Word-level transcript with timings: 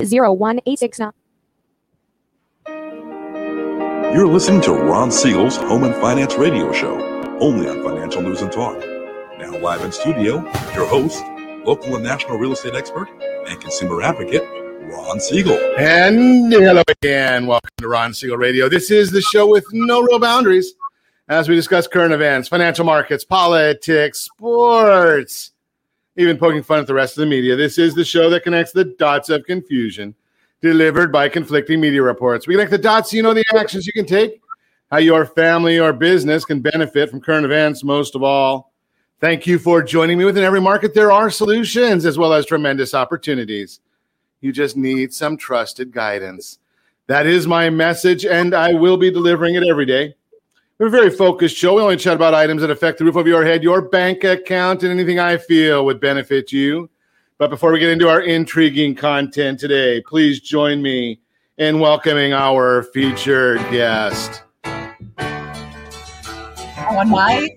01869. 0.00 1.12
You're 4.14 4.28
listening 4.28 4.60
to 4.62 4.72
Ron 4.72 5.10
Siegel's 5.10 5.56
Home 5.56 5.84
and 5.84 5.94
Finance 5.96 6.34
Radio 6.36 6.72
Show, 6.72 7.00
only 7.40 7.68
on 7.68 7.82
Financial 7.82 8.22
News 8.22 8.42
and 8.42 8.52
Talk. 8.52 8.78
Now, 9.38 9.56
live 9.58 9.82
in 9.82 9.90
studio, 9.90 10.36
your 10.74 10.86
host, 10.86 11.22
local 11.64 11.96
and 11.96 12.04
national 12.04 12.38
real 12.38 12.52
estate 12.52 12.74
expert, 12.74 13.08
and 13.48 13.60
consumer 13.60 14.02
advocate, 14.02 14.44
Ron 14.82 15.18
Siegel. 15.18 15.58
And 15.78 16.52
hello 16.52 16.82
again. 16.88 17.46
Welcome 17.46 17.70
to 17.78 17.88
Ron 17.88 18.14
Siegel 18.14 18.36
Radio. 18.36 18.68
This 18.68 18.90
is 18.90 19.10
the 19.10 19.22
show 19.22 19.48
with 19.48 19.64
no 19.72 20.02
real 20.02 20.18
boundaries 20.18 20.74
as 21.28 21.48
we 21.48 21.56
discuss 21.56 21.88
current 21.88 22.12
events, 22.12 22.48
financial 22.48 22.84
markets, 22.84 23.24
politics, 23.24 24.20
sports, 24.20 25.53
even 26.16 26.38
poking 26.38 26.62
fun 26.62 26.80
at 26.80 26.86
the 26.86 26.94
rest 26.94 27.16
of 27.16 27.22
the 27.22 27.26
media. 27.26 27.56
This 27.56 27.78
is 27.78 27.94
the 27.94 28.04
show 28.04 28.30
that 28.30 28.44
connects 28.44 28.72
the 28.72 28.84
dots 28.84 29.28
of 29.28 29.44
confusion 29.44 30.14
delivered 30.60 31.12
by 31.12 31.28
conflicting 31.28 31.80
media 31.80 32.02
reports. 32.02 32.46
We 32.46 32.54
connect 32.54 32.70
the 32.70 32.78
dots 32.78 33.10
so 33.10 33.16
you 33.16 33.22
know 33.22 33.34
the 33.34 33.44
actions 33.54 33.86
you 33.86 33.92
can 33.92 34.06
take, 34.06 34.40
how 34.90 34.96
your 34.96 35.26
family 35.26 35.78
or 35.78 35.92
business 35.92 36.44
can 36.44 36.60
benefit 36.60 37.10
from 37.10 37.20
current 37.20 37.44
events, 37.44 37.84
most 37.84 38.14
of 38.14 38.22
all. 38.22 38.72
Thank 39.20 39.46
you 39.46 39.58
for 39.58 39.82
joining 39.82 40.18
me. 40.18 40.24
Within 40.24 40.44
every 40.44 40.60
market, 40.60 40.94
there 40.94 41.12
are 41.12 41.30
solutions 41.30 42.06
as 42.06 42.16
well 42.18 42.32
as 42.32 42.46
tremendous 42.46 42.94
opportunities. 42.94 43.80
You 44.40 44.52
just 44.52 44.76
need 44.76 45.12
some 45.12 45.36
trusted 45.36 45.92
guidance. 45.92 46.58
That 47.06 47.26
is 47.26 47.46
my 47.46 47.68
message, 47.68 48.24
and 48.24 48.54
I 48.54 48.72
will 48.72 48.96
be 48.96 49.10
delivering 49.10 49.56
it 49.56 49.64
every 49.68 49.86
day. 49.86 50.14
We're 50.84 50.88
a 50.88 50.90
very 50.90 51.08
focused 51.08 51.56
show. 51.56 51.76
We 51.76 51.80
only 51.80 51.96
chat 51.96 52.14
about 52.14 52.34
items 52.34 52.60
that 52.60 52.68
affect 52.68 52.98
the 52.98 53.06
roof 53.06 53.16
of 53.16 53.26
your 53.26 53.42
head, 53.42 53.62
your 53.62 53.80
bank 53.80 54.22
account, 54.22 54.82
and 54.82 54.92
anything 54.92 55.18
I 55.18 55.38
feel 55.38 55.82
would 55.86 55.98
benefit 55.98 56.52
you. 56.52 56.90
But 57.38 57.48
before 57.48 57.72
we 57.72 57.78
get 57.78 57.88
into 57.88 58.06
our 58.06 58.20
intriguing 58.20 58.94
content 58.94 59.58
today, 59.58 60.02
please 60.02 60.40
join 60.40 60.82
me 60.82 61.20
in 61.56 61.80
welcoming 61.80 62.34
our 62.34 62.82
featured 62.82 63.60
guest. 63.70 64.42
On 66.76 67.08
my 67.08 67.48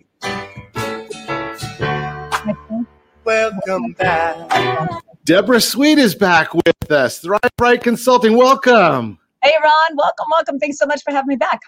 Welcome 3.25 3.91
back. 3.91 5.03
Debbra 5.25 5.61
Sweet 5.61 5.97
is 5.97 6.15
back 6.15 6.53
with 6.53 6.89
us. 6.89 7.19
Thrive 7.19 7.41
Right 7.59 7.83
Consulting. 7.83 8.37
Welcome. 8.37 9.19
Hey 9.43 9.51
Ron, 9.61 9.97
welcome, 9.97 10.27
welcome. 10.31 10.59
Thanks 10.59 10.77
so 10.77 10.85
much 10.85 11.03
for 11.03 11.11
having 11.11 11.27
me 11.27 11.35
back. 11.35 11.59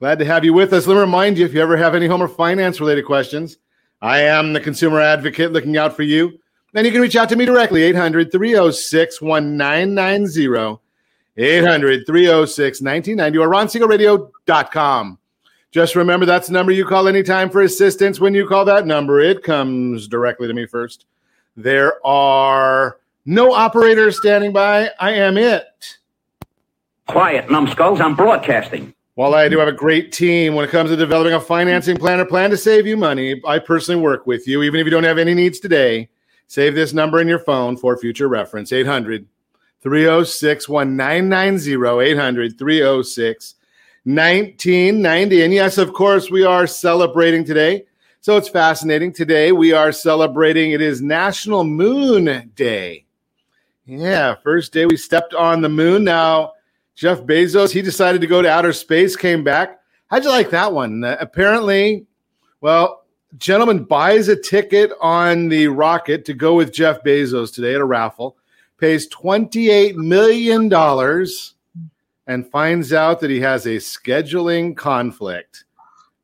Glad 0.00 0.18
to 0.18 0.24
have 0.24 0.44
you 0.44 0.52
with 0.52 0.72
us. 0.72 0.86
Let 0.86 0.94
me 0.94 1.00
remind 1.00 1.38
you 1.38 1.44
if 1.44 1.54
you 1.54 1.60
ever 1.60 1.76
have 1.76 1.94
any 1.94 2.06
home 2.06 2.22
or 2.22 2.28
finance 2.28 2.80
related 2.80 3.04
questions, 3.04 3.58
I 4.02 4.20
am 4.20 4.52
the 4.52 4.60
consumer 4.60 5.00
advocate 5.00 5.52
looking 5.52 5.76
out 5.76 5.94
for 5.94 6.02
you. 6.02 6.38
Then 6.72 6.84
you 6.84 6.90
can 6.90 7.00
reach 7.00 7.16
out 7.16 7.28
to 7.28 7.36
me 7.36 7.44
directly, 7.44 7.82
800 7.84 8.32
306 8.32 9.22
1990, 9.22 10.80
800 11.36 12.06
306 12.06 12.82
1990, 12.82 13.38
or 13.38 13.48
ronsiegelradio.com. 13.48 15.18
Just 15.70 15.96
remember 15.96 16.26
that's 16.26 16.48
the 16.48 16.52
number 16.52 16.72
you 16.72 16.84
call 16.84 17.08
anytime 17.08 17.48
for 17.48 17.62
assistance. 17.62 18.20
When 18.20 18.34
you 18.34 18.46
call 18.46 18.64
that 18.64 18.86
number, 18.86 19.20
it 19.20 19.42
comes 19.42 20.06
directly 20.08 20.48
to 20.48 20.54
me 20.54 20.66
first. 20.66 21.06
There 21.56 22.04
are 22.06 22.98
no 23.26 23.52
operators 23.52 24.18
standing 24.18 24.52
by. 24.52 24.90
I 25.00 25.12
am 25.12 25.38
it. 25.38 25.98
Quiet, 27.06 27.50
numbskulls. 27.50 28.00
I'm 28.00 28.16
broadcasting. 28.16 28.94
While 29.16 29.34
I 29.36 29.48
do 29.48 29.58
have 29.60 29.68
a 29.68 29.72
great 29.72 30.10
team 30.10 30.56
when 30.56 30.64
it 30.64 30.72
comes 30.72 30.90
to 30.90 30.96
developing 30.96 31.34
a 31.34 31.40
financing 31.40 31.96
plan 31.96 32.18
or 32.18 32.24
plan 32.24 32.50
to 32.50 32.56
save 32.56 32.84
you 32.84 32.96
money, 32.96 33.40
I 33.46 33.60
personally 33.60 34.00
work 34.00 34.26
with 34.26 34.48
you, 34.48 34.64
even 34.64 34.80
if 34.80 34.84
you 34.86 34.90
don't 34.90 35.04
have 35.04 35.18
any 35.18 35.34
needs 35.34 35.60
today. 35.60 36.08
Save 36.48 36.74
this 36.74 36.92
number 36.92 37.20
in 37.20 37.28
your 37.28 37.38
phone 37.38 37.76
for 37.76 37.96
future 37.96 38.26
reference 38.26 38.72
800 38.72 39.24
306 39.82 40.68
1990. 40.68 42.10
800 42.10 42.58
306 42.58 43.54
1990. 44.02 45.42
And 45.44 45.52
yes, 45.54 45.78
of 45.78 45.92
course, 45.92 46.28
we 46.28 46.44
are 46.44 46.66
celebrating 46.66 47.44
today. 47.44 47.84
So 48.20 48.36
it's 48.36 48.48
fascinating. 48.48 49.12
Today 49.12 49.52
we 49.52 49.72
are 49.72 49.92
celebrating, 49.92 50.72
it 50.72 50.80
is 50.80 51.00
National 51.00 51.62
Moon 51.62 52.50
Day. 52.56 53.04
Yeah, 53.86 54.34
first 54.42 54.72
day 54.72 54.86
we 54.86 54.96
stepped 54.96 55.34
on 55.34 55.60
the 55.60 55.68
moon. 55.68 56.02
Now, 56.02 56.53
Jeff 56.94 57.20
Bezos, 57.22 57.72
he 57.72 57.82
decided 57.82 58.20
to 58.20 58.26
go 58.26 58.40
to 58.40 58.48
outer 58.48 58.72
space, 58.72 59.16
came 59.16 59.42
back. 59.42 59.80
How'd 60.08 60.24
you 60.24 60.30
like 60.30 60.50
that 60.50 60.72
one? 60.72 61.02
Uh, 61.02 61.16
apparently, 61.18 62.06
well, 62.60 63.04
gentleman 63.38 63.84
buys 63.84 64.28
a 64.28 64.36
ticket 64.36 64.92
on 65.00 65.48
the 65.48 65.66
rocket 65.68 66.24
to 66.26 66.34
go 66.34 66.54
with 66.54 66.72
Jeff 66.72 67.02
Bezos 67.02 67.52
today 67.52 67.74
at 67.74 67.80
a 67.80 67.84
raffle, 67.84 68.36
pays 68.78 69.08
$28 69.08 69.96
million, 69.96 70.72
and 72.26 72.50
finds 72.50 72.92
out 72.92 73.20
that 73.20 73.30
he 73.30 73.40
has 73.40 73.66
a 73.66 73.76
scheduling 73.76 74.76
conflict. 74.76 75.64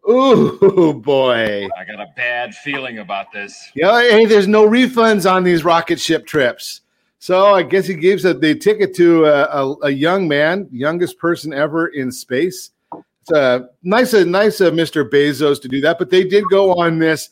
Ooh, 0.09 0.95
boy. 1.05 1.69
I 1.77 1.85
got 1.85 2.01
a 2.01 2.09
bad 2.17 2.55
feeling 2.55 2.99
about 2.99 3.33
this. 3.33 3.71
Yeah, 3.75 4.01
hey, 4.01 4.25
there's 4.25 4.49
no 4.49 4.69
refunds 4.69 5.31
on 5.31 5.45
these 5.45 5.65
rocket 5.65 6.01
ship 6.01 6.27
trips. 6.27 6.81
So 7.23 7.55
I 7.55 7.63
guess 7.63 7.87
he 7.87 7.95
gives 7.95 8.25
a, 8.25 8.33
the 8.33 8.55
ticket 8.55 8.95
to 8.97 9.27
a, 9.27 9.45
a, 9.45 9.77
a, 9.83 9.91
young 9.91 10.27
man, 10.27 10.67
youngest 10.73 11.19
person 11.19 11.53
ever 11.53 11.89
in 11.89 12.11
space. 12.11 12.71
It's 12.95 13.31
a 13.33 13.69
nice, 13.83 14.15
a 14.15 14.25
nice 14.25 14.63
of 14.63 14.73
Mr. 14.73 15.07
Bezos 15.07 15.61
to 15.61 15.69
do 15.69 15.83
that. 15.83 15.99
But 15.99 16.09
they 16.09 16.25
did 16.25 16.45
go 16.51 16.73
on 16.73 16.99
this. 16.99 17.29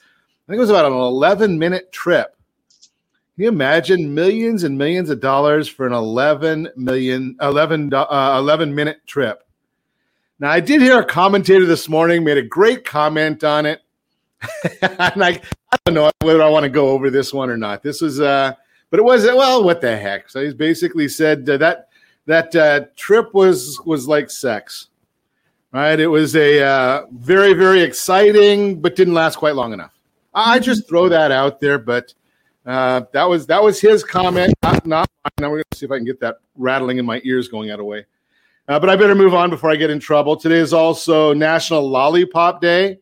I 0.46 0.52
think 0.52 0.58
it 0.58 0.60
was 0.60 0.68
about 0.68 0.92
an 0.92 0.92
11 0.92 1.58
minute 1.58 1.90
trip. 1.90 2.36
Can 3.34 3.44
you 3.44 3.48
imagine 3.48 4.14
millions 4.14 4.64
and 4.64 4.76
millions 4.76 5.08
of 5.08 5.20
dollars 5.20 5.68
for 5.68 5.86
an 5.86 5.94
11 5.94 6.68
million, 6.76 7.34
11, 7.40 7.94
uh, 7.94 8.36
11 8.38 8.74
minute 8.74 8.98
trip? 9.06 9.42
Now 10.38 10.50
I 10.50 10.60
did 10.60 10.82
hear 10.82 11.00
a 11.00 11.04
commentator 11.04 11.64
this 11.64 11.88
morning 11.88 12.24
made 12.24 12.36
a 12.36 12.42
great 12.42 12.84
comment 12.84 13.42
on 13.42 13.64
it. 13.64 13.80
and 14.82 15.24
I, 15.24 15.40
I 15.72 15.76
don't 15.86 15.94
know 15.94 16.10
whether 16.20 16.42
I 16.42 16.48
want 16.50 16.64
to 16.64 16.68
go 16.68 16.90
over 16.90 17.08
this 17.08 17.32
one 17.32 17.48
or 17.48 17.56
not. 17.56 17.82
This 17.82 18.02
was 18.02 18.20
uh 18.20 18.52
but 18.90 19.00
it 19.00 19.04
was 19.04 19.24
well, 19.24 19.64
what 19.64 19.80
the 19.80 19.96
heck? 19.96 20.30
So 20.30 20.42
he's 20.42 20.54
basically 20.54 21.08
said 21.08 21.48
uh, 21.48 21.56
that 21.58 21.88
that 22.26 22.54
uh, 22.54 22.84
trip 22.96 23.34
was 23.34 23.80
was 23.84 24.06
like 24.08 24.30
sex, 24.30 24.88
right? 25.72 25.98
It 25.98 26.08
was 26.08 26.36
a 26.36 26.62
uh, 26.62 27.06
very 27.12 27.52
very 27.52 27.82
exciting, 27.82 28.80
but 28.80 28.96
didn't 28.96 29.14
last 29.14 29.36
quite 29.36 29.54
long 29.54 29.72
enough. 29.72 29.92
I 30.34 30.58
just 30.58 30.88
throw 30.88 31.08
that 31.08 31.32
out 31.32 31.60
there, 31.60 31.78
but 31.78 32.14
uh, 32.66 33.02
that 33.12 33.24
was 33.24 33.46
that 33.46 33.62
was 33.62 33.80
his 33.80 34.04
comment, 34.04 34.54
not, 34.62 34.86
not 34.86 35.10
Now 35.40 35.48
we're 35.48 35.56
going 35.56 35.64
to 35.70 35.78
see 35.78 35.86
if 35.86 35.92
I 35.92 35.96
can 35.96 36.04
get 36.04 36.20
that 36.20 36.36
rattling 36.56 36.98
in 36.98 37.06
my 37.06 37.20
ears 37.24 37.48
going 37.48 37.70
out 37.70 37.80
of 37.80 37.86
way. 37.86 38.04
Uh, 38.68 38.78
but 38.78 38.90
I 38.90 38.96
better 38.96 39.14
move 39.14 39.32
on 39.32 39.48
before 39.48 39.70
I 39.70 39.76
get 39.76 39.88
in 39.88 39.98
trouble. 39.98 40.36
Today 40.36 40.58
is 40.58 40.74
also 40.74 41.32
National 41.32 41.88
Lollipop 41.88 42.60
Day. 42.60 42.98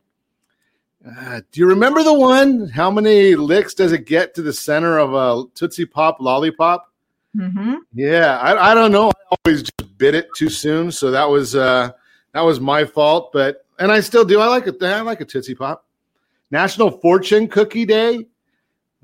Uh, 1.19 1.41
do 1.51 1.61
you 1.61 1.67
remember 1.67 2.03
the 2.03 2.13
one? 2.13 2.67
How 2.67 2.91
many 2.91 3.35
licks 3.35 3.73
does 3.73 3.91
it 3.91 4.05
get 4.05 4.33
to 4.35 4.41
the 4.41 4.51
center 4.51 4.97
of 4.97 5.13
a 5.13 5.49
Tootsie 5.53 5.85
Pop 5.85 6.17
lollipop? 6.19 6.91
Mm-hmm. 7.35 7.75
Yeah, 7.93 8.39
I, 8.39 8.71
I 8.71 8.75
don't 8.75 8.91
know. 8.91 9.09
I 9.09 9.35
always 9.45 9.63
just 9.63 9.97
bit 9.97 10.15
it 10.15 10.27
too 10.35 10.49
soon, 10.49 10.91
so 10.91 11.11
that 11.11 11.29
was 11.29 11.55
uh, 11.55 11.91
that 12.33 12.41
was 12.41 12.59
my 12.59 12.83
fault. 12.83 13.31
But 13.31 13.65
and 13.79 13.91
I 13.91 13.99
still 13.99 14.25
do. 14.25 14.39
I 14.39 14.47
like 14.47 14.67
it. 14.67 14.81
I 14.81 15.01
like 15.01 15.21
a 15.21 15.25
Tootsie 15.25 15.55
Pop. 15.55 15.85
National 16.51 16.91
Fortune 16.91 17.47
Cookie 17.47 17.85
Day. 17.85 18.25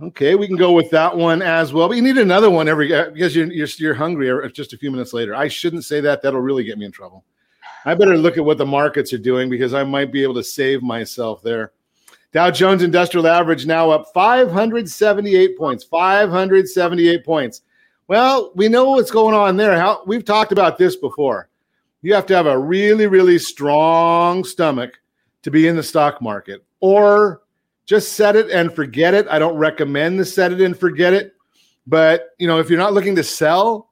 Okay, 0.01 0.35
we 0.35 0.47
can 0.47 0.57
go 0.57 0.71
with 0.71 0.89
that 0.89 1.15
one 1.15 1.41
as 1.41 1.71
well. 1.71 1.87
But 1.87 1.97
you 1.97 2.03
need 2.03 2.17
another 2.17 2.49
one 2.49 2.67
every 2.67 2.93
uh, 2.93 3.11
because 3.11 3.35
you're, 3.35 3.51
you're 3.51 3.67
you're 3.77 3.93
hungry 3.93 4.31
just 4.51 4.73
a 4.73 4.77
few 4.77 4.91
minutes 4.91 5.13
later. 5.13 5.35
I 5.35 5.47
shouldn't 5.47 5.85
say 5.85 6.01
that. 6.01 6.21
That'll 6.21 6.41
really 6.41 6.63
get 6.63 6.77
me 6.77 6.85
in 6.85 6.91
trouble. 6.91 7.23
I 7.85 7.95
better 7.95 8.17
look 8.17 8.37
at 8.37 8.45
what 8.45 8.57
the 8.57 8.65
markets 8.65 9.13
are 9.13 9.17
doing 9.17 9.49
because 9.49 9.73
I 9.73 9.83
might 9.83 10.11
be 10.11 10.23
able 10.23 10.35
to 10.35 10.43
save 10.43 10.81
myself 10.81 11.43
there. 11.43 11.71
Dow 12.33 12.49
Jones 12.49 12.81
Industrial 12.81 13.27
Average 13.27 13.67
now 13.67 13.91
up 13.91 14.11
578 14.11 15.55
points. 15.55 15.83
578 15.83 17.23
points. 17.23 17.61
Well, 18.07 18.51
we 18.55 18.67
know 18.67 18.89
what's 18.89 19.11
going 19.11 19.35
on 19.35 19.55
there. 19.55 19.77
How 19.79 20.01
we've 20.07 20.25
talked 20.25 20.51
about 20.51 20.79
this 20.79 20.95
before. 20.95 21.49
You 22.01 22.15
have 22.15 22.25
to 22.25 22.35
have 22.35 22.47
a 22.47 22.57
really, 22.57 23.05
really 23.05 23.37
strong 23.37 24.43
stomach 24.43 24.99
to 25.43 25.51
be 25.51 25.67
in 25.67 25.75
the 25.75 25.83
stock 25.83 26.21
market, 26.21 26.65
or 26.79 27.43
just 27.85 28.13
set 28.13 28.35
it 28.35 28.49
and 28.49 28.73
forget 28.73 29.13
it. 29.13 29.27
I 29.29 29.37
don't 29.39 29.55
recommend 29.55 30.19
the 30.19 30.25
set 30.25 30.51
it 30.51 30.59
and 30.59 30.77
forget 30.77 31.13
it. 31.13 31.35
But 31.85 32.29
you 32.39 32.47
know, 32.47 32.59
if 32.59 32.67
you're 32.67 32.79
not 32.79 32.93
looking 32.93 33.15
to 33.15 33.23
sell, 33.23 33.91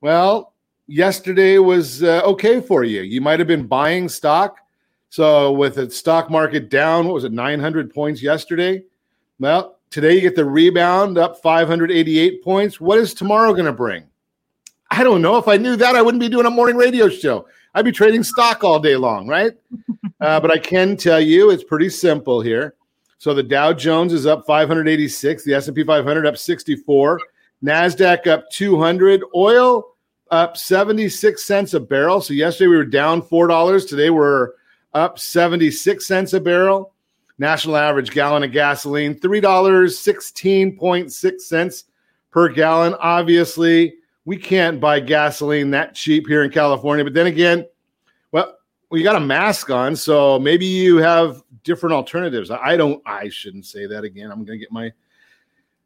well, 0.00 0.54
yesterday 0.86 1.58
was 1.58 2.02
uh, 2.02 2.22
okay 2.24 2.60
for 2.60 2.84
you. 2.84 3.02
You 3.02 3.20
might 3.20 3.38
have 3.38 3.48
been 3.48 3.66
buying 3.66 4.08
stock 4.08 4.56
so 5.12 5.52
with 5.52 5.74
the 5.74 5.90
stock 5.90 6.30
market 6.30 6.70
down, 6.70 7.04
what 7.04 7.12
was 7.12 7.24
it, 7.24 7.32
900 7.32 7.92
points 7.92 8.22
yesterday? 8.22 8.82
Well, 9.38 9.76
today 9.90 10.14
you 10.14 10.22
get 10.22 10.34
the 10.34 10.46
rebound 10.46 11.18
up 11.18 11.42
588 11.42 12.42
points. 12.42 12.80
What 12.80 12.96
is 12.96 13.12
tomorrow 13.12 13.52
going 13.52 13.66
to 13.66 13.74
bring? 13.74 14.06
I 14.90 15.04
don't 15.04 15.20
know. 15.20 15.36
If 15.36 15.48
I 15.48 15.58
knew 15.58 15.76
that, 15.76 15.96
I 15.96 16.00
wouldn't 16.00 16.22
be 16.22 16.30
doing 16.30 16.46
a 16.46 16.50
morning 16.50 16.76
radio 16.76 17.10
show. 17.10 17.46
I'd 17.74 17.84
be 17.84 17.92
trading 17.92 18.22
stock 18.22 18.64
all 18.64 18.78
day 18.78 18.96
long, 18.96 19.28
right? 19.28 19.52
uh, 20.22 20.40
but 20.40 20.50
I 20.50 20.56
can 20.56 20.96
tell 20.96 21.20
you 21.20 21.50
it's 21.50 21.62
pretty 21.62 21.90
simple 21.90 22.40
here. 22.40 22.74
So 23.18 23.34
the 23.34 23.42
Dow 23.42 23.74
Jones 23.74 24.14
is 24.14 24.24
up 24.24 24.46
586, 24.46 25.44
the 25.44 25.52
S&P 25.52 25.84
500 25.84 26.26
up 26.26 26.38
64, 26.38 27.20
Nasdaq 27.62 28.26
up 28.28 28.48
200, 28.50 29.22
oil 29.36 29.94
up 30.30 30.56
76 30.56 31.44
cents 31.44 31.74
a 31.74 31.80
barrel. 31.80 32.22
So 32.22 32.32
yesterday 32.32 32.68
we 32.68 32.76
were 32.76 32.86
down 32.86 33.20
$4. 33.20 33.86
Today 33.86 34.08
we're 34.08 34.52
up 34.94 35.18
76 35.18 36.06
cents 36.06 36.32
a 36.32 36.40
barrel. 36.40 36.94
National 37.38 37.76
average 37.76 38.10
gallon 38.10 38.42
of 38.44 38.52
gasoline, 38.52 39.18
$3.16.6 39.18 41.84
per 42.30 42.48
gallon. 42.48 42.94
Obviously, 43.00 43.96
we 44.24 44.36
can't 44.36 44.80
buy 44.80 45.00
gasoline 45.00 45.70
that 45.70 45.94
cheap 45.94 46.28
here 46.28 46.44
in 46.44 46.50
California. 46.50 47.04
But 47.04 47.14
then 47.14 47.26
again, 47.26 47.66
well, 48.30 48.56
we 48.90 49.02
got 49.02 49.16
a 49.16 49.20
mask 49.20 49.70
on, 49.70 49.96
so 49.96 50.38
maybe 50.38 50.66
you 50.66 50.98
have 50.98 51.42
different 51.64 51.94
alternatives. 51.94 52.50
I 52.50 52.76
don't. 52.76 53.02
I 53.06 53.28
shouldn't 53.28 53.66
say 53.66 53.86
that 53.86 54.04
again. 54.04 54.30
I'm 54.30 54.46
to 54.46 54.58
get 54.58 54.70
my 54.70 54.92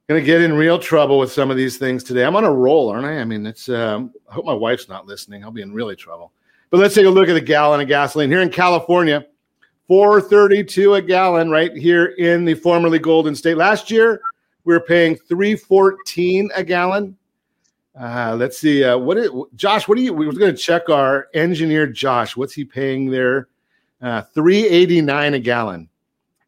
to 0.09 0.21
get 0.21 0.43
in 0.43 0.55
real 0.55 0.79
trouble 0.79 1.19
with 1.19 1.33
some 1.33 1.51
of 1.51 1.57
these 1.57 1.79
things 1.79 2.05
today. 2.05 2.25
I'm 2.25 2.37
on 2.37 2.45
a 2.45 2.53
roll, 2.53 2.89
aren't 2.89 3.07
I? 3.07 3.19
I 3.19 3.25
mean, 3.25 3.47
it's. 3.47 3.69
Um, 3.69 4.13
I 4.29 4.35
hope 4.35 4.45
my 4.45 4.53
wife's 4.53 4.89
not 4.89 5.07
listening. 5.07 5.45
I'll 5.45 5.51
be 5.51 5.63
in 5.63 5.73
really 5.73 5.97
trouble. 5.97 6.33
But 6.71 6.81
let's 6.81 6.95
take 6.95 7.07
a 7.07 7.11
look 7.11 7.29
at 7.29 7.35
the 7.35 7.41
gallon 7.41 7.81
of 7.81 7.89
gasoline 7.89 8.31
here 8.31 8.41
in 8.41 8.51
California. 8.51 9.27
432 9.89 10.95
a 10.95 11.03
gallon 11.03 11.51
right 11.51 11.75
here 11.77 12.07
in 12.07 12.45
the 12.45 12.55
formerly 12.55 12.99
Golden 12.99 13.37
State. 13.37 13.57
Last 13.57 13.91
year 13.91 14.21
we 14.65 14.75
were 14.75 14.81
paying 14.81 15.17
314 15.17 16.51
a 16.55 16.65
gallon. 16.65 17.17
Uh, 17.99 18.37
let's 18.39 18.59
see. 18.59 18.85
Uh, 18.85 18.99
what 18.99 19.17
is, 19.17 19.31
Josh? 19.55 19.89
What 19.89 19.97
do 19.97 20.03
you? 20.03 20.13
We 20.13 20.27
were 20.27 20.33
going 20.33 20.55
to 20.55 20.61
check 20.61 20.91
our 20.91 21.29
engineer 21.33 21.87
Josh. 21.87 22.37
What's 22.37 22.53
he 22.53 22.65
paying 22.65 23.11
there? 23.11 23.49
Uh, 24.03 24.23
389 24.35 25.35
a 25.35 25.39
gallon. 25.39 25.89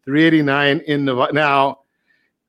389 0.05 0.81
in 0.81 1.05
the 1.07 1.31
now. 1.33 1.81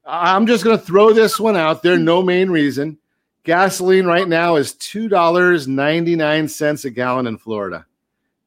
I'm 0.06 0.48
just 0.48 0.63
going 0.63 0.77
to 0.77 0.83
throw 0.83 1.13
this 1.13 1.39
one 1.39 1.56
out 1.56 1.83
there. 1.83 1.98
No 1.98 2.24
main 2.24 2.50
reason. 2.50 2.98
Gasoline 3.44 4.06
right 4.06 4.28
now 4.28 4.58
is 4.58 4.74
two 4.74 5.08
dollars 5.08 5.68
ninety 5.68 6.16
nine 6.16 6.48
cents 6.48 6.86
a 6.86 6.90
gallon 6.90 7.26
in 7.26 7.38
Florida. 7.38 7.86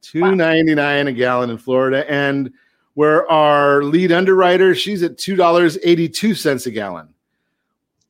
Two 0.01 0.35
ninety 0.35 0.75
nine 0.75 1.07
a 1.07 1.13
gallon 1.13 1.49
in 1.49 1.57
Florida, 1.57 2.09
and 2.09 2.53
where 2.93 3.29
our 3.31 3.83
lead 3.83 4.11
underwriter, 4.11 4.75
she's 4.75 5.01
at 5.01 5.17
two 5.17 5.35
dollars 5.35 5.77
eighty 5.83 6.07
two 6.07 6.35
cents 6.35 6.67
a 6.67 6.71
gallon. 6.71 7.09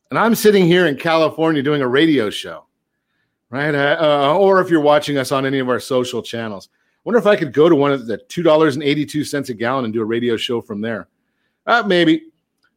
And 0.10 0.20
I'm 0.20 0.36
sitting 0.36 0.66
here 0.66 0.86
in 0.86 0.98
California 0.98 1.64
doing 1.64 1.82
a 1.82 1.88
radio 1.88 2.30
show, 2.30 2.66
right? 3.50 3.74
Uh, 3.74 3.98
uh, 4.00 4.38
or 4.38 4.60
if 4.62 4.70
you're 4.70 4.82
watching 4.82 5.18
us 5.18 5.32
on 5.32 5.46
any 5.46 5.60
of 5.60 5.70
our 5.70 5.80
social 5.80 6.22
channels, 6.22 6.70
I 6.72 7.00
wonder 7.06 7.18
if 7.18 7.26
I 7.26 7.36
could 7.36 7.54
go 7.54 7.70
to 7.70 7.76
one 7.76 7.92
of 7.92 8.06
the 8.06 8.18
two 8.18 8.44
dollars 8.44 8.76
and 8.76 8.84
eighty 8.84 9.06
two 9.06 9.24
cents 9.24 9.50
a 9.50 9.54
gallon 9.54 9.86
and 9.86 9.94
do 9.94 10.02
a 10.02 10.06
radio 10.06 10.36
show 10.36 10.62
from 10.62 10.82
there. 10.82 11.08
Uh, 11.66 11.84
maybe. 11.88 12.26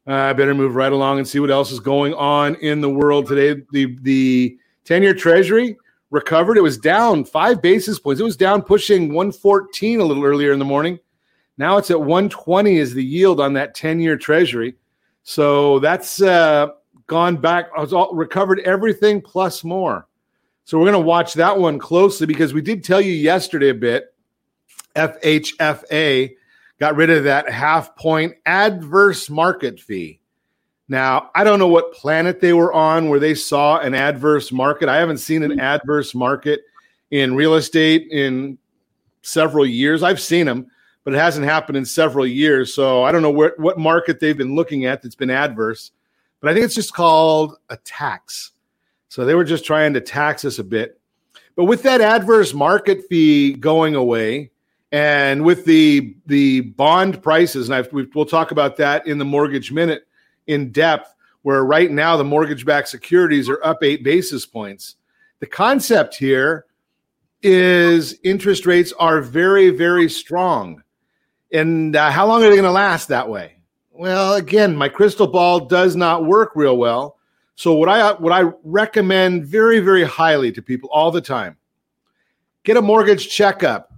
Uh, 0.07 0.13
I 0.13 0.33
better 0.33 0.55
move 0.55 0.77
right 0.77 0.93
along 0.93 1.19
and 1.19 1.27
see 1.27 1.41
what 1.41 1.51
else 1.51 1.73
is 1.73 1.81
going 1.81 2.15
on 2.15 2.55
in 2.57 2.81
the 2.81 2.91
world 2.91 3.27
today. 3.27 3.63
The 3.73 3.97
the 4.03 4.59
10 4.85 5.03
year 5.03 5.15
treasury 5.15 5.77
recovered. 6.11 6.57
It 6.57 6.63
was 6.63 6.79
down 6.79 7.25
five 7.25 7.61
basis 7.61 7.99
points. 7.99 8.21
It 8.21 8.25
was 8.25 8.37
down 8.37 8.63
pushing 8.63 9.13
114 9.13 10.01
a 10.01 10.05
little 10.05 10.25
earlier 10.25 10.53
in 10.53 10.59
the 10.59 10.65
morning. 10.65 10.99
Now 11.59 11.77
it's 11.79 11.91
at 11.91 11.99
120 11.99 12.77
is 12.77 12.95
the 12.95 13.05
yield 13.05 13.41
on 13.41 13.55
that 13.55 13.75
10 13.75 14.01
year 14.01 14.17
treasury. 14.17 14.77
So 15.23 15.81
that's 15.81 16.23
uh, 16.23 16.69
gone 17.07 17.37
back, 17.37 17.71
it's 17.79 17.93
all, 17.93 18.15
recovered 18.15 18.61
everything 18.61 19.21
plus 19.21 19.65
more. 19.65 20.07
So 20.65 20.79
we're 20.79 20.91
going 20.91 21.03
to 21.03 21.07
watch 21.07 21.35
that 21.35 21.59
one 21.59 21.79
closely 21.79 22.27
because 22.27 22.53
we 22.53 22.61
did 22.61 22.85
tell 22.85 23.01
you 23.01 23.13
yesterday 23.13 23.71
a 23.71 23.75
bit. 23.75 24.15
FHFA 24.95 26.35
got 26.79 26.97
rid 26.97 27.11
of 27.11 27.25
that 27.25 27.51
half 27.51 27.97
point 27.97 28.35
adverse 28.47 29.31
market 29.31 29.81
fee. 29.81 30.21
Now, 30.89 31.31
I 31.35 31.43
don't 31.43 31.59
know 31.59 31.69
what 31.69 31.93
planet 31.93 32.41
they 32.41 32.53
were 32.53 32.73
on 32.73 33.09
where 33.09 33.19
they 33.19 33.35
saw 33.35 33.79
an 33.79 33.95
adverse 33.95 34.53
market. 34.53 34.89
I 34.89 34.97
haven't 34.97 35.19
seen 35.19 35.43
an 35.43 35.53
hmm. 35.53 35.61
adverse 35.61 36.15
market 36.15 36.61
in 37.11 37.35
real 37.35 37.55
estate 37.55 38.09
in 38.11 38.59
several 39.23 39.67
years. 39.67 40.03
I've 40.03 40.21
seen 40.21 40.47
them, 40.47 40.71
but 41.05 41.15
it 41.15 41.19
hasn't 41.19 41.47
happened 41.47 41.77
in 41.77 41.85
several 41.85 42.27
years. 42.27 42.73
So 42.73 43.03
I 43.03 43.13
don't 43.13 43.23
know 43.23 43.31
where, 43.31 43.55
what 43.57 43.79
market 43.79 44.21
they've 44.21 44.37
been 44.37 44.55
looking 44.55 44.87
at 44.87 45.03
that's 45.03 45.15
been 45.15 45.31
adverse, 45.31 45.91
but 46.41 46.51
I 46.51 46.55
think 46.55 46.65
it's 46.65 46.75
just 46.75 46.95
called 46.95 47.57
a 47.69 47.77
tax. 47.79 48.53
So 49.09 49.25
they 49.25 49.35
were 49.35 49.45
just 49.45 49.65
trying 49.65 49.95
to 49.95 50.01
tax 50.01 50.45
us 50.45 50.59
a 50.59 50.65
bit. 50.65 51.01
But 51.57 51.65
with 51.65 51.83
that 51.85 52.01
adverse 52.01 52.53
market 52.53 53.03
fee 53.09 53.55
going 53.55 53.95
away, 53.95 54.51
and 54.93 55.45
with 55.45 55.65
the 55.65 56.17
the 56.27 56.61
bond 56.61 57.23
prices, 57.23 57.69
and 57.69 57.75
I've, 57.75 57.93
we'll 57.93 58.25
talk 58.25 58.51
about 58.51 58.77
that 58.77 59.07
in 59.07 59.19
the 59.19 59.25
mortgage 59.25 59.73
minute 59.73 60.07
in 60.47 60.71
depth, 60.71 61.15
where 61.43 61.65
right 61.65 61.91
now 61.91 62.17
the 62.17 62.25
mortgage-backed 62.25 62.89
securities 62.89 63.49
are 63.49 63.65
up 63.65 63.83
eight 63.83 64.05
basis 64.05 64.47
points. 64.47 64.97
The 65.41 65.47
concept 65.47 66.17
here 66.17 66.67
is 67.43 68.17
interest 68.25 68.65
rates 68.65 68.93
are 68.99 69.21
very, 69.21 69.71
very 69.71 70.09
strong. 70.09 70.83
And 71.53 71.95
uh, 71.95 72.11
how 72.11 72.27
long 72.27 72.43
are 72.43 72.49
they 72.49 72.57
going 72.57 72.65
to 72.65 72.71
last 72.71 73.09
that 73.09 73.29
way? 73.29 73.57
Well, 73.93 74.35
again, 74.35 74.77
my 74.77 74.89
crystal 74.89 75.27
ball 75.27 75.61
does 75.61 75.97
not 75.97 76.25
work 76.25 76.53
real 76.55 76.77
well. 76.77 77.17
So 77.55 77.75
what 77.75 77.89
I 77.89 78.13
what 78.13 78.33
I 78.33 78.53
recommend 78.63 79.47
very, 79.47 79.81
very 79.81 80.05
highly 80.05 80.53
to 80.53 80.63
people 80.63 80.91
all 80.93 81.11
the 81.11 81.21
time: 81.21 81.57
get 82.65 82.77
a 82.77 82.83
mortgage 82.83 83.29
checkup 83.29 83.93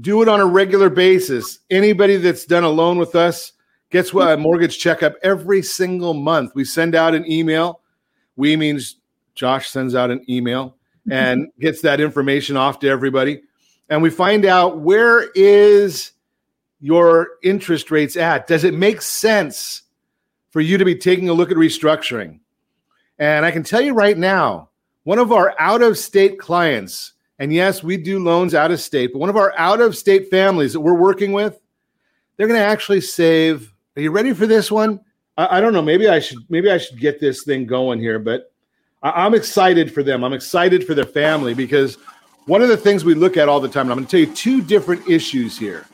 do 0.00 0.22
it 0.22 0.28
on 0.28 0.40
a 0.40 0.46
regular 0.46 0.90
basis. 0.90 1.58
Anybody 1.70 2.16
that's 2.16 2.44
done 2.44 2.64
a 2.64 2.68
loan 2.68 2.98
with 2.98 3.14
us 3.14 3.52
gets 3.90 4.12
what 4.12 4.32
a 4.32 4.36
mortgage 4.36 4.78
checkup 4.78 5.14
every 5.22 5.62
single 5.62 6.14
month. 6.14 6.52
We 6.54 6.64
send 6.64 6.94
out 6.94 7.14
an 7.14 7.30
email. 7.30 7.80
We 8.36 8.56
means 8.56 8.96
Josh 9.34 9.68
sends 9.68 9.94
out 9.94 10.10
an 10.10 10.24
email 10.28 10.70
mm-hmm. 10.70 11.12
and 11.12 11.48
gets 11.60 11.82
that 11.82 12.00
information 12.00 12.56
off 12.56 12.80
to 12.80 12.88
everybody. 12.88 13.42
And 13.88 14.02
we 14.02 14.10
find 14.10 14.44
out 14.44 14.80
where 14.80 15.30
is 15.34 16.12
your 16.80 17.28
interest 17.42 17.90
rates 17.90 18.16
at? 18.16 18.46
Does 18.46 18.64
it 18.64 18.74
make 18.74 19.00
sense 19.00 19.82
for 20.50 20.60
you 20.60 20.76
to 20.78 20.84
be 20.84 20.96
taking 20.96 21.28
a 21.28 21.32
look 21.32 21.50
at 21.50 21.56
restructuring? 21.56 22.40
And 23.18 23.46
I 23.46 23.50
can 23.50 23.62
tell 23.62 23.80
you 23.80 23.94
right 23.94 24.18
now, 24.18 24.70
one 25.04 25.18
of 25.18 25.32
our 25.32 25.54
out 25.58 25.82
of 25.82 25.96
state 25.96 26.38
clients 26.38 27.12
and 27.38 27.52
yes, 27.52 27.82
we 27.82 27.96
do 27.96 28.18
loans 28.18 28.54
out 28.54 28.70
of 28.70 28.80
state, 28.80 29.12
but 29.12 29.18
one 29.18 29.28
of 29.28 29.36
our 29.36 29.52
out 29.58 29.80
of 29.80 29.96
state 29.96 30.30
families 30.30 30.72
that 30.72 30.80
we're 30.80 30.94
working 30.94 31.32
with, 31.32 31.60
they're 32.36 32.46
going 32.46 32.58
to 32.58 32.64
actually 32.64 33.02
save. 33.02 33.72
Are 33.96 34.02
you 34.02 34.10
ready 34.10 34.32
for 34.32 34.46
this 34.46 34.70
one? 34.70 35.00
I, 35.36 35.58
I, 35.58 35.60
don't 35.60 35.72
know. 35.72 35.82
Maybe 35.82 36.08
I 36.08 36.18
should. 36.18 36.38
Maybe 36.48 36.70
I 36.70 36.78
should 36.78 36.98
get 36.98 37.20
this 37.20 37.44
thing 37.44 37.66
going 37.66 38.00
here. 38.00 38.18
But 38.18 38.52
I, 39.02 39.24
I'm 39.24 39.34
excited 39.34 39.92
for 39.92 40.02
them. 40.02 40.24
I'm 40.24 40.32
excited 40.32 40.86
for 40.86 40.94
their 40.94 41.04
family 41.04 41.52
because 41.52 41.96
one 42.46 42.62
of 42.62 42.68
the 42.68 42.76
things 42.76 43.04
we 43.04 43.14
look 43.14 43.36
at 43.36 43.48
all 43.48 43.60
the 43.60 43.68
time. 43.68 43.90
And 43.90 43.92
I'm 43.92 43.98
going 43.98 44.06
to 44.06 44.10
tell 44.10 44.20
you 44.20 44.34
two 44.34 44.62
different 44.62 45.06
issues 45.08 45.58
here. 45.58 45.86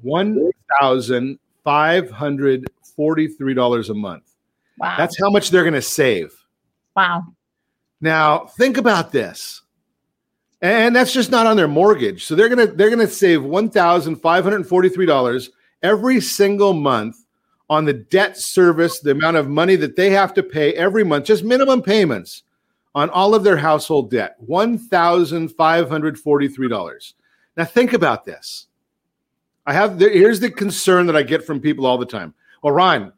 One 0.00 0.50
thousand 0.80 1.38
five 1.64 2.10
hundred 2.10 2.64
forty-three 2.96 3.54
dollars 3.54 3.90
a 3.90 3.94
month. 3.94 4.24
Wow. 4.78 4.94
That's 4.96 5.18
how 5.18 5.30
much 5.30 5.50
they're 5.50 5.62
going 5.62 5.74
to 5.74 5.82
save. 5.82 6.34
Wow. 6.96 7.24
Now, 8.02 8.46
think 8.46 8.76
about 8.76 9.12
this. 9.12 9.62
And 10.60 10.94
that's 10.94 11.14
just 11.14 11.30
not 11.30 11.46
on 11.46 11.56
their 11.56 11.68
mortgage. 11.68 12.24
So 12.24 12.34
they're 12.34 12.48
going 12.48 12.66
to 12.66 12.74
they're 12.74 12.90
going 12.90 13.06
to 13.06 13.08
save 13.08 13.40
$1,543 13.40 15.48
every 15.82 16.20
single 16.20 16.74
month 16.74 17.16
on 17.70 17.84
the 17.84 17.92
debt 17.94 18.36
service, 18.36 18.98
the 19.00 19.12
amount 19.12 19.38
of 19.38 19.48
money 19.48 19.76
that 19.76 19.96
they 19.96 20.10
have 20.10 20.34
to 20.34 20.42
pay 20.42 20.74
every 20.74 21.04
month, 21.04 21.24
just 21.24 21.44
minimum 21.44 21.80
payments 21.80 22.42
on 22.94 23.08
all 23.10 23.34
of 23.34 23.44
their 23.44 23.56
household 23.56 24.10
debt, 24.10 24.36
$1,543. 24.46 27.12
Now 27.56 27.64
think 27.64 27.94
about 27.94 28.24
this. 28.24 28.66
I 29.64 29.72
have 29.72 29.98
the, 29.98 30.08
here's 30.08 30.40
the 30.40 30.50
concern 30.50 31.06
that 31.06 31.16
I 31.16 31.22
get 31.22 31.44
from 31.44 31.60
people 31.60 31.86
all 31.86 31.98
the 31.98 32.06
time. 32.06 32.34
Well, 32.62 32.74
Ron, 32.74 33.12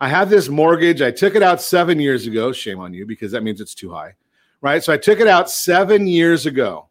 I 0.00 0.08
have 0.08 0.30
this 0.30 0.48
mortgage. 0.48 1.02
I 1.02 1.10
took 1.10 1.34
it 1.34 1.42
out 1.42 1.60
7 1.60 2.00
years 2.00 2.26
ago. 2.26 2.52
Shame 2.52 2.80
on 2.80 2.94
you 2.94 3.04
because 3.04 3.32
that 3.32 3.42
means 3.42 3.60
it's 3.60 3.74
too 3.74 3.90
high 3.90 4.14
right? 4.60 4.82
So 4.82 4.92
I 4.92 4.96
took 4.96 5.20
it 5.20 5.26
out 5.26 5.50
seven 5.50 6.06
years 6.06 6.46
ago, 6.46 6.88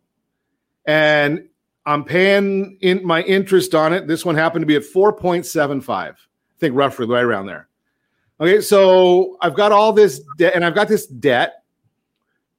and 0.86 1.48
I'm 1.86 2.04
paying 2.04 2.78
in 2.82 3.06
my 3.06 3.22
interest 3.24 3.74
on 3.76 3.94
it. 3.94 4.08
This 4.08 4.26
one 4.26 4.36
happened 4.36 4.64
to 4.64 4.68
be 4.68 4.76
at 4.76 4.84
4.75, 4.84 5.90
I 5.90 6.14
think 6.60 6.76
roughly 6.76 7.08
right 7.08 7.24
around 7.24 7.46
there. 7.46 7.68
Okay, 8.40 8.62
so 8.62 9.38
I've 9.42 9.56
got 9.56 9.72
all 9.72 9.94
this 9.94 10.22
debt, 10.38 10.54
and 10.54 10.64
I've 10.64 10.76
got 10.76 10.88
this 10.88 11.08
debt, 11.08 11.64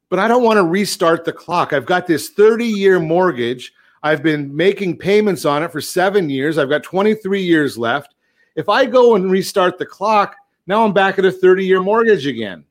but 0.09 0.19
I 0.19 0.27
don't 0.27 0.43
want 0.43 0.57
to 0.57 0.65
restart 0.65 1.25
the 1.25 1.33
clock. 1.33 1.73
I've 1.73 1.87
got 1.87 2.07
this 2.07 2.31
30 2.31 2.65
year 2.65 2.99
mortgage. 2.99 3.73
I've 4.03 4.23
been 4.23 4.55
making 4.55 4.99
payments 4.99 5.45
on 5.45 5.63
it 5.63 5.71
for 5.71 5.81
seven 5.81 6.31
years. 6.31 6.59
I've 6.59 6.69
got 6.69 6.83
23 6.83 7.43
years 7.43 7.77
left. 7.77 8.15
If 8.57 8.69
I 8.69 8.87
go 8.87 9.15
and 9.15 9.31
restart 9.31 9.79
the 9.79 9.87
clock, 9.87 10.35
now 10.67 10.85
I'm 10.85 10.93
back 10.93 11.19
at 11.19 11.25
a 11.25 11.33
30 11.33 11.65
year 11.65 11.81
mortgage 11.81 12.27
again. 12.27 12.65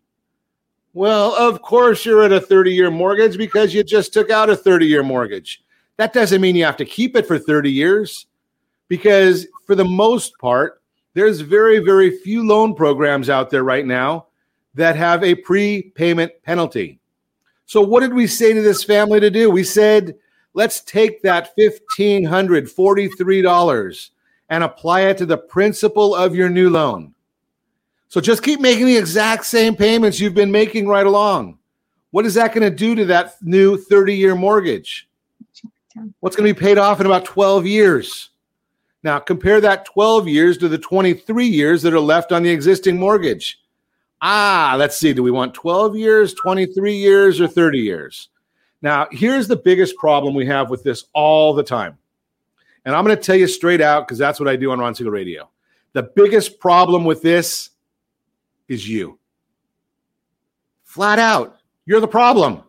Well, 0.98 1.36
of 1.36 1.62
course 1.62 2.04
you're 2.06 2.24
at 2.24 2.32
a 2.32 2.42
30 2.42 2.74
year 2.74 2.90
mortgage 2.90 3.38
because 3.38 3.72
you 3.72 3.84
just 3.84 4.14
took 4.14 4.32
out 4.32 4.50
a 4.50 4.56
30 4.56 4.88
year 4.88 5.04
mortgage. 5.04 5.64
That 5.98 6.12
doesn't 6.12 6.42
mean 6.42 6.56
you 6.56 6.66
have 6.66 6.78
to 6.78 6.86
keep 6.86 7.16
it 7.16 7.28
for 7.28 7.38
30 7.38 7.72
years 7.72 8.26
because, 8.88 9.46
for 9.68 9.76
the 9.76 9.86
most 9.86 10.36
part, 10.40 10.82
there's 11.14 11.42
very, 11.42 11.78
very 11.78 12.10
few 12.10 12.48
loan 12.48 12.74
programs 12.74 13.30
out 13.30 13.52
there 13.52 13.64
right 13.64 13.86
now 13.86 14.26
that 14.74 14.96
have 14.96 15.24
a 15.24 15.36
prepayment 15.36 16.32
penalty. 16.42 17.00
So, 17.68 17.80
what 17.80 18.00
did 18.00 18.16
we 18.16 18.26
say 18.26 18.54
to 18.54 18.62
this 18.64 18.84
family 18.84 19.20
to 19.20 19.30
do? 19.30 19.52
We 19.52 19.64
said, 19.64 20.16
let's 20.56 20.82
take 20.82 21.22
that 21.22 21.56
$1,543 21.60 24.10
and 24.50 24.64
apply 24.64 25.02
it 25.02 25.20
to 25.20 25.28
the 25.28 25.38
principal 25.38 26.16
of 26.16 26.34
your 26.34 26.50
new 26.50 26.72
loan. 26.72 27.14
So, 28.10 28.22
just 28.22 28.44
keep 28.44 28.60
making 28.60 28.86
the 28.86 28.98
exact 28.98 29.46
same 29.46 29.76
payments 29.76 30.20
you've 30.20 30.34
been 30.34 30.52
making 30.52 30.88
right 30.88 31.06
along. 31.06 31.58
What 32.12 32.26
is 32.26 32.34
that 32.36 32.54
going 32.54 32.70
to 32.70 32.76
do 32.76 32.96
to 32.96 33.06
that 33.06 33.36
new 33.42 33.78
30 33.78 34.16
year 34.16 34.36
mortgage? 34.36 35.10
What's 36.20 36.36
going 36.36 36.48
to 36.48 36.54
be 36.54 36.66
paid 36.66 36.78
off 36.78 37.00
in 37.00 37.06
about 37.06 37.26
12 37.26 37.66
years? 37.66 38.30
Now, 39.04 39.20
compare 39.20 39.62
that 39.62 39.86
12 39.86 40.28
years 40.28 40.58
to 40.60 40.68
the 40.68 40.78
23 40.78 41.46
years 41.46 41.82
that 41.82 41.94
are 41.94 42.00
left 42.00 42.32
on 42.32 42.44
the 42.44 42.50
existing 42.50 42.98
mortgage. 42.98 43.60
Ah, 44.22 44.76
let's 44.78 44.98
see. 44.98 45.14
Do 45.14 45.24
we 45.24 45.32
want 45.32 45.54
12 45.54 45.96
years, 45.96 46.34
23 46.34 46.96
years, 46.96 47.40
or 47.40 47.48
30 47.48 47.80
years? 47.80 48.30
Now, 48.82 49.08
here's 49.12 49.48
the 49.48 49.56
biggest 49.56 49.96
problem 49.98 50.34
we 50.34 50.46
have 50.48 50.70
with 50.70 50.84
this 50.84 51.06
all 51.14 51.54
the 51.54 51.64
time. 51.64 51.98
And 52.86 52.96
I'm 52.96 53.04
going 53.04 53.16
to 53.16 53.22
tell 53.22 53.36
you 53.36 53.48
straight 53.48 53.82
out 53.82 54.08
because 54.08 54.18
that's 54.18 54.40
what 54.40 54.50
I 54.50 54.56
do 54.56 54.72
on 54.72 54.80
Ron 54.80 54.96
Siegel 54.96 55.12
Radio. 55.12 55.50
The 55.94 56.04
biggest 56.04 56.60
problem 56.60 57.06
with 57.06 57.22
this 57.22 57.72
is 58.68 58.88
you. 58.88 59.20
Flat 60.84 61.20
out, 61.20 61.60
you're 61.86 62.00
the 62.00 62.08
problem. 62.08 62.64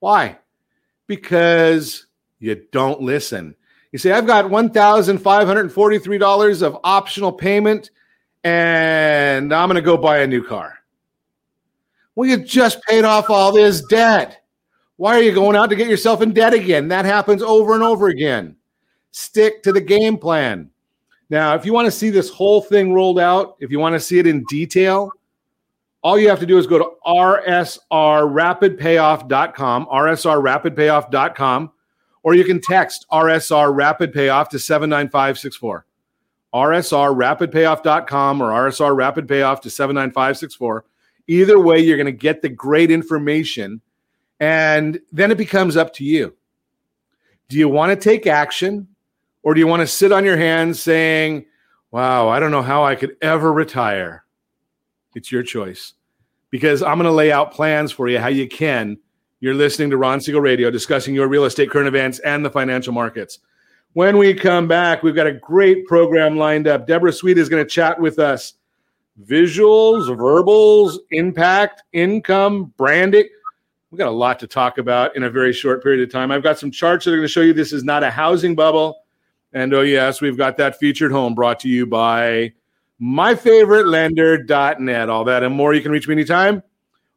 Why? 0.00 0.38
Because 1.06 2.06
you 2.38 2.66
don't 2.72 3.00
listen. 3.00 3.54
You 3.92 3.98
say, 3.98 4.12
I've 4.12 4.26
got 4.26 4.46
$1,543 4.46 6.62
of 6.62 6.78
optional 6.84 7.32
payment 7.32 7.90
and 8.44 9.52
I'm 9.52 9.68
going 9.68 9.76
to 9.76 9.82
go 9.82 9.96
buy 9.96 10.18
a 10.18 10.26
new 10.26 10.44
car. 10.44 10.74
Well, 12.14 12.28
you 12.28 12.38
just 12.38 12.82
paid 12.82 13.04
off 13.04 13.30
all 13.30 13.52
this 13.52 13.82
debt. 13.82 14.44
Why 14.96 15.16
are 15.16 15.22
you 15.22 15.32
going 15.32 15.56
out 15.56 15.70
to 15.70 15.76
get 15.76 15.88
yourself 15.88 16.22
in 16.22 16.32
debt 16.32 16.52
again? 16.52 16.88
That 16.88 17.04
happens 17.04 17.42
over 17.42 17.74
and 17.74 17.82
over 17.82 18.08
again. 18.08 18.56
Stick 19.12 19.62
to 19.62 19.72
the 19.72 19.80
game 19.80 20.18
plan. 20.18 20.70
Now, 21.30 21.54
if 21.54 21.64
you 21.64 21.72
want 21.72 21.86
to 21.86 21.92
see 21.92 22.10
this 22.10 22.30
whole 22.30 22.60
thing 22.60 22.92
rolled 22.92 23.18
out, 23.18 23.56
if 23.60 23.70
you 23.70 23.78
want 23.78 23.94
to 23.94 24.00
see 24.00 24.18
it 24.18 24.26
in 24.26 24.44
detail, 24.48 25.12
all 26.02 26.18
you 26.18 26.28
have 26.28 26.40
to 26.40 26.46
do 26.46 26.58
is 26.58 26.66
go 26.66 26.78
to 26.78 26.90
rsrrapidpayoff.com, 27.06 29.86
rsrrapidpayoff.com, 29.86 31.72
or 32.22 32.34
you 32.34 32.44
can 32.44 32.60
text 32.60 33.06
RSR 33.10 33.74
Rapid 33.74 34.12
Payoff 34.12 34.50
to 34.50 34.58
79564. 34.58 35.86
rsrrapidpayoff.com 36.54 38.40
or 38.40 38.50
RSR 38.50 38.96
Rapid 38.96 39.28
Payoff 39.28 39.60
to 39.62 39.70
79564. 39.70 40.84
Either 41.26 41.60
way, 41.60 41.78
you're 41.78 41.96
going 41.96 42.06
to 42.06 42.12
get 42.12 42.42
the 42.42 42.48
great 42.48 42.90
information. 42.90 43.80
And 44.40 45.00
then 45.12 45.30
it 45.30 45.38
becomes 45.38 45.76
up 45.76 45.92
to 45.94 46.04
you. 46.04 46.34
Do 47.48 47.58
you 47.58 47.68
want 47.68 47.90
to 47.90 47.96
take 47.96 48.26
action 48.26 48.88
or 49.42 49.54
do 49.54 49.60
you 49.60 49.66
want 49.66 49.80
to 49.80 49.86
sit 49.86 50.12
on 50.12 50.24
your 50.24 50.36
hands 50.36 50.80
saying, 50.80 51.46
wow, 51.90 52.28
I 52.28 52.40
don't 52.40 52.50
know 52.50 52.62
how 52.62 52.84
I 52.84 52.94
could 52.94 53.16
ever 53.22 53.52
retire? 53.52 54.24
It's 55.18 55.32
your 55.32 55.42
choice 55.42 55.94
because 56.50 56.80
I'm 56.80 56.96
going 56.96 57.10
to 57.10 57.10
lay 57.10 57.32
out 57.32 57.52
plans 57.52 57.90
for 57.90 58.08
you 58.08 58.20
how 58.20 58.28
you 58.28 58.46
can. 58.46 58.96
You're 59.40 59.52
listening 59.52 59.90
to 59.90 59.96
Ron 59.96 60.20
Siegel 60.20 60.40
Radio 60.40 60.70
discussing 60.70 61.12
your 61.12 61.26
real 61.26 61.44
estate 61.44 61.70
current 61.70 61.88
events 61.88 62.20
and 62.20 62.44
the 62.44 62.50
financial 62.50 62.92
markets. 62.92 63.40
When 63.94 64.16
we 64.16 64.32
come 64.32 64.68
back, 64.68 65.02
we've 65.02 65.16
got 65.16 65.26
a 65.26 65.32
great 65.32 65.86
program 65.88 66.36
lined 66.36 66.68
up. 66.68 66.86
Debbra 66.86 67.12
Sweet 67.12 67.36
is 67.36 67.48
going 67.48 67.64
to 67.64 67.68
chat 67.68 68.00
with 68.00 68.20
us 68.20 68.54
visuals, 69.24 70.16
verbals, 70.16 71.00
impact, 71.10 71.82
income, 71.92 72.72
branding. 72.76 73.28
We've 73.90 73.98
got 73.98 74.06
a 74.06 74.12
lot 74.12 74.38
to 74.38 74.46
talk 74.46 74.78
about 74.78 75.16
in 75.16 75.24
a 75.24 75.30
very 75.30 75.52
short 75.52 75.82
period 75.82 76.00
of 76.00 76.12
time. 76.12 76.30
I've 76.30 76.44
got 76.44 76.60
some 76.60 76.70
charts 76.70 77.06
that 77.06 77.10
are 77.12 77.16
going 77.16 77.26
to 77.26 77.32
show 77.32 77.40
you 77.40 77.52
this 77.52 77.72
is 77.72 77.82
not 77.82 78.04
a 78.04 78.10
housing 78.10 78.54
bubble. 78.54 79.02
And 79.52 79.74
oh, 79.74 79.80
yes, 79.80 80.20
we've 80.20 80.38
got 80.38 80.56
that 80.58 80.78
featured 80.78 81.10
home 81.10 81.34
brought 81.34 81.58
to 81.60 81.68
you 81.68 81.86
by 81.86 82.52
myfavoritelender.net. 83.00 85.08
All 85.08 85.24
that 85.24 85.42
and 85.42 85.54
more. 85.54 85.72
You 85.74 85.80
can 85.82 85.92
reach 85.92 86.08
me 86.08 86.14
anytime. 86.14 86.62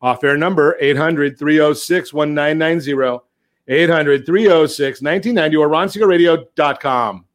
Off 0.01 0.23
air 0.23 0.37
number 0.37 0.77
800 0.79 1.37
306 1.37 2.13
1990. 2.13 3.25
800 3.67 4.25
306 4.25 5.01
1990 5.01 5.57
or 5.57 5.67
ronsiegelradio.com. 5.69 7.25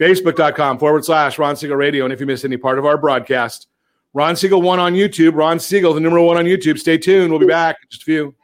Facebook.com 0.00 0.78
forward 0.78 1.04
slash 1.04 1.38
Ron 1.38 1.56
Siegel 1.56 1.76
Radio. 1.76 2.04
And 2.04 2.12
if 2.12 2.20
you 2.20 2.26
miss 2.26 2.44
any 2.44 2.56
part 2.56 2.78
of 2.78 2.86
our 2.86 2.96
broadcast, 2.96 3.66
Ron 4.14 4.36
Siegel 4.36 4.62
one 4.62 4.78
on 4.78 4.94
YouTube. 4.94 5.34
Ron 5.34 5.60
Siegel, 5.60 5.92
the 5.92 6.00
number 6.00 6.20
one 6.20 6.36
on 6.36 6.44
YouTube. 6.44 6.78
Stay 6.78 6.98
tuned. 6.98 7.30
We'll 7.30 7.40
be 7.40 7.46
back 7.46 7.76
in 7.82 7.88
just 7.90 8.02
a 8.02 8.04
few. 8.04 8.34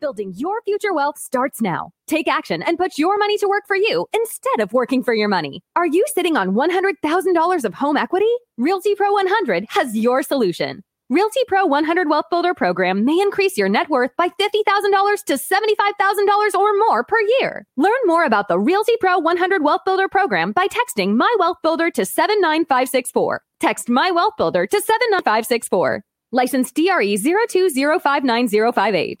Building 0.00 0.32
your 0.34 0.62
future 0.62 0.94
wealth 0.94 1.18
starts 1.18 1.60
now. 1.60 1.90
Take 2.06 2.26
action 2.26 2.62
and 2.62 2.78
put 2.78 2.96
your 2.96 3.18
money 3.18 3.36
to 3.36 3.46
work 3.46 3.64
for 3.66 3.76
you 3.76 4.06
instead 4.14 4.60
of 4.60 4.72
working 4.72 5.04
for 5.04 5.12
your 5.12 5.28
money. 5.28 5.62
Are 5.76 5.86
you 5.86 6.02
sitting 6.14 6.38
on 6.38 6.54
$100,000 6.54 7.64
of 7.64 7.74
home 7.74 7.98
equity? 7.98 8.32
Realty 8.56 8.94
Pro 8.94 9.12
100 9.12 9.66
has 9.68 9.94
your 9.94 10.22
solution. 10.22 10.82
Realty 11.10 11.40
Pro 11.48 11.66
100 11.66 12.08
Wealth 12.08 12.24
Builder 12.30 12.54
program 12.54 13.04
may 13.04 13.20
increase 13.20 13.58
your 13.58 13.68
net 13.68 13.90
worth 13.90 14.12
by 14.16 14.28
$50,000 14.28 15.24
to 15.24 15.34
$75,000 15.34 16.54
or 16.54 16.72
more 16.78 17.04
per 17.04 17.20
year. 17.38 17.66
Learn 17.76 17.92
more 18.06 18.24
about 18.24 18.48
the 18.48 18.58
Realty 18.58 18.96
Pro 19.00 19.18
100 19.18 19.62
Wealth 19.62 19.82
Builder 19.84 20.08
program 20.08 20.52
by 20.52 20.66
texting 20.68 21.14
My 21.14 21.36
Wealth 21.38 21.58
Builder 21.62 21.90
to 21.90 22.06
79564. 22.06 23.42
Text 23.60 23.90
My 23.90 24.10
Wealth 24.10 24.32
Builder 24.38 24.66
to 24.66 24.80
79564. 24.80 26.02
License 26.32 26.72
DRE 26.72 27.18
02059058. 27.18 29.20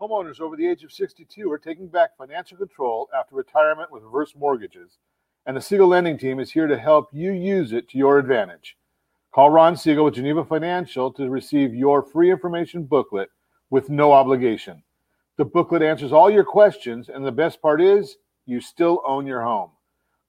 Homeowners 0.00 0.40
over 0.40 0.54
the 0.54 0.68
age 0.68 0.84
of 0.84 0.92
62 0.92 1.50
are 1.50 1.58
taking 1.58 1.88
back 1.88 2.16
financial 2.16 2.56
control 2.56 3.08
after 3.12 3.34
retirement 3.34 3.90
with 3.90 4.04
reverse 4.04 4.32
mortgages, 4.36 4.98
and 5.44 5.56
the 5.56 5.60
Siegel 5.60 5.88
Lending 5.88 6.16
Team 6.16 6.38
is 6.38 6.52
here 6.52 6.68
to 6.68 6.78
help 6.78 7.08
you 7.12 7.32
use 7.32 7.72
it 7.72 7.88
to 7.88 7.98
your 7.98 8.20
advantage. 8.20 8.76
Call 9.34 9.50
Ron 9.50 9.76
Siegel 9.76 10.04
with 10.04 10.14
Geneva 10.14 10.44
Financial 10.44 11.12
to 11.14 11.28
receive 11.28 11.74
your 11.74 12.00
free 12.00 12.30
information 12.30 12.84
booklet 12.84 13.28
with 13.70 13.90
no 13.90 14.12
obligation. 14.12 14.84
The 15.36 15.44
booklet 15.44 15.82
answers 15.82 16.12
all 16.12 16.30
your 16.30 16.44
questions, 16.44 17.08
and 17.08 17.26
the 17.26 17.32
best 17.32 17.60
part 17.60 17.82
is 17.82 18.18
you 18.46 18.60
still 18.60 19.02
own 19.04 19.26
your 19.26 19.42
home. 19.42 19.70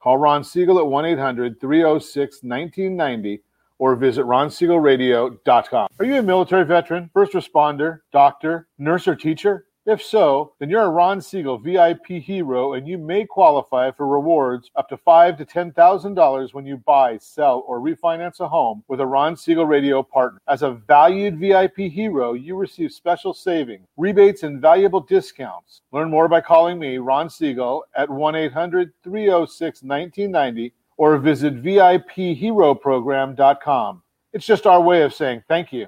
Call 0.02 0.18
Ron 0.18 0.44
Siegel 0.44 0.80
at 0.80 0.88
1 0.88 1.06
800 1.06 1.62
306 1.62 2.18
1990 2.42 3.44
or 3.80 3.96
visit 3.96 4.26
ronsiegelradio.com. 4.26 5.88
Are 6.00 6.06
you 6.06 6.18
a 6.18 6.22
military 6.22 6.66
veteran, 6.66 7.10
first 7.14 7.34
responder, 7.34 8.00
doctor, 8.12 8.68
nurse, 8.78 9.08
or 9.08 9.16
teacher? 9.16 9.66
If 9.86 10.04
so, 10.04 10.54
then 10.60 10.70
you're 10.70 10.84
a 10.84 10.90
Ron 10.90 11.20
Siegel 11.20 11.58
VIP 11.58 12.06
hero 12.08 12.74
and 12.74 12.88
you 12.88 13.00
may 13.00 13.26
qualify 13.26 13.90
for 13.90 14.06
rewards 14.06 14.70
up 14.76 14.88
to 14.90 14.98
five 14.98 15.36
to 15.38 15.46
ten 15.46 15.72
thousand 15.72 16.14
dollars 16.14 16.54
when 16.54 16.66
you 16.66 16.78
buy, 16.78 17.18
sell, 17.18 17.64
or 17.66 17.80
refinance 17.80 18.40
a 18.40 18.48
home 18.48 18.84
with 18.88 19.00
a 19.00 19.06
Ron 19.06 19.36
Siegel 19.36 19.66
radio 19.66 20.04
partner. 20.04 20.40
As 20.48 20.62
a 20.62 20.74
valued 20.74 21.40
VIP 21.40 21.78
hero, 21.78 22.34
you 22.34 22.56
receive 22.56 22.92
special 22.92 23.34
savings, 23.34 23.88
rebates, 23.98 24.44
and 24.44 24.62
valuable 24.62 25.02
discounts. 25.02 25.82
Learn 25.92 26.12
more 26.12 26.28
by 26.28 26.42
calling 26.42 26.78
me, 26.78 27.00
Ron 27.00 27.28
Siegel, 27.28 27.84
at 27.96 28.10
1-800-306-1990 28.10 30.74
or 31.00 31.18
visit 31.18 31.64
VIPHeroProgram.com. 31.64 34.04
It's 34.34 34.46
just 34.46 34.68
our 34.68 34.82
way 34.82 35.02
of 35.04 35.14
saying 35.14 35.44
thank 35.48 35.72
you. 35.72 35.88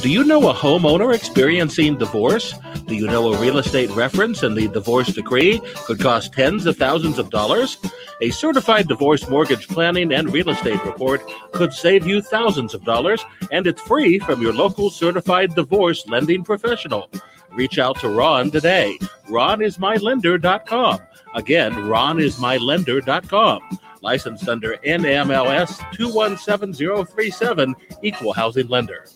Do 0.00 0.10
you 0.10 0.24
know 0.24 0.48
a 0.48 0.54
homeowner 0.54 1.14
experiencing 1.14 1.98
divorce? 1.98 2.54
Do 2.86 2.94
you 2.94 3.06
know 3.06 3.34
a 3.34 3.38
real 3.38 3.58
estate 3.58 3.90
reference 3.90 4.42
and 4.42 4.56
the 4.56 4.68
divorce 4.68 5.08
decree 5.08 5.60
could 5.84 6.00
cost 6.00 6.32
tens 6.32 6.64
of 6.64 6.78
thousands 6.78 7.18
of 7.18 7.28
dollars? 7.28 7.76
A 8.22 8.30
certified 8.30 8.88
divorce 8.88 9.28
mortgage 9.28 9.68
planning 9.68 10.14
and 10.14 10.32
real 10.32 10.48
estate 10.48 10.82
report 10.86 11.20
could 11.52 11.74
save 11.74 12.06
you 12.06 12.22
thousands 12.22 12.72
of 12.72 12.84
dollars, 12.84 13.22
and 13.52 13.66
it's 13.66 13.82
free 13.82 14.18
from 14.18 14.40
your 14.40 14.54
local 14.54 14.88
certified 14.88 15.54
divorce 15.54 16.06
lending 16.06 16.42
professional. 16.42 17.10
Reach 17.56 17.78
out 17.78 17.98
to 18.00 18.10
Ron 18.10 18.50
today. 18.50 18.98
RonIsMyLender.com. 19.28 20.98
Again, 21.34 21.72
RonIsMyLender.com. 21.72 23.78
Licensed 24.02 24.48
under 24.48 24.76
NMLS 24.76 25.78
217037, 25.94 27.74
Equal 28.02 28.32
Housing 28.34 28.68
Lender. 28.68 29.06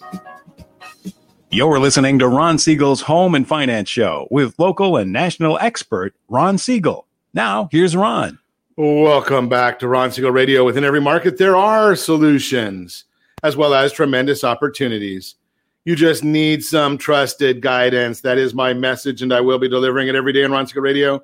You're 1.50 1.78
listening 1.78 2.18
to 2.20 2.28
Ron 2.28 2.58
Siegel's 2.58 3.02
Home 3.02 3.34
and 3.34 3.46
Finance 3.46 3.88
Show 3.88 4.26
with 4.30 4.58
local 4.58 4.96
and 4.96 5.12
national 5.12 5.58
expert 5.58 6.14
Ron 6.28 6.58
Siegel. 6.58 7.06
Now, 7.34 7.68
here's 7.70 7.94
Ron. 7.94 8.38
Welcome 8.76 9.48
back 9.48 9.78
to 9.80 9.88
Ron 9.88 10.10
Siegel 10.10 10.30
Radio. 10.30 10.64
Within 10.64 10.84
every 10.84 11.00
market, 11.00 11.36
there 11.36 11.56
are 11.56 11.94
solutions 11.94 13.04
as 13.42 13.56
well 13.56 13.74
as 13.74 13.92
tremendous 13.92 14.44
opportunities. 14.44 15.36
You 15.84 15.96
just 15.96 16.22
need 16.22 16.62
some 16.62 16.98
trusted 16.98 17.62
guidance. 17.62 18.20
That 18.20 18.38
is 18.38 18.54
my 18.54 18.74
message, 18.74 19.22
and 19.22 19.32
I 19.32 19.40
will 19.40 19.58
be 19.58 19.68
delivering 19.68 20.08
it 20.08 20.14
every 20.14 20.32
day 20.32 20.44
on 20.44 20.52
Ron 20.52 20.66
Siegel 20.66 20.82
Radio 20.82 21.22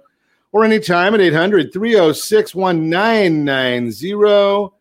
or 0.52 0.64
anytime 0.64 1.14
at 1.14 1.20
800 1.20 1.72
306 1.72 2.54
1990. 2.54 4.72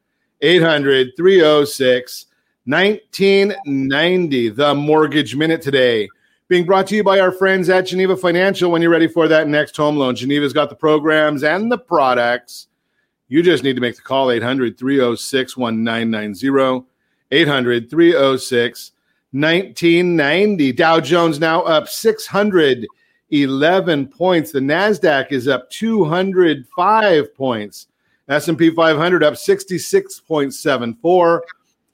800 0.41 1.11
306 1.17 2.25
1990, 2.65 4.49
the 4.49 4.73
Mortgage 4.73 5.35
Minute 5.35 5.61
today. 5.61 6.09
Being 6.47 6.65
brought 6.65 6.87
to 6.87 6.95
you 6.95 7.03
by 7.03 7.19
our 7.19 7.31
friends 7.31 7.69
at 7.69 7.87
Geneva 7.87 8.15
Financial 8.15 8.71
when 8.71 8.81
you're 8.81 8.91
ready 8.91 9.07
for 9.07 9.27
that 9.27 9.47
next 9.47 9.75
home 9.75 9.97
loan. 9.97 10.15
Geneva's 10.15 10.53
got 10.53 10.69
the 10.69 10.75
programs 10.75 11.43
and 11.43 11.71
the 11.71 11.77
products. 11.77 12.67
You 13.27 13.43
just 13.43 13.63
need 13.63 13.75
to 13.75 13.81
make 13.81 13.97
the 13.97 14.01
call 14.01 14.31
800 14.31 14.77
306 14.77 15.57
1990. 15.57 16.85
800 17.31 17.89
306 17.89 18.91
1990. 19.35 20.71
Dow 20.71 21.01
Jones 21.01 21.41
now 21.41 21.61
up 21.63 21.89
611 21.89 24.07
points. 24.07 24.53
The 24.53 24.59
Nasdaq 24.59 25.33
is 25.33 25.49
up 25.49 25.69
205 25.71 27.35
points. 27.35 27.87
S&P 28.29 28.71
500 28.71 29.23
up 29.23 29.33
66.74. 29.33 31.41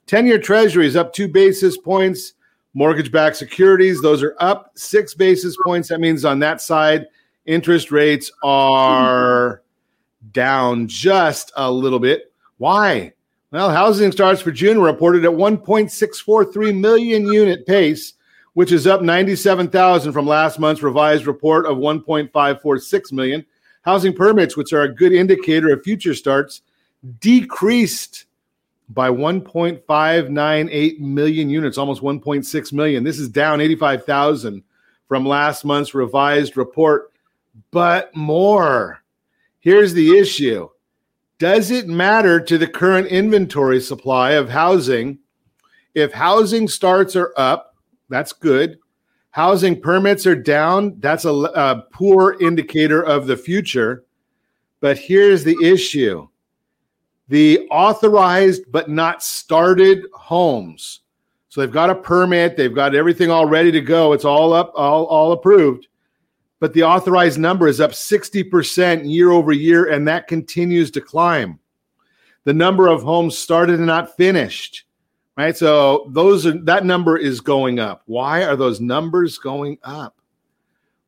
10 0.06 0.26
year 0.26 0.38
treasuries 0.38 0.94
up 0.94 1.12
two 1.12 1.26
basis 1.26 1.76
points. 1.76 2.34
Mortgage 2.74 3.10
backed 3.10 3.36
securities, 3.36 4.00
those 4.00 4.22
are 4.22 4.36
up 4.38 4.70
six 4.76 5.12
basis 5.12 5.56
points. 5.62 5.88
That 5.88 6.00
means 6.00 6.24
on 6.24 6.38
that 6.38 6.62
side, 6.62 7.06
interest 7.44 7.90
rates 7.90 8.30
are 8.42 9.62
down 10.30 10.86
just 10.86 11.52
a 11.56 11.70
little 11.70 11.98
bit. 11.98 12.32
Why? 12.56 13.12
Well, 13.52 13.68
housing 13.68 14.10
starts 14.12 14.40
for 14.40 14.50
June 14.50 14.80
reported 14.80 15.26
at 15.26 15.30
1.643 15.30 16.80
million 16.80 17.26
unit 17.30 17.66
pace, 17.66 18.14
which 18.54 18.72
is 18.72 18.86
up 18.86 19.02
97,000 19.02 20.10
from 20.10 20.26
last 20.26 20.58
month's 20.58 20.82
revised 20.82 21.26
report 21.26 21.66
of 21.66 21.76
1.546 21.76 23.12
million. 23.12 23.44
Housing 23.82 24.14
permits, 24.14 24.56
which 24.56 24.72
are 24.72 24.84
a 24.84 24.94
good 24.94 25.12
indicator 25.12 25.70
of 25.70 25.82
future 25.82 26.14
starts, 26.14 26.62
decreased 27.20 28.24
by 28.88 29.10
1.598 29.10 30.98
million 30.98 31.50
units, 31.50 31.76
almost 31.76 32.00
1.6 32.00 32.72
million. 32.72 33.04
This 33.04 33.18
is 33.18 33.28
down 33.28 33.60
85,000 33.60 34.62
from 35.08 35.26
last 35.26 35.66
month's 35.66 35.94
revised 35.94 36.56
report, 36.56 37.12
but 37.70 38.16
more. 38.16 39.02
Here's 39.60 39.92
the 39.92 40.16
issue 40.18 40.70
Does 41.42 41.72
it 41.72 41.88
matter 41.88 42.38
to 42.38 42.56
the 42.56 42.68
current 42.68 43.08
inventory 43.08 43.80
supply 43.80 44.34
of 44.34 44.48
housing? 44.48 45.18
If 45.92 46.12
housing 46.12 46.68
starts 46.68 47.16
are 47.16 47.34
up, 47.36 47.74
that's 48.08 48.32
good. 48.32 48.78
Housing 49.32 49.80
permits 49.80 50.24
are 50.24 50.36
down, 50.36 51.00
that's 51.00 51.24
a, 51.24 51.32
a 51.32 51.84
poor 51.92 52.36
indicator 52.40 53.02
of 53.02 53.26
the 53.26 53.36
future. 53.36 54.04
But 54.78 54.98
here's 54.98 55.42
the 55.42 55.56
issue 55.60 56.28
the 57.26 57.66
authorized 57.72 58.70
but 58.70 58.88
not 58.88 59.24
started 59.24 60.06
homes. 60.14 61.00
So 61.48 61.60
they've 61.60 61.72
got 61.72 61.90
a 61.90 61.96
permit, 61.96 62.56
they've 62.56 62.72
got 62.72 62.94
everything 62.94 63.32
all 63.32 63.46
ready 63.46 63.72
to 63.72 63.80
go. 63.80 64.12
It's 64.12 64.24
all 64.24 64.52
up, 64.52 64.70
all, 64.76 65.06
all 65.06 65.32
approved. 65.32 65.88
But 66.62 66.74
the 66.74 66.84
authorized 66.84 67.40
number 67.40 67.66
is 67.66 67.80
up 67.80 67.90
60% 67.90 69.10
year 69.10 69.32
over 69.32 69.50
year, 69.50 69.90
and 69.90 70.06
that 70.06 70.28
continues 70.28 70.92
to 70.92 71.00
climb. 71.00 71.58
The 72.44 72.54
number 72.54 72.86
of 72.86 73.02
homes 73.02 73.36
started 73.36 73.78
and 73.78 73.86
not 73.86 74.16
finished, 74.16 74.84
right? 75.36 75.56
So 75.56 76.06
those 76.10 76.46
are 76.46 76.56
that 76.62 76.86
number 76.86 77.16
is 77.16 77.40
going 77.40 77.80
up. 77.80 78.04
Why 78.06 78.44
are 78.44 78.54
those 78.54 78.80
numbers 78.80 79.38
going 79.38 79.76
up? 79.82 80.20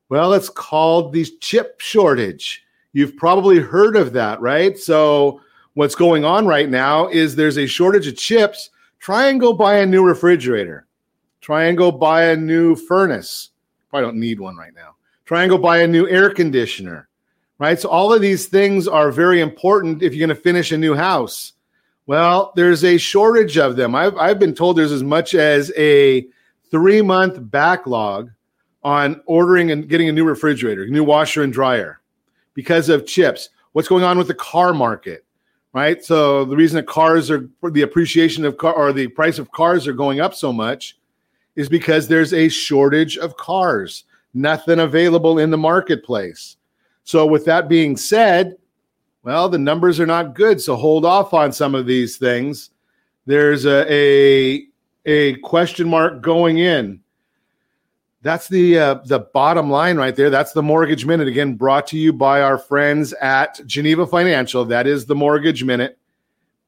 Well, 0.08 0.32
it's 0.32 0.48
called 0.48 1.12
the 1.12 1.24
chip 1.40 1.78
shortage. 1.78 2.64
You've 2.92 3.16
probably 3.16 3.60
heard 3.60 3.94
of 3.94 4.12
that, 4.14 4.40
right? 4.40 4.76
So 4.76 5.40
what's 5.74 5.94
going 5.94 6.24
on 6.24 6.48
right 6.48 6.68
now 6.68 7.06
is 7.06 7.36
there's 7.36 7.58
a 7.58 7.68
shortage 7.68 8.08
of 8.08 8.16
chips. 8.16 8.70
Try 8.98 9.28
and 9.28 9.38
go 9.38 9.52
buy 9.52 9.76
a 9.76 9.86
new 9.86 10.04
refrigerator. 10.04 10.88
Try 11.40 11.66
and 11.66 11.78
go 11.78 11.92
buy 11.92 12.24
a 12.24 12.36
new 12.36 12.74
furnace. 12.74 13.50
Probably 13.88 14.04
don't 14.04 14.18
need 14.18 14.40
one 14.40 14.56
right 14.56 14.74
now. 14.74 14.93
Try 15.24 15.42
and 15.42 15.50
go 15.50 15.58
buy 15.58 15.78
a 15.78 15.86
new 15.86 16.08
air 16.08 16.30
conditioner. 16.30 17.08
Right. 17.58 17.78
So 17.78 17.88
all 17.88 18.12
of 18.12 18.20
these 18.20 18.46
things 18.46 18.88
are 18.88 19.12
very 19.12 19.40
important 19.40 20.02
if 20.02 20.12
you're 20.12 20.26
going 20.26 20.36
to 20.36 20.42
finish 20.42 20.72
a 20.72 20.78
new 20.78 20.94
house. 20.94 21.52
Well, 22.06 22.52
there's 22.56 22.84
a 22.84 22.98
shortage 22.98 23.56
of 23.56 23.76
them. 23.76 23.94
I've, 23.94 24.16
I've 24.16 24.38
been 24.38 24.54
told 24.54 24.76
there's 24.76 24.92
as 24.92 25.04
much 25.04 25.34
as 25.34 25.72
a 25.76 26.26
three 26.70 27.00
month 27.00 27.38
backlog 27.40 28.30
on 28.82 29.22
ordering 29.26 29.70
and 29.70 29.88
getting 29.88 30.08
a 30.08 30.12
new 30.12 30.24
refrigerator, 30.24 30.86
new 30.88 31.04
washer 31.04 31.42
and 31.42 31.52
dryer 31.52 32.00
because 32.54 32.88
of 32.88 33.06
chips. 33.06 33.48
What's 33.72 33.88
going 33.88 34.04
on 34.04 34.18
with 34.18 34.28
the 34.28 34.34
car 34.34 34.74
market? 34.74 35.24
right? 35.74 36.02
So 36.02 36.46
the 36.46 36.56
reason 36.56 36.76
that 36.76 36.86
cars 36.86 37.30
are 37.30 37.50
the 37.62 37.82
appreciation 37.82 38.46
of 38.46 38.56
car 38.56 38.72
or 38.72 38.94
the 38.94 39.08
price 39.08 39.38
of 39.38 39.52
cars 39.52 39.86
are 39.86 39.92
going 39.92 40.20
up 40.20 40.34
so 40.34 40.52
much 40.52 40.96
is 41.56 41.68
because 41.68 42.08
there's 42.08 42.32
a 42.32 42.48
shortage 42.48 43.18
of 43.18 43.36
cars, 43.36 44.04
nothing 44.34 44.80
available 44.80 45.38
in 45.38 45.50
the 45.50 45.58
marketplace. 45.58 46.56
So 47.04 47.26
with 47.26 47.44
that 47.46 47.68
being 47.68 47.96
said, 47.96 48.56
well, 49.22 49.48
the 49.48 49.58
numbers 49.58 50.00
are 50.00 50.06
not 50.06 50.34
good, 50.34 50.60
so 50.60 50.76
hold 50.76 51.04
off 51.04 51.32
on 51.32 51.52
some 51.52 51.74
of 51.74 51.86
these 51.86 52.18
things. 52.18 52.70
There's 53.26 53.64
a 53.64 53.90
a, 53.90 54.66
a 55.06 55.34
question 55.36 55.88
mark 55.88 56.20
going 56.20 56.58
in 56.58 57.00
that's 58.24 58.48
the 58.48 58.78
uh, 58.78 58.94
the 59.04 59.20
bottom 59.20 59.70
line 59.70 59.98
right 59.98 60.16
there. 60.16 60.30
That's 60.30 60.52
the 60.52 60.62
mortgage 60.62 61.04
minute 61.04 61.28
again, 61.28 61.54
brought 61.54 61.86
to 61.88 61.98
you 61.98 62.10
by 62.10 62.40
our 62.40 62.56
friends 62.56 63.12
at 63.12 63.60
Geneva 63.66 64.06
Financial. 64.06 64.64
That 64.64 64.86
is 64.86 65.04
the 65.04 65.14
mortgage 65.14 65.62
minute. 65.62 65.98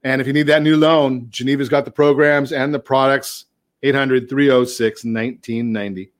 And 0.04 0.20
if 0.20 0.26
you 0.26 0.34
need 0.34 0.48
that 0.48 0.62
new 0.62 0.76
loan, 0.76 1.28
Geneva's 1.30 1.70
got 1.70 1.86
the 1.86 1.90
programs 1.90 2.52
and 2.52 2.72
the 2.72 2.78
products. 2.78 3.46
800 3.82 4.28
306 4.28 5.04
1990. 5.04 6.12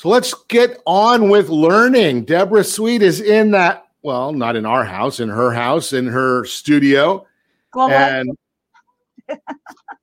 So 0.00 0.08
let's 0.08 0.32
get 0.48 0.80
on 0.86 1.28
with 1.28 1.50
learning. 1.50 2.24
Debbra 2.24 2.64
Sweet 2.64 3.02
is 3.02 3.20
in 3.20 3.50
that, 3.50 3.84
well, 4.00 4.32
not 4.32 4.56
in 4.56 4.64
our 4.64 4.82
house, 4.82 5.20
in 5.20 5.28
her 5.28 5.52
house, 5.52 5.92
in 5.92 6.06
her 6.06 6.46
studio. 6.46 7.26
Global 7.70 7.92
and 7.92 8.30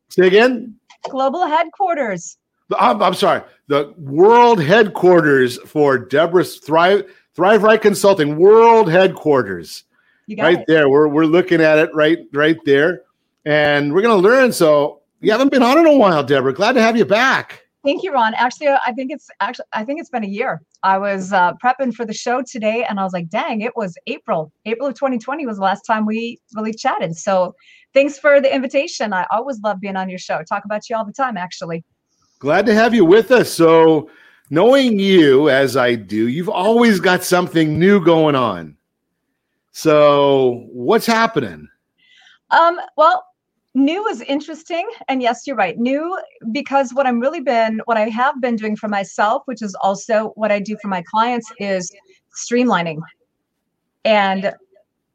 say 0.09 0.27
again? 0.27 0.75
Global 1.09 1.47
headquarters. 1.47 2.37
I'm, 2.77 3.01
I'm 3.01 3.15
sorry, 3.15 3.41
the 3.69 3.91
world 3.97 4.61
headquarters 4.61 5.57
for 5.65 5.97
Debbra's 5.97 6.59
Thrive 6.59 7.11
Thrive 7.33 7.63
Right 7.63 7.81
Consulting, 7.81 8.37
world 8.37 8.91
headquarters. 8.91 9.83
right 10.37 10.59
it. 10.59 10.65
there. 10.67 10.89
We're 10.89 11.07
we're 11.07 11.25
looking 11.25 11.59
at 11.59 11.79
it 11.79 11.89
right 11.95 12.19
right 12.33 12.57
there. 12.65 13.01
And 13.45 13.91
we're 13.91 14.03
gonna 14.03 14.17
learn. 14.17 14.53
So 14.53 15.01
you 15.21 15.31
haven't 15.31 15.51
been 15.51 15.63
on 15.63 15.79
in 15.79 15.87
a 15.87 15.97
while, 15.97 16.23
Debbra. 16.23 16.53
Glad 16.53 16.73
to 16.73 16.83
have 16.83 16.95
you 16.95 17.05
back. 17.05 17.63
Thank 17.87 18.03
you, 18.03 18.11
Ron. 18.11 18.33
Actually, 18.33 18.67
I 18.85 18.91
think 18.91 19.11
it's 19.13 19.29
actually 19.39 19.63
I 19.71 19.85
think 19.85 20.01
it's 20.01 20.09
been 20.09 20.25
a 20.25 20.27
year. 20.27 20.61
I 20.83 20.97
was 20.97 21.31
uh, 21.31 21.53
prepping 21.63 21.93
for 21.93 22.03
the 22.05 22.13
show 22.13 22.41
today, 22.41 22.83
and 22.83 22.99
I 22.99 23.03
was 23.05 23.13
like, 23.13 23.29
"Dang, 23.29 23.61
it 23.61 23.77
was 23.77 23.97
April. 24.07 24.51
April 24.65 24.89
of 24.89 24.95
2020 24.95 25.45
was 25.45 25.55
the 25.55 25.63
last 25.63 25.83
time 25.83 26.05
we 26.05 26.37
really 26.53 26.73
chatted." 26.73 27.15
So, 27.15 27.55
thanks 27.93 28.19
for 28.19 28.41
the 28.41 28.53
invitation. 28.53 29.13
I 29.13 29.25
always 29.31 29.61
love 29.61 29.79
being 29.79 29.95
on 29.95 30.09
your 30.09 30.19
show. 30.19 30.43
Talk 30.43 30.65
about 30.65 30.89
you 30.89 30.97
all 30.97 31.05
the 31.05 31.13
time, 31.13 31.37
actually. 31.37 31.85
Glad 32.39 32.65
to 32.65 32.73
have 32.73 32.93
you 32.93 33.05
with 33.05 33.31
us. 33.31 33.49
So, 33.49 34.09
knowing 34.49 34.99
you 34.99 35.49
as 35.49 35.77
I 35.77 35.95
do, 35.95 36.27
you've 36.27 36.49
always 36.49 36.99
got 36.99 37.23
something 37.23 37.79
new 37.79 38.03
going 38.03 38.35
on. 38.35 38.75
So, 39.71 40.65
what's 40.73 41.05
happening? 41.05 41.69
Um, 42.49 42.81
well, 42.97 43.26
new 43.77 44.07
is 44.07 44.21
interesting 44.21 44.89
and 45.07 45.21
yes 45.21 45.45
you're 45.45 45.55
right. 45.55 45.77
New 45.77 46.19
because 46.51 46.93
what 46.93 47.05
i'm 47.05 47.19
really 47.19 47.39
been 47.39 47.79
what 47.85 47.95
i 47.95 48.09
have 48.09 48.41
been 48.41 48.55
doing 48.55 48.75
for 48.75 48.87
myself 48.87 49.43
which 49.45 49.61
is 49.61 49.75
also 49.75 50.31
what 50.35 50.51
i 50.51 50.59
do 50.59 50.75
for 50.81 50.87
my 50.87 51.03
clients 51.11 51.51
is 51.59 51.91
streamlining 52.35 52.99
and 54.03 54.53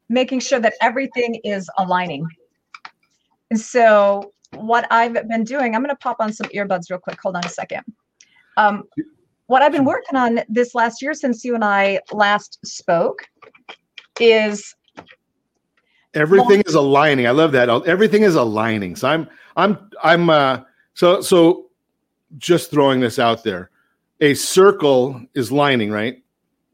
making 0.07 0.39
sure 0.39 0.59
that 0.59 0.73
everything 0.81 1.39
is 1.43 1.69
aligning. 1.77 2.25
And 3.51 3.59
so 3.59 4.33
what 4.55 4.87
i've 4.91 5.13
been 5.27 5.43
doing 5.43 5.75
i'm 5.75 5.83
going 5.83 5.89
to 5.89 6.03
pop 6.07 6.17
on 6.19 6.31
some 6.31 6.47
earbuds 6.47 6.89
real 6.89 6.99
quick. 6.99 7.19
Hold 7.21 7.35
on 7.35 7.45
a 7.45 7.49
second. 7.49 7.83
Um, 8.55 8.83
what 9.47 9.61
i've 9.61 9.73
been 9.73 9.85
working 9.85 10.15
on 10.15 10.39
this 10.47 10.73
last 10.73 11.01
year 11.01 11.13
since 11.13 11.43
you 11.43 11.53
and 11.53 11.65
i 11.65 11.99
last 12.13 12.59
spoke 12.65 13.25
is 14.21 14.73
everything 16.13 16.61
is 16.65 16.75
aligning. 16.75 17.27
I 17.27 17.31
love 17.31 17.51
that. 17.53 17.69
Everything 17.87 18.23
is 18.23 18.35
aligning. 18.35 18.95
So 18.95 19.07
i'm 19.07 19.29
i'm 19.55 19.89
i'm 20.03 20.29
uh 20.29 20.61
so 20.93 21.21
so 21.21 21.67
just 22.37 22.71
throwing 22.71 22.99
this 22.99 23.19
out 23.19 23.43
there. 23.43 23.69
A 24.21 24.33
circle 24.33 25.21
is 25.33 25.51
lining 25.51 25.91
right? 25.91 26.23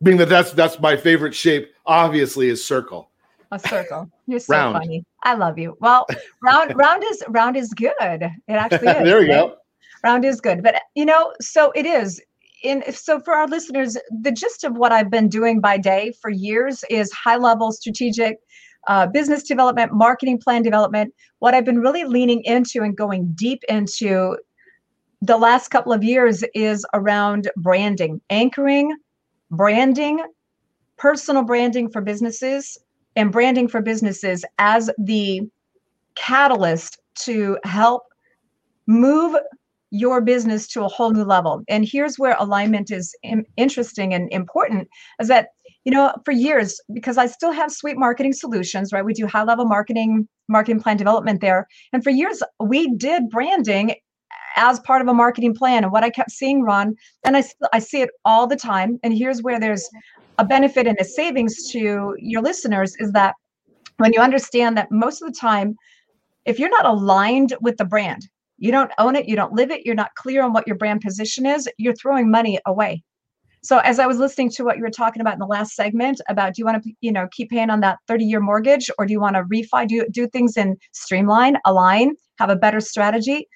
Being 0.04 0.18
that 0.18 0.30
that's 0.30 0.52
that's 0.52 0.80
my 0.80 0.96
favorite 0.96 1.36
shape 1.36 1.72
obviously 1.86 2.50
is 2.50 2.64
circle. 2.64 3.10
A 3.52 3.60
circle. 3.60 4.10
You're 4.28 4.40
so 4.40 4.54
round. 4.54 4.78
funny. 4.78 5.04
I 5.24 5.34
love 5.34 5.58
you. 5.58 5.78
Well 5.80 6.06
round 6.42 6.74
round 6.76 7.04
is 7.04 7.24
round 7.30 7.58
is 7.58 7.74
good. 7.74 7.94
It 8.00 8.32
actually 8.48 8.88
is 8.88 9.04
there 9.04 9.20
we 9.20 9.28
go. 9.28 9.56
Round 10.04 10.24
is 10.24 10.40
good. 10.40 10.64
But 10.64 10.82
you 10.96 11.06
know 11.06 11.34
so 11.42 11.72
it 11.76 11.86
is. 11.86 12.22
In 12.62 12.84
so 12.92 13.22
for 13.22 13.34
our 13.34 13.48
listeners 13.48 13.98
the 14.22 14.34
gist 14.34 14.66
of 14.66 14.76
what 14.76 14.92
i've 14.92 15.10
been 15.10 15.30
doing 15.30 15.62
by 15.62 15.78
day 15.78 16.12
for 16.22 16.30
years 16.30 16.84
is 16.90 17.10
high 17.14 17.38
level 17.38 17.72
strategic 17.72 18.38
uh, 18.88 19.08
business 19.08 19.44
development, 19.44 19.94
marketing 19.94 20.40
plan 20.40 20.64
development. 20.64 21.14
What 21.40 21.54
I've 21.54 21.66
been 21.66 21.80
really 21.80 22.04
leaning 22.04 22.42
into 22.44 22.82
and 22.82 22.96
going 22.96 23.32
deep 23.34 23.64
into 23.70 24.38
the 25.22 25.38
last 25.38 25.68
couple 25.70 25.92
of 25.92 26.04
years 26.04 26.44
is 26.54 26.86
around 26.94 27.50
branding, 27.58 28.22
anchoring, 28.30 28.96
branding, 29.52 30.24
personal 30.98 31.44
branding 31.44 31.90
for 31.90 32.02
businesses, 32.02 32.78
and 33.16 33.32
branding 33.32 33.68
for 33.68 33.82
businesses 33.82 34.46
as 34.60 34.90
the 34.98 35.42
catalyst 36.16 37.00
to 37.16 37.58
help 37.64 38.04
move 38.88 39.36
your 39.92 40.22
business 40.22 40.68
to 40.68 40.84
a 40.84 40.88
whole 40.88 41.12
new 41.12 41.24
level. 41.24 41.64
And 41.68 41.84
here's 41.86 42.20
where 42.20 42.36
alignment 42.40 42.92
is 42.92 43.16
interesting 43.58 44.14
and 44.14 44.32
important 44.32 44.88
is 45.20 45.28
that 45.30 45.50
you 45.90 45.96
know, 45.96 46.14
for 46.24 46.32
years, 46.32 46.80
because 46.94 47.18
I 47.18 47.26
still 47.26 47.52
have 47.52 47.72
Sweet 47.72 47.98
Marketing 47.98 48.32
Solutions, 48.32 48.94
right? 48.94 49.04
We 49.04 49.12
do 49.12 49.26
high 49.26 49.42
level 49.42 49.66
marketing, 49.66 50.28
marketing 50.48 50.80
plan 50.80 50.98
development 50.98 51.42
there. 51.42 51.66
And 51.94 52.04
for 52.04 52.12
years, 52.12 52.44
we 52.60 52.96
did 52.96 53.28
branding 53.32 53.96
as 54.56 54.80
part 54.82 55.02
of 55.02 55.08
a 55.08 55.16
marketing 55.16 55.56
plan. 55.56 55.84
And 55.84 55.92
what 55.92 56.04
I 56.04 56.12
kept 56.12 56.30
seeing, 56.30 56.62
Ron, 56.62 56.96
and 57.26 57.36
I, 57.36 57.44
I 57.74 57.80
see 57.80 58.04
it 58.04 58.12
all 58.24 58.46
the 58.46 58.56
time. 58.56 59.00
And 59.02 59.18
here's 59.18 59.42
where 59.42 59.60
there's 59.60 59.90
a 60.38 60.46
benefit 60.46 60.86
and 60.86 60.96
a 61.00 61.04
savings 61.04 61.72
to 61.72 62.16
your 62.20 62.44
listeners 62.44 62.96
is 63.00 63.12
that 63.14 63.34
when 63.98 64.14
you 64.14 64.22
understand 64.22 64.78
that 64.78 64.92
most 64.92 65.24
of 65.24 65.28
the 65.28 65.40
time, 65.40 65.76
if 66.46 66.60
you're 66.60 66.70
not 66.70 66.86
aligned 66.86 67.56
with 67.62 67.78
the 67.78 67.86
brand, 67.86 68.30
you 68.60 68.72
don't 68.72 68.92
own 69.00 69.16
it, 69.16 69.28
you 69.28 69.36
don't 69.36 69.54
live 69.54 69.72
it, 69.72 69.88
you're 69.88 69.96
not 69.96 70.14
clear 70.14 70.44
on 70.44 70.54
what 70.54 70.68
your 70.68 70.78
brand 70.78 71.02
position 71.02 71.48
is, 71.48 71.68
you're 71.80 71.96
throwing 71.96 72.30
money 72.30 72.60
away. 72.68 73.02
So 73.62 73.80
as 73.80 74.00
I 74.00 74.08
was 74.08 74.18
listening 74.18 74.50
to 74.52 74.64
what 74.64 74.78
you 74.78 74.84
were 74.84 74.90
talking 74.90 75.22
about 75.22 75.34
in 75.34 75.40
the 75.40 75.46
last 75.46 75.76
segment 75.76 76.22
about 76.30 76.54
do 76.54 76.62
you 76.62 76.66
want 76.66 76.82
to 76.84 76.92
you 77.02 77.12
know 77.12 77.28
keep 77.32 77.50
paying 77.50 77.70
on 77.70 77.82
that 77.82 78.00
30 78.08 78.26
year 78.26 78.40
mortgage 78.40 78.90
or 78.98 79.06
do 79.06 79.12
you 79.12 79.20
want 79.20 79.36
to 79.36 79.44
refi 79.44 79.88
do 79.88 80.06
do 80.12 80.28
things 80.28 80.58
in 80.58 80.78
streamline, 80.94 81.58
align, 81.66 82.16
have 82.38 82.50
a 82.50 82.56
better 82.56 82.80
strategy? 82.80 83.48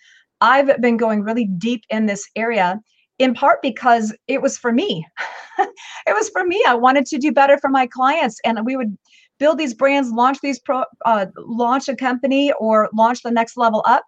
I've 0.41 0.81
been 0.81 0.97
going 0.97 1.21
really 1.21 1.45
deep 1.45 1.83
in 1.89 2.05
this 2.05 2.27
area 2.35 2.79
in 3.19 3.33
part 3.33 3.61
because 3.61 4.13
it 4.27 4.41
was 4.41 4.57
for 4.57 4.73
me. 4.73 5.05
it 5.59 5.69
was 6.07 6.29
for 6.29 6.43
me. 6.43 6.61
I 6.67 6.73
wanted 6.73 7.05
to 7.07 7.17
do 7.17 7.31
better 7.31 7.57
for 7.59 7.69
my 7.69 7.87
clients 7.87 8.39
and 8.43 8.65
we 8.65 8.75
would 8.75 8.97
build 9.39 9.57
these 9.57 9.73
brands, 9.73 10.11
launch 10.11 10.39
these 10.41 10.59
pro 10.59 10.83
uh, 11.05 11.27
launch 11.37 11.87
a 11.87 11.95
company 11.95 12.51
or 12.59 12.89
launch 12.93 13.21
the 13.21 13.31
next 13.31 13.57
level 13.57 13.83
up 13.85 14.03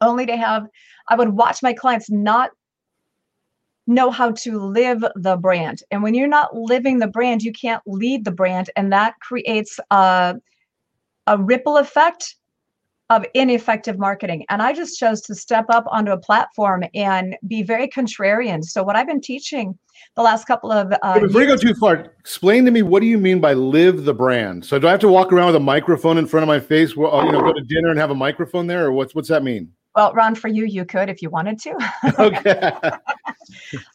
only 0.00 0.26
to 0.26 0.36
have 0.36 0.66
I 1.08 1.16
would 1.16 1.30
watch 1.30 1.62
my 1.62 1.72
clients 1.72 2.10
not 2.10 2.50
know 3.88 4.10
how 4.10 4.30
to 4.30 4.58
live 4.58 5.02
the 5.16 5.36
brand. 5.36 5.82
And 5.90 6.02
when 6.02 6.14
you're 6.14 6.28
not 6.28 6.54
living 6.54 6.98
the 6.98 7.06
brand, 7.08 7.42
you 7.42 7.52
can't 7.52 7.82
lead 7.86 8.24
the 8.24 8.30
brand. 8.30 8.70
And 8.76 8.92
that 8.92 9.14
creates 9.20 9.80
a, 9.90 10.36
a 11.26 11.38
ripple 11.38 11.78
effect 11.78 12.36
of 13.10 13.24
ineffective 13.32 13.98
marketing. 13.98 14.44
And 14.50 14.60
I 14.60 14.74
just 14.74 14.98
chose 14.98 15.22
to 15.22 15.34
step 15.34 15.64
up 15.70 15.84
onto 15.90 16.12
a 16.12 16.18
platform 16.18 16.84
and 16.94 17.36
be 17.46 17.62
very 17.62 17.88
contrarian. 17.88 18.62
So, 18.62 18.82
what 18.82 18.96
I've 18.96 19.06
been 19.06 19.22
teaching 19.22 19.78
the 20.14 20.22
last 20.22 20.46
couple 20.46 20.70
of 20.70 20.92
uh, 21.02 21.18
before 21.18 21.40
you 21.40 21.46
go 21.46 21.56
too 21.56 21.74
far, 21.74 22.12
explain 22.20 22.66
to 22.66 22.70
me 22.70 22.82
what 22.82 23.00
do 23.00 23.06
you 23.06 23.16
mean 23.16 23.40
by 23.40 23.54
live 23.54 24.04
the 24.04 24.12
brand? 24.12 24.64
So, 24.64 24.78
do 24.78 24.86
I 24.88 24.90
have 24.90 25.00
to 25.00 25.08
walk 25.08 25.32
around 25.32 25.46
with 25.46 25.56
a 25.56 25.60
microphone 25.60 26.18
in 26.18 26.26
front 26.26 26.42
of 26.42 26.48
my 26.48 26.60
face? 26.60 26.94
Well, 26.94 27.24
you 27.24 27.32
know, 27.32 27.40
go 27.40 27.54
to 27.54 27.62
dinner 27.62 27.88
and 27.88 27.98
have 27.98 28.10
a 28.10 28.14
microphone 28.14 28.66
there, 28.66 28.84
or 28.84 28.92
what's 28.92 29.14
what's 29.14 29.28
that 29.28 29.42
mean? 29.42 29.72
Well, 29.98 30.12
Ron, 30.12 30.36
for 30.36 30.46
you, 30.46 30.64
you 30.64 30.84
could 30.84 31.08
if 31.08 31.20
you 31.20 31.28
wanted 31.28 31.58
to. 31.58 31.74
okay. 32.20 32.70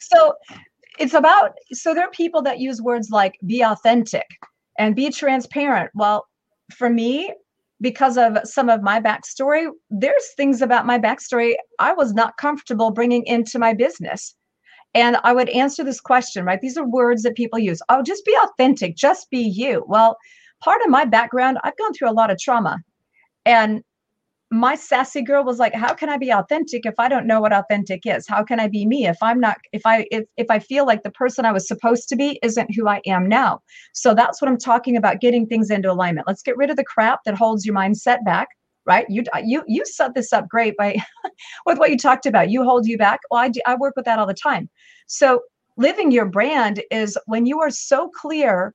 so 0.02 0.34
it's 1.00 1.14
about, 1.14 1.54
so 1.72 1.94
there 1.94 2.04
are 2.04 2.12
people 2.12 2.42
that 2.42 2.60
use 2.60 2.82
words 2.82 3.10
like 3.10 3.40
be 3.46 3.64
authentic 3.64 4.26
and 4.78 4.98
be 4.98 5.12
transparent. 5.12 5.92
Well, 5.94 6.28
for 6.76 6.90
me, 6.90 7.34
because 7.80 8.18
of 8.18 8.38
some 8.44 8.68
of 8.68 8.84
my 8.84 9.00
backstory, 9.00 9.70
there's 9.90 10.34
things 10.36 10.62
about 10.62 10.86
my 10.86 11.00
backstory 11.00 11.56
I 11.80 11.94
was 11.94 12.14
not 12.14 12.36
comfortable 12.36 12.92
bringing 12.92 13.26
into 13.26 13.58
my 13.58 13.74
business. 13.74 14.36
And 14.94 15.16
I 15.24 15.32
would 15.32 15.48
answer 15.48 15.86
this 15.86 16.02
question, 16.02 16.44
right? 16.44 16.60
These 16.60 16.76
are 16.76 16.86
words 16.86 17.24
that 17.24 17.36
people 17.36 17.60
use. 17.60 17.82
Oh, 17.88 18.04
just 18.04 18.26
be 18.26 18.36
authentic, 18.44 18.98
just 18.98 19.30
be 19.30 19.40
you. 19.40 19.86
Well, 19.88 20.18
part 20.62 20.82
of 20.84 20.90
my 20.90 21.06
background, 21.06 21.60
I've 21.64 21.78
gone 21.78 21.94
through 21.94 22.10
a 22.10 22.12
lot 22.12 22.30
of 22.30 22.38
trauma. 22.40 22.80
And 23.46 23.86
my 24.54 24.76
sassy 24.76 25.24
girl 25.24 25.44
was 25.44 25.58
like 25.58 25.74
how 25.74 25.94
can 25.94 26.10
i 26.10 26.18
be 26.18 26.32
authentic 26.32 26.86
if 26.86 26.94
i 27.00 27.10
don't 27.10 27.26
know 27.26 27.42
what 27.42 27.52
authentic 27.52 28.06
is? 28.06 28.28
How 28.28 28.44
can 28.44 28.60
i 28.60 28.68
be 28.68 28.86
me 28.86 29.08
if 29.08 29.18
i'm 29.22 29.40
not 29.40 29.58
if 29.72 29.82
i 29.86 30.06
if, 30.12 30.26
if 30.38 30.46
i 30.52 30.60
feel 30.60 30.86
like 30.86 31.02
the 31.02 31.12
person 31.12 31.44
i 31.44 31.52
was 31.52 31.68
supposed 31.68 32.08
to 32.10 32.16
be 32.16 32.40
isn't 32.44 32.74
who 32.76 32.88
i 32.88 33.02
am 33.08 33.28
now? 33.28 33.62
So 33.94 34.14
that's 34.14 34.42
what 34.42 34.50
i'm 34.50 34.58
talking 34.58 34.96
about 34.96 35.22
getting 35.22 35.48
things 35.48 35.72
into 35.72 35.92
alignment. 35.92 36.28
Let's 36.28 36.44
get 36.44 36.56
rid 36.56 36.70
of 36.70 36.78
the 36.78 36.84
crap 36.84 37.22
that 37.26 37.36
holds 37.36 37.66
your 37.66 37.76
mindset 37.76 38.24
back 38.26 38.48
right? 38.86 39.06
You 39.10 39.24
you 39.44 39.64
you 39.66 39.86
set 39.86 40.14
this 40.14 40.34
up 40.34 40.50
great 40.50 40.76
by 40.78 40.98
with 41.66 41.80
what 41.80 41.90
you 41.90 41.98
talked 41.98 42.26
about. 42.26 42.50
You 42.50 42.64
hold 42.64 42.86
you 42.86 42.98
back. 42.98 43.22
Well 43.32 43.42
I, 43.42 43.48
do, 43.48 43.62
I 43.66 43.76
work 43.76 43.94
with 43.96 44.06
that 44.06 44.20
all 44.20 44.28
the 44.28 44.34
time. 44.34 44.70
So 45.08 45.40
living 45.78 46.12
your 46.12 46.26
brand 46.26 46.84
is 46.92 47.18
when 47.26 47.46
you 47.46 47.62
are 47.62 47.70
so 47.70 48.10
clear 48.10 48.74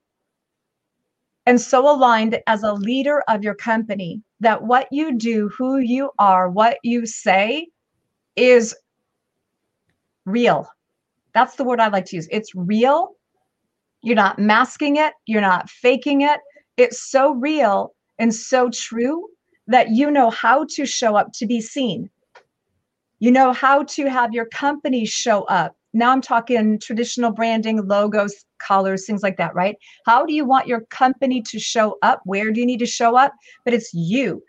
and 1.49 1.59
so 1.59 1.91
aligned 1.91 2.39
as 2.47 2.63
a 2.63 2.75
leader 2.75 3.23
of 3.27 3.43
your 3.43 3.55
company 3.55 4.21
that 4.39 4.65
what 4.65 4.87
you 4.93 5.17
do, 5.17 5.49
who 5.49 5.79
you 5.79 6.11
are, 6.19 6.51
what 6.51 6.77
you 6.83 7.07
say 7.07 7.67
is 8.37 8.77
real. 10.27 10.69
That's 11.33 11.55
the 11.55 11.65
word 11.65 11.81
I 11.81 11.89
like 11.89 12.05
to 12.05 12.17
use. 12.17 12.29
It's 12.31 12.55
real. 12.55 13.15
You're 14.03 14.15
not 14.15 14.39
masking 14.39 14.97
it, 14.97 15.15
you're 15.25 15.41
not 15.41 15.71
faking 15.71 16.21
it. 16.21 16.39
It's 16.77 17.11
so 17.11 17.33
real 17.33 17.95
and 18.19 18.35
so 18.35 18.69
true 18.69 19.27
that 19.69 19.89
you 19.93 20.11
know 20.11 20.29
how 20.29 20.67
to 20.73 20.85
show 20.85 21.17
up 21.17 21.33
to 21.37 21.47
be 21.47 21.63
seen. 21.63 22.11
You 23.21 23.31
know 23.31 23.55
how 23.55 23.85
to 23.85 24.11
have 24.11 24.35
your 24.35 24.45
company 24.45 25.07
show 25.07 25.45
up 25.45 25.78
now 25.95 26.11
I'm 26.11 26.21
talking 26.21 26.79
traditional 26.79 27.33
branding, 27.33 27.87
logos, 27.87 28.45
colors, 28.59 29.07
things 29.07 29.23
like 29.23 29.37
that, 29.39 29.55
right? 29.55 29.77
How 30.05 30.27
do 30.27 30.35
you 30.35 30.45
want 30.45 30.67
your 30.67 30.83
company 30.91 31.43
to 31.43 31.59
show 31.59 31.97
up? 32.03 32.21
Where 32.25 32.51
do 32.51 32.61
you 32.61 32.67
need 32.67 32.81
to 32.81 32.87
show 32.87 33.17
up? 33.17 33.33
But 33.65 33.75
it's 33.75 33.93
you. 33.95 34.43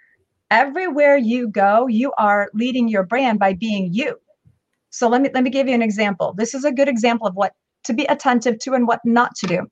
Everywhere 0.51 1.17
you 1.17 1.47
go, 1.47 1.87
you 1.87 2.11
are 2.17 2.49
leading 2.53 2.87
your 2.87 3.03
brand 3.03 3.39
by 3.39 3.53
being 3.53 3.93
you. 3.93 4.17
So 4.89 5.07
let 5.07 5.21
me 5.21 5.29
let 5.33 5.43
me 5.43 5.49
give 5.49 5.67
you 5.67 5.75
an 5.75 5.83
example. 5.83 6.33
This 6.35 6.53
is 6.53 6.65
a 6.65 6.71
good 6.71 6.89
example 6.89 7.27
of 7.27 7.35
what 7.35 7.53
to 7.83 7.93
be 7.93 8.05
attentive 8.05 8.59
to 8.59 8.73
and 8.73 8.87
what 8.87 8.99
not 9.05 9.35
to 9.35 9.47
do. 9.47 9.67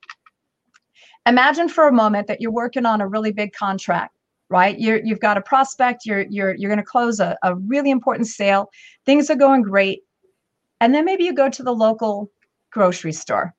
Imagine 1.26 1.68
for 1.68 1.88
a 1.88 1.92
moment 1.92 2.28
that 2.28 2.40
you're 2.40 2.52
working 2.52 2.86
on 2.86 3.02
a 3.02 3.08
really 3.08 3.32
big 3.32 3.52
contract 3.54 4.14
right 4.50 4.80
you're 4.80 5.04
you've 5.04 5.20
got 5.20 5.38
a 5.38 5.42
prospect 5.42 6.06
you're 6.06 6.26
you're 6.30 6.56
you're 6.56 6.70
going 6.70 6.78
to 6.78 6.84
close 6.84 7.20
a, 7.20 7.38
a 7.44 7.56
really 7.56 7.92
important 7.92 8.28
sale 8.28 8.70
things 9.06 9.30
are 9.30 9.36
going 9.36 9.62
great 9.62 10.04
and 10.80 10.94
then 10.94 11.06
maybe 11.06 11.24
you 11.24 11.34
go 11.34 11.50
to 11.50 11.64
the 11.64 11.74
local 11.74 12.32
grocery 12.72 13.14
store. 13.14 13.54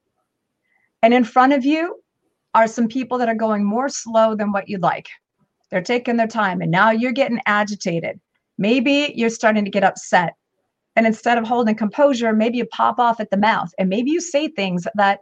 And 1.02 1.14
in 1.14 1.24
front 1.24 1.52
of 1.52 1.64
you 1.64 2.02
are 2.54 2.66
some 2.66 2.88
people 2.88 3.18
that 3.18 3.28
are 3.28 3.34
going 3.34 3.64
more 3.64 3.88
slow 3.88 4.34
than 4.34 4.52
what 4.52 4.68
you'd 4.68 4.82
like. 4.82 5.08
They're 5.70 5.82
taking 5.82 6.16
their 6.16 6.26
time. 6.26 6.60
And 6.60 6.70
now 6.70 6.90
you're 6.90 7.12
getting 7.12 7.40
agitated. 7.46 8.18
Maybe 8.56 9.12
you're 9.14 9.30
starting 9.30 9.64
to 9.64 9.70
get 9.70 9.84
upset. 9.84 10.34
And 10.96 11.06
instead 11.06 11.38
of 11.38 11.46
holding 11.46 11.76
composure, 11.76 12.32
maybe 12.32 12.58
you 12.58 12.66
pop 12.66 12.98
off 12.98 13.20
at 13.20 13.30
the 13.30 13.36
mouth 13.36 13.70
and 13.78 13.88
maybe 13.88 14.10
you 14.10 14.20
say 14.20 14.48
things 14.48 14.86
that, 14.96 15.20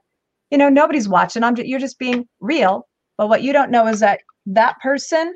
you 0.51 0.57
know, 0.57 0.71
nobody's 0.71 1.09
watching. 1.09 1.43
I'm 1.43 1.55
just, 1.55 1.69
you're 1.69 1.81
just 1.81 1.99
being 1.99 2.27
real. 2.41 2.89
But 3.19 3.29
what 3.29 3.43
you 3.43 3.53
don't 3.53 3.71
know 3.71 3.87
is 3.87 4.01
that 4.01 4.21
that 4.47 4.79
person 4.81 5.35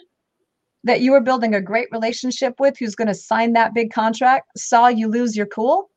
that 0.84 1.02
you 1.02 1.12
were 1.12 1.20
building 1.20 1.54
a 1.54 1.60
great 1.60 1.88
relationship 1.92 2.54
with 2.58 2.78
who's 2.78 2.94
going 2.94 3.08
to 3.08 3.14
sign 3.14 3.52
that 3.52 3.74
big 3.74 3.92
contract 3.92 4.48
saw 4.56 4.88
you 4.88 5.08
lose 5.08 5.36
your 5.36 5.46
cool, 5.46 5.89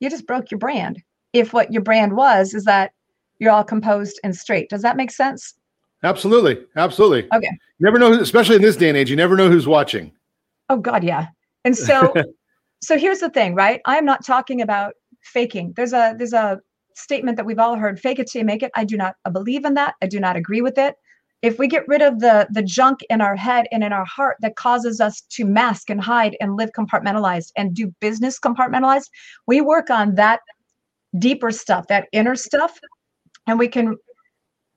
you 0.00 0.10
just 0.10 0.26
broke 0.26 0.50
your 0.50 0.58
brand. 0.58 1.02
If 1.32 1.52
what 1.52 1.72
your 1.72 1.82
brand 1.82 2.16
was 2.16 2.54
is 2.54 2.64
that 2.64 2.92
you're 3.38 3.52
all 3.52 3.64
composed 3.64 4.18
and 4.24 4.34
straight. 4.34 4.68
Does 4.68 4.82
that 4.82 4.96
make 4.96 5.10
sense? 5.10 5.54
Absolutely. 6.02 6.58
Absolutely. 6.76 7.28
Okay. 7.34 7.50
You 7.50 7.84
Never 7.84 7.98
know, 7.98 8.12
especially 8.12 8.56
in 8.56 8.62
this 8.62 8.76
day 8.76 8.88
and 8.88 8.96
age, 8.96 9.10
you 9.10 9.16
never 9.16 9.36
know 9.36 9.50
who's 9.50 9.66
watching. 9.66 10.12
Oh 10.68 10.78
God, 10.78 11.04
yeah. 11.04 11.28
And 11.64 11.76
so 11.76 12.12
so 12.82 12.98
here's 12.98 13.20
the 13.20 13.30
thing, 13.30 13.54
right? 13.54 13.80
I'm 13.86 14.04
not 14.04 14.24
talking 14.24 14.60
about 14.60 14.94
faking. 15.22 15.74
There's 15.76 15.92
a 15.92 16.14
there's 16.16 16.32
a 16.32 16.60
statement 16.94 17.36
that 17.36 17.46
we've 17.46 17.58
all 17.58 17.76
heard, 17.76 18.00
fake 18.00 18.18
it 18.18 18.28
till 18.28 18.40
you 18.40 18.44
make 18.44 18.62
it. 18.62 18.72
I 18.74 18.84
do 18.84 18.96
not 18.96 19.16
believe 19.32 19.64
in 19.64 19.74
that. 19.74 19.94
I 20.02 20.06
do 20.06 20.20
not 20.20 20.36
agree 20.36 20.60
with 20.60 20.78
it. 20.78 20.96
If 21.40 21.58
we 21.58 21.68
get 21.68 21.86
rid 21.86 22.02
of 22.02 22.20
the 22.20 22.48
the 22.50 22.62
junk 22.62 23.00
in 23.10 23.20
our 23.20 23.36
head 23.36 23.66
and 23.70 23.84
in 23.84 23.92
our 23.92 24.04
heart 24.04 24.36
that 24.40 24.56
causes 24.56 25.00
us 25.00 25.20
to 25.30 25.44
mask 25.44 25.88
and 25.88 26.00
hide 26.00 26.36
and 26.40 26.56
live 26.56 26.70
compartmentalized 26.76 27.52
and 27.56 27.74
do 27.74 27.94
business 28.00 28.38
compartmentalized, 28.40 29.08
we 29.46 29.60
work 29.60 29.90
on 29.90 30.16
that 30.16 30.40
deeper 31.18 31.50
stuff, 31.50 31.86
that 31.88 32.08
inner 32.12 32.34
stuff, 32.34 32.78
and 33.46 33.58
we 33.58 33.68
can 33.68 33.96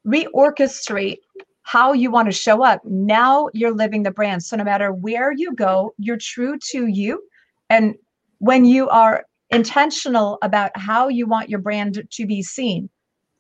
reorchestrate 0.06 1.18
how 1.64 1.94
you 1.94 2.12
want 2.12 2.28
to 2.28 2.32
show 2.32 2.64
up. 2.64 2.82
Now 2.86 3.50
you're 3.54 3.74
living 3.74 4.04
the 4.04 4.12
brand. 4.12 4.44
So 4.44 4.56
no 4.56 4.64
matter 4.64 4.92
where 4.92 5.32
you 5.32 5.54
go, 5.54 5.94
you're 5.98 6.18
true 6.18 6.58
to 6.72 6.88
you. 6.88 7.22
And 7.70 7.96
when 8.40 8.66
you 8.66 8.90
are 8.90 9.26
intentional 9.52 10.38
about 10.42 10.72
how 10.76 11.08
you 11.08 11.28
want 11.28 11.50
your 11.50 11.60
brand 11.60 12.02
to 12.10 12.26
be 12.26 12.42
seen, 12.42 12.90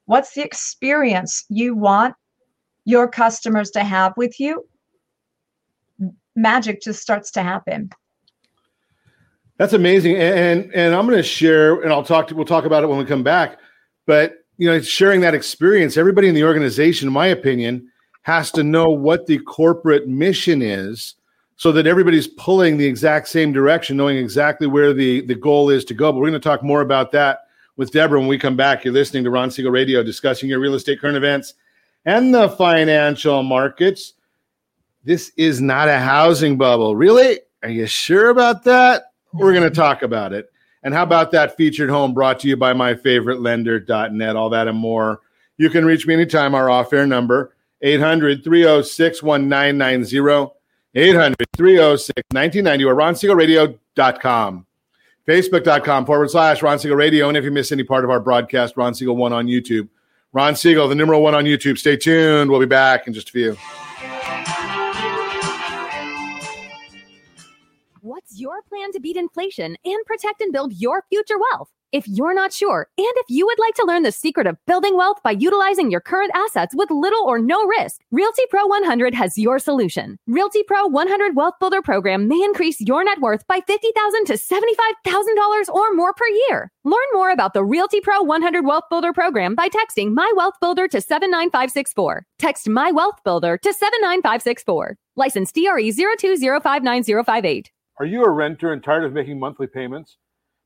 what's 0.05 0.33
the 0.33 0.43
experience 0.43 1.45
you 1.49 1.75
want 1.75 2.15
your 2.85 3.07
customers 3.07 3.71
to 3.71 3.83
have 3.83 4.13
with 4.17 4.39
you? 4.39 4.65
Magic 6.35 6.81
just 6.81 7.01
starts 7.01 7.31
to 7.31 7.43
happen. 7.43 7.89
That's 9.57 9.73
amazing. 9.73 10.15
And 10.15 10.73
and 10.73 10.95
I'm 10.95 11.05
going 11.05 11.17
to 11.17 11.23
share 11.23 11.81
and 11.81 11.91
I'll 11.91 12.03
talk 12.03 12.27
to 12.29 12.35
we'll 12.35 12.45
talk 12.45 12.65
about 12.65 12.83
it 12.83 12.87
when 12.87 12.97
we 12.97 13.05
come 13.05 13.23
back. 13.23 13.59
But 14.07 14.43
you 14.57 14.67
know, 14.67 14.81
sharing 14.81 15.21
that 15.21 15.33
experience, 15.33 15.97
everybody 15.97 16.27
in 16.27 16.35
the 16.35 16.43
organization, 16.43 17.07
in 17.07 17.13
my 17.13 17.27
opinion, 17.27 17.87
has 18.23 18.51
to 18.51 18.63
know 18.63 18.89
what 18.89 19.25
the 19.25 19.39
corporate 19.39 20.07
mission 20.07 20.61
is 20.61 21.15
so 21.55 21.71
that 21.71 21.85
everybody's 21.85 22.27
pulling 22.27 22.77
the 22.77 22.85
exact 22.85 23.27
same 23.27 23.53
direction, 23.53 23.97
knowing 23.97 24.17
exactly 24.17 24.65
where 24.67 24.93
the, 24.93 25.21
the 25.21 25.35
goal 25.35 25.69
is 25.69 25.85
to 25.85 25.93
go. 25.93 26.11
But 26.11 26.19
we're 26.19 26.29
going 26.29 26.41
to 26.41 26.49
talk 26.49 26.63
more 26.63 26.81
about 26.81 27.11
that 27.11 27.41
with 27.77 27.91
Debbra 27.91 28.19
when 28.19 28.27
we 28.27 28.39
come 28.39 28.55
back. 28.55 28.83
You're 28.83 28.93
listening 28.93 29.23
to 29.25 29.29
Ron 29.29 29.51
Siegel 29.51 29.71
Radio, 29.71 30.03
discussing 30.03 30.49
your 30.49 30.59
real 30.59 30.73
estate 30.73 30.99
current 30.99 31.17
events 31.17 31.53
and 32.05 32.33
the 32.33 32.49
financial 32.49 33.43
markets. 33.43 34.13
This 35.03 35.31
is 35.37 35.61
not 35.61 35.87
a 35.87 35.99
housing 35.99 36.57
bubble. 36.57 36.95
Really? 36.95 37.39
Are 37.63 37.69
you 37.69 37.85
sure 37.87 38.29
about 38.29 38.63
that? 38.65 39.03
We're 39.33 39.53
going 39.53 39.69
to 39.69 39.75
talk 39.75 40.01
about 40.01 40.33
it. 40.33 40.51
And 40.83 40.93
how 40.93 41.03
about 41.03 41.31
that 41.31 41.55
featured 41.57 41.89
home 41.89 42.13
brought 42.13 42.39
to 42.39 42.47
you 42.47 42.57
by 42.57 42.73
myfavoritelender.net? 42.73 44.35
All 44.35 44.49
that 44.49 44.67
and 44.67 44.77
more. 44.77 45.21
You 45.57 45.69
can 45.69 45.85
reach 45.85 46.07
me 46.07 46.15
anytime. 46.15 46.55
Our 46.55 46.69
off 46.69 46.91
air 46.91 47.05
number 47.05 47.55
800 47.81 48.43
306 48.43 49.23
1990. 49.23 50.53
800 50.93 51.35
306 51.55 52.21
1990 52.31 52.85
or 52.85 52.95
ronsiegelradio.com. 52.95 54.65
Facebook.com 55.27 56.05
forward 56.05 56.31
slash 56.31 56.61
Ron 56.63 56.79
Siegel 56.79 56.97
Radio. 56.97 57.27
And 57.27 57.37
if 57.37 57.43
you 57.43 57.51
miss 57.51 57.71
any 57.71 57.83
part 57.83 58.03
of 58.03 58.09
our 58.09 58.19
broadcast, 58.19 58.75
Ron 58.75 58.93
Siegel 58.93 59.15
1 59.15 59.31
on 59.31 59.45
YouTube. 59.45 59.87
Ron 60.33 60.55
Siegel, 60.55 60.87
the 60.87 60.95
numeral 60.95 61.21
one 61.21 61.35
on 61.35 61.43
YouTube. 61.43 61.77
Stay 61.77 61.97
tuned. 61.97 62.49
We'll 62.49 62.61
be 62.61 62.65
back 62.65 63.05
in 63.05 63.13
just 63.13 63.29
a 63.29 63.31
few. 63.31 63.57
What's 67.99 68.39
your 68.39 68.61
plan 68.63 68.91
to 68.93 68.99
beat 68.99 69.17
inflation 69.17 69.77
and 69.83 70.05
protect 70.05 70.41
and 70.41 70.53
build 70.53 70.73
your 70.73 71.03
future 71.09 71.35
wealth? 71.37 71.69
If 71.91 72.07
you're 72.07 72.33
not 72.33 72.53
sure, 72.53 72.87
and 72.97 73.13
if 73.17 73.25
you 73.27 73.45
would 73.45 73.59
like 73.59 73.73
to 73.75 73.83
learn 73.85 74.03
the 74.03 74.13
secret 74.13 74.47
of 74.47 74.57
building 74.65 74.95
wealth 74.95 75.17
by 75.25 75.31
utilizing 75.31 75.91
your 75.91 75.99
current 75.99 76.31
assets 76.33 76.73
with 76.73 76.89
little 76.89 77.25
or 77.25 77.37
no 77.37 77.65
risk, 77.65 77.99
Realty 78.11 78.43
Pro 78.49 78.65
100 78.65 79.13
has 79.13 79.37
your 79.37 79.59
solution. 79.59 80.15
Realty 80.25 80.63
Pro 80.63 80.87
100 80.87 81.35
Wealth 81.35 81.55
Builder 81.59 81.81
program 81.81 82.29
may 82.29 82.41
increase 82.41 82.79
your 82.79 83.03
net 83.03 83.19
worth 83.19 83.45
by 83.45 83.59
$50,000 83.59 84.25
to 84.27 84.35
$75,000 84.35 85.67
or 85.67 85.93
more 85.93 86.13
per 86.13 86.27
year. 86.47 86.71
Learn 86.85 87.11
more 87.11 87.29
about 87.29 87.53
the 87.53 87.63
Realty 87.63 87.99
Pro 87.99 88.21
100 88.21 88.65
Wealth 88.65 88.85
Builder 88.89 89.11
program 89.11 89.53
by 89.53 89.67
texting 89.67 90.13
My 90.13 90.31
Wealth 90.37 90.55
Builder 90.61 90.87
to 90.87 91.01
79564. 91.01 92.25
Text 92.39 92.69
My 92.69 92.91
Wealth 92.91 93.19
Builder 93.25 93.57
to 93.57 93.73
79564. 93.73 94.95
License 95.17 95.51
DRE 95.51 95.91
02059058. 95.91 97.65
Are 97.99 98.05
you 98.05 98.23
a 98.23 98.29
renter 98.29 98.71
and 98.71 98.81
tired 98.81 99.03
of 99.03 99.11
making 99.11 99.37
monthly 99.37 99.67
payments? 99.67 100.15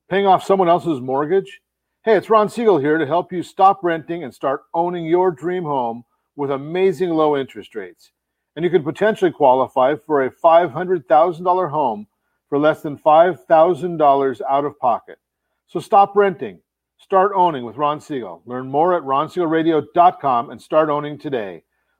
Paying 0.08 0.26
off 0.28 0.44
someone 0.44 0.68
else's 0.68 1.00
mortgage? 1.00 1.60
Hey, 2.04 2.14
it's 2.14 2.30
Ron 2.30 2.48
Siegel 2.48 2.78
here 2.78 2.96
to 2.96 3.06
help 3.06 3.32
you 3.32 3.42
stop 3.42 3.80
renting 3.82 4.22
and 4.22 4.32
start 4.32 4.62
owning 4.72 5.04
your 5.04 5.32
dream 5.32 5.64
home 5.64 6.04
with 6.36 6.52
amazing 6.52 7.10
low 7.10 7.36
interest 7.36 7.74
rates. 7.74 8.12
And 8.54 8.64
you 8.64 8.70
could 8.70 8.84
potentially 8.84 9.32
qualify 9.32 9.96
for 9.96 10.22
a 10.22 10.30
$500,000 10.30 11.70
home 11.70 12.06
for 12.48 12.56
less 12.56 12.82
than 12.82 12.96
$5,000 12.96 14.40
out 14.48 14.64
of 14.64 14.78
pocket. 14.78 15.18
So 15.66 15.80
stop 15.80 16.14
renting. 16.14 16.60
Start 16.98 17.32
owning 17.34 17.64
with 17.64 17.76
Ron 17.76 18.00
Siegel. 18.00 18.42
Learn 18.46 18.70
more 18.70 18.94
at 18.94 19.02
ronsiegelradio.com 19.02 20.50
and 20.50 20.62
start 20.62 20.88
owning 20.88 21.18
today. 21.18 21.64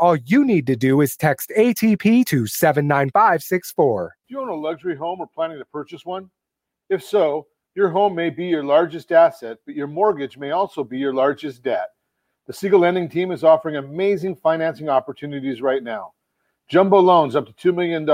all 0.00 0.16
you 0.16 0.44
need 0.44 0.66
to 0.66 0.74
do 0.74 1.00
is 1.00 1.16
text 1.16 1.52
ATP 1.56 2.26
to 2.26 2.46
79564. 2.46 4.16
Do 4.28 4.34
you 4.34 4.40
own 4.40 4.48
a 4.48 4.54
luxury 4.54 4.96
home 4.96 5.20
or 5.20 5.28
planning 5.28 5.58
to 5.58 5.64
purchase 5.66 6.04
one? 6.04 6.28
If 6.88 7.04
so, 7.04 7.46
your 7.76 7.88
home 7.88 8.16
may 8.16 8.30
be 8.30 8.46
your 8.46 8.64
largest 8.64 9.12
asset, 9.12 9.58
but 9.64 9.76
your 9.76 9.86
mortgage 9.86 10.36
may 10.36 10.50
also 10.50 10.82
be 10.82 10.98
your 10.98 11.14
largest 11.14 11.62
debt. 11.62 11.90
The 12.48 12.52
Siegel 12.52 12.80
Lending 12.80 13.08
Team 13.08 13.30
is 13.30 13.44
offering 13.44 13.76
amazing 13.76 14.34
financing 14.34 14.88
opportunities 14.88 15.62
right 15.62 15.84
now. 15.84 16.14
Jumbo 16.68 16.98
loans 16.98 17.36
up 17.36 17.46
to 17.46 17.72
$2 17.72 17.72
million, 17.72 18.04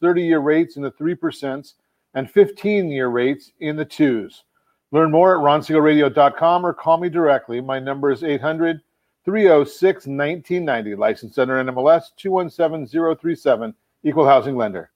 30 0.00 0.22
year 0.22 0.40
rates 0.40 0.76
in 0.76 0.82
the 0.82 0.90
3%, 0.90 1.74
and 2.14 2.28
15 2.28 2.88
year 2.88 3.06
rates 3.06 3.52
in 3.60 3.76
the 3.76 3.86
2s. 3.86 4.42
Learn 4.90 5.12
more 5.12 5.36
at 5.36 5.44
ronsiegelradio.com 5.44 6.66
or 6.66 6.74
call 6.74 6.96
me 6.98 7.08
directly. 7.08 7.60
My 7.60 7.78
number 7.78 8.10
is 8.10 8.24
800 8.24 8.80
306 9.24 10.06
1990, 10.06 10.94
licensed 10.96 11.38
under 11.38 11.62
NMLS 11.62 12.10
217037, 12.16 13.74
Equal 14.02 14.26
Housing 14.26 14.56
Lender. 14.56 14.90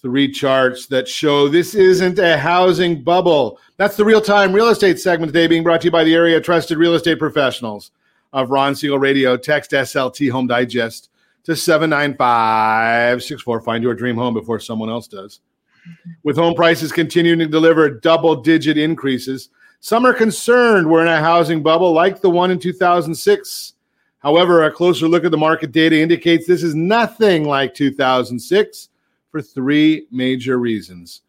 Three 0.00 0.32
charts 0.32 0.86
that 0.86 1.06
show 1.06 1.48
this 1.48 1.76
isn't 1.76 2.18
a 2.18 2.36
housing 2.36 3.04
bubble. 3.04 3.60
That's 3.76 3.96
the 3.96 4.04
real 4.04 4.20
time 4.20 4.52
real 4.52 4.68
estate 4.68 4.98
segment 4.98 5.32
today, 5.32 5.46
being 5.46 5.62
brought 5.62 5.82
to 5.82 5.84
you 5.86 5.92
by 5.92 6.02
the 6.02 6.14
area 6.14 6.40
trusted 6.40 6.76
real 6.76 6.94
estate 6.94 7.20
professionals 7.20 7.92
of 8.32 8.50
Ron 8.50 8.74
Siegel 8.74 8.98
Radio. 8.98 9.36
Text 9.36 9.70
SLT 9.70 10.28
Home 10.32 10.48
Digest 10.48 11.10
to 11.44 11.54
79564. 11.54 13.60
Find 13.60 13.84
your 13.84 13.94
dream 13.94 14.16
home 14.16 14.34
before 14.34 14.58
someone 14.58 14.90
else 14.90 15.06
does. 15.06 15.38
With 16.24 16.36
home 16.36 16.54
prices 16.54 16.90
continuing 16.90 17.38
to 17.38 17.46
deliver 17.46 17.88
double 17.88 18.34
digit 18.36 18.78
increases, 18.78 19.50
some 19.78 20.04
are 20.04 20.14
concerned 20.14 20.90
we're 20.90 21.02
in 21.02 21.08
a 21.08 21.20
housing 21.20 21.62
bubble 21.62 21.92
like 21.92 22.20
the 22.20 22.30
one 22.30 22.50
in 22.50 22.58
2006. 22.58 23.74
However, 24.22 24.62
a 24.62 24.70
closer 24.70 25.08
look 25.08 25.24
at 25.24 25.32
the 25.32 25.36
market 25.36 25.72
data 25.72 26.00
indicates 26.00 26.46
this 26.46 26.62
is 26.62 26.74
nothing 26.74 27.44
like 27.44 27.74
2006 27.74 28.88
for 29.30 29.42
three 29.42 30.06
major 30.12 30.58
reasons. 30.58 31.22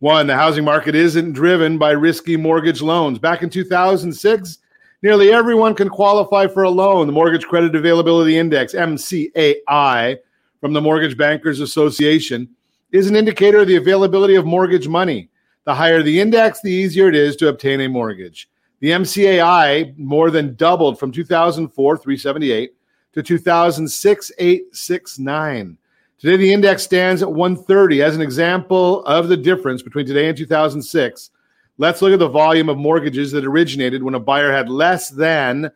One, 0.00 0.26
the 0.26 0.34
housing 0.34 0.64
market 0.64 0.94
isn't 0.94 1.32
driven 1.32 1.78
by 1.78 1.92
risky 1.92 2.36
mortgage 2.36 2.82
loans. 2.82 3.18
Back 3.18 3.42
in 3.42 3.48
2006, 3.48 4.58
nearly 5.02 5.32
everyone 5.32 5.74
can 5.74 5.88
qualify 5.88 6.46
for 6.46 6.64
a 6.64 6.70
loan. 6.70 7.06
The 7.06 7.12
Mortgage 7.14 7.46
Credit 7.46 7.74
Availability 7.74 8.36
Index, 8.36 8.74
MCAI, 8.74 10.18
from 10.60 10.72
the 10.74 10.80
Mortgage 10.82 11.16
Bankers 11.16 11.60
Association, 11.60 12.48
is 12.92 13.08
an 13.08 13.16
indicator 13.16 13.60
of 13.60 13.68
the 13.68 13.76
availability 13.76 14.34
of 14.34 14.44
mortgage 14.44 14.86
money. 14.86 15.30
The 15.64 15.74
higher 15.74 16.02
the 16.02 16.20
index, 16.20 16.60
the 16.60 16.70
easier 16.70 17.08
it 17.08 17.14
is 17.14 17.36
to 17.36 17.48
obtain 17.48 17.80
a 17.80 17.88
mortgage. 17.88 18.50
The 18.84 18.90
MCAI 18.90 19.96
more 19.96 20.30
than 20.30 20.56
doubled 20.56 20.98
from 20.98 21.10
2004, 21.10 21.96
378, 21.96 22.74
to 23.14 23.22
2006, 23.22 24.32
869. 24.38 25.78
Today, 26.18 26.36
the 26.36 26.52
index 26.52 26.82
stands 26.82 27.22
at 27.22 27.32
130. 27.32 28.02
As 28.02 28.14
an 28.14 28.20
example 28.20 29.02
of 29.06 29.28
the 29.28 29.38
difference 29.38 29.80
between 29.80 30.04
today 30.04 30.28
and 30.28 30.36
2006, 30.36 31.30
let's 31.78 32.02
look 32.02 32.12
at 32.12 32.18
the 32.18 32.28
volume 32.28 32.68
of 32.68 32.76
mortgages 32.76 33.32
that 33.32 33.46
originated 33.46 34.02
when 34.02 34.16
a 34.16 34.20
buyer 34.20 34.52
had 34.52 34.68
less 34.68 35.08
than 35.08 35.70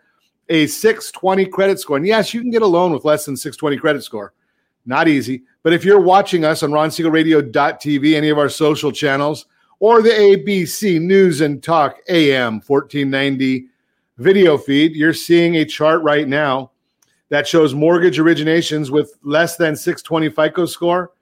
a 0.50 0.66
620 0.66 1.46
credit 1.46 1.80
score. 1.80 1.96
And 1.96 2.06
yes, 2.06 2.34
you 2.34 2.42
can 2.42 2.50
get 2.50 2.60
a 2.60 2.66
loan 2.66 2.92
with 2.92 3.06
less 3.06 3.24
than 3.24 3.38
620 3.38 3.78
credit 3.78 4.04
score. 4.04 4.34
Not 4.84 5.08
easy. 5.08 5.44
But 5.62 5.72
if 5.72 5.82
you're 5.82 5.98
watching 5.98 6.44
us 6.44 6.62
on 6.62 6.72
RonSiegelRadio.tv, 6.72 8.14
any 8.14 8.28
of 8.28 8.36
our 8.36 8.50
social 8.50 8.92
channels, 8.92 9.46
or 9.80 10.02
the 10.02 10.10
ABC 10.10 11.00
News 11.00 11.40
and 11.40 11.62
Talk 11.62 11.98
AM 12.08 12.60
1490 12.66 13.68
video 14.16 14.58
feed, 14.58 14.96
you're 14.96 15.12
seeing 15.12 15.56
a 15.56 15.64
chart 15.64 16.02
right 16.02 16.26
now 16.26 16.72
that 17.28 17.46
shows 17.46 17.74
mortgage 17.74 18.18
originations 18.18 18.90
with 18.90 19.16
less 19.22 19.56
than 19.56 19.76
620 19.76 20.30
FICO 20.30 20.66
score, 20.66 21.12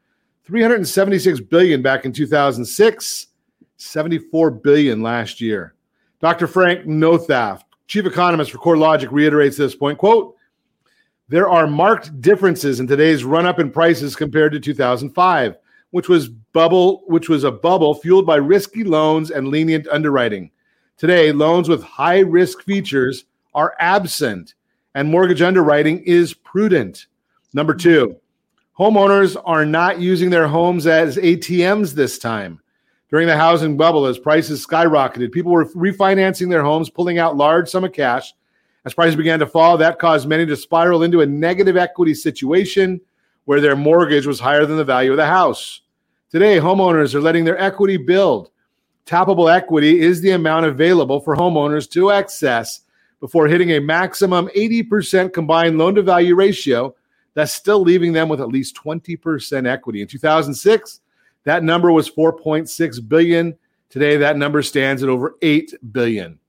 376 0.45 1.41
billion 1.41 1.83
back 1.83 2.05
in 2.05 2.13
2006, 2.13 3.27
74 3.77 4.51
billion 4.51 5.03
last 5.03 5.41
year. 5.41 5.75
Dr. 6.21 6.47
Frank 6.47 6.87
Nothaft, 6.87 7.63
chief 7.89 8.07
economist 8.07 8.53
for 8.53 8.59
CoreLogic, 8.59 9.09
reiterates 9.11 9.57
this 9.57 9.75
point. 9.75 9.99
Quote, 9.99 10.35
there 11.29 11.49
are 11.49 11.67
marked 11.67 12.21
differences 12.21 12.79
in 12.81 12.87
today's 12.87 13.25
run-up 13.25 13.59
in 13.59 13.71
prices 13.71 14.15
compared 14.15 14.53
to 14.53 14.61
2005 14.61 15.57
which 15.91 16.09
was 16.09 16.29
bubble, 16.29 17.03
which 17.07 17.29
was 17.29 17.45
a 17.45 17.51
bubble 17.51 17.95
fueled 17.95 18.27
by 18.27 18.37
risky 18.37 18.85
loans 18.85 19.31
and 19.31 19.49
lenient 19.49 19.87
underwriting. 19.89 20.51
Today, 20.97 21.33
loans 21.33 21.69
with 21.69 21.83
high 21.83 22.21
risk 22.21 22.63
features 22.63 23.25
are 23.55 23.75
absent, 23.79 24.55
and 24.95 25.09
mortgage 25.09 25.43
underwriting 25.43 26.03
is 26.05 26.35
prudent. 26.35 27.07
Number 27.53 27.75
mm-hmm. 27.75 27.89
two, 27.89 28.17
homeowners 28.79 29.41
are 29.45 29.65
not 29.65 30.01
using 30.01 30.31
their 30.31 30.49
homes 30.49 30.87
as 30.87 31.17
ATMs 31.17 31.93
this 31.93 32.19
time. 32.19 32.61
During 33.09 33.29
the 33.29 33.37
housing 33.37 33.77
bubble, 33.77 34.07
as 34.07 34.19
prices 34.19 34.67
skyrocketed, 34.67 35.31
people 35.31 35.53
were 35.53 35.67
refinancing 35.67 36.51
their 36.51 36.65
homes, 36.65 36.91
pulling 36.91 37.19
out 37.19 37.37
large 37.37 37.69
sum 37.69 37.85
of 37.85 37.93
cash. 37.93 38.35
As 38.85 38.95
prices 38.95 39.17
began 39.17 39.39
to 39.39 39.47
fall, 39.47 39.79
that 39.79 39.99
caused 39.99 40.29
many 40.29 40.45
to 40.47 40.57
spiral 40.57 41.03
into 41.03 41.21
a 41.21 41.27
negative 41.27 41.77
equity 41.77 42.15
situation 42.15 43.01
where 43.47 43.61
their 43.61 43.77
mortgage 43.77 44.27
was 44.27 44.39
higher 44.39 44.67
than 44.67 44.77
the 44.77 44.85
value 44.85 45.13
of 45.13 45.17
the 45.17 45.27
house. 45.27 45.81
Today, 46.31 46.59
homeowners 46.59 47.15
are 47.15 47.21
letting 47.21 47.45
their 47.45 47.59
equity 47.59 47.97
build. 47.97 48.51
Tappable 49.07 49.53
equity 49.53 50.01
is 50.01 50.21
the 50.21 50.33
amount 50.33 50.67
available 50.67 51.21
for 51.21 51.37
homeowners 51.37 51.89
to 51.93 52.11
access 52.11 52.83
before 53.21 53.47
hitting 53.47 53.73
a 53.73 53.81
maximum 53.81 54.49
80% 54.49 55.33
combined 55.33 55.79
loan 55.79 55.95
to 55.95 56.03
value 56.03 56.35
ratio 56.35 56.95
that's 57.35 57.53
still 57.53 57.81
leaving 57.81 58.13
them 58.13 58.29
with 58.29 58.41
at 58.41 58.49
least 58.49 58.77
20% 58.77 59.67
equity. 59.67 60.03
In 60.03 60.09
2006, 60.09 61.01
that 61.45 61.63
number 61.63 61.93
was 61.93 62.11
4.6 62.11 63.09
billion. 63.09 63.57
Today 63.91 64.17
that 64.17 64.37
number 64.37 64.63
stands 64.63 65.03
at 65.05 65.09
over 65.09 65.37
8 65.41 65.73
billion. 65.93 66.41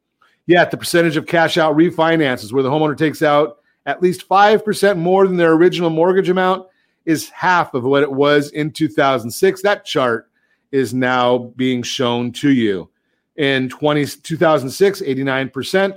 Yet 0.47 0.71
the 0.71 0.77
percentage 0.77 1.17
of 1.17 1.27
cash 1.27 1.57
out 1.57 1.75
refinances 1.77 2.51
where 2.51 2.63
the 2.63 2.71
homeowner 2.71 2.97
takes 2.97 3.21
out 3.21 3.59
at 3.85 4.01
least 4.01 4.27
5% 4.27 4.97
more 4.97 5.27
than 5.27 5.37
their 5.37 5.53
original 5.53 5.89
mortgage 5.91 6.29
amount 6.29 6.67
is 7.07 7.29
half 7.29 7.73
of 7.73 7.85
what 7.85 8.03
it 8.03 8.11
was 8.11 8.51
in 8.51 8.69
2006. 8.69 9.61
That 9.61 9.85
chart 9.85 10.29
is 10.71 10.93
now 10.93 11.53
being 11.55 11.81
shown 11.81 12.33
to 12.33 12.51
you. 12.51 12.89
In 13.37 13.69
20, 13.69 14.05
2006, 14.05 15.01
89%, 15.01 15.93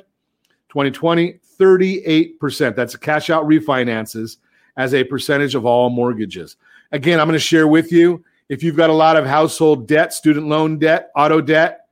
2020, 0.68 1.40
38%. 1.58 2.76
That's 2.76 2.96
cash 2.96 3.28
out 3.28 3.44
refinances 3.44 4.36
as 4.76 4.94
a 4.94 5.02
percentage 5.02 5.56
of 5.56 5.66
all 5.66 5.90
mortgages. 5.90 6.56
Again, 6.92 7.18
I'm 7.18 7.26
going 7.26 7.34
to 7.34 7.40
share 7.40 7.66
with 7.66 7.90
you 7.90 8.24
if 8.48 8.62
you've 8.62 8.76
got 8.76 8.90
a 8.90 8.94
lot 8.94 9.16
of 9.16 9.26
household 9.26 9.88
debt, 9.88 10.12
student 10.12 10.46
loan 10.46 10.78
debt, 10.78 11.10
auto 11.16 11.40
debt, 11.40 11.86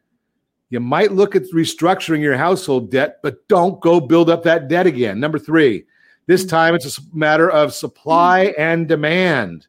you 0.70 0.78
might 0.78 1.12
look 1.12 1.34
at 1.34 1.44
restructuring 1.54 2.20
your 2.20 2.36
household 2.36 2.90
debt, 2.90 3.18
but 3.22 3.48
don't 3.48 3.80
go 3.80 4.00
build 4.00 4.30
up 4.30 4.44
that 4.44 4.68
debt 4.68 4.86
again. 4.86 5.18
Number 5.18 5.38
three, 5.38 5.86
this 6.28 6.44
time 6.44 6.74
it's 6.74 6.98
a 6.98 7.00
matter 7.14 7.50
of 7.50 7.72
supply 7.72 8.54
and 8.58 8.86
demand. 8.86 9.66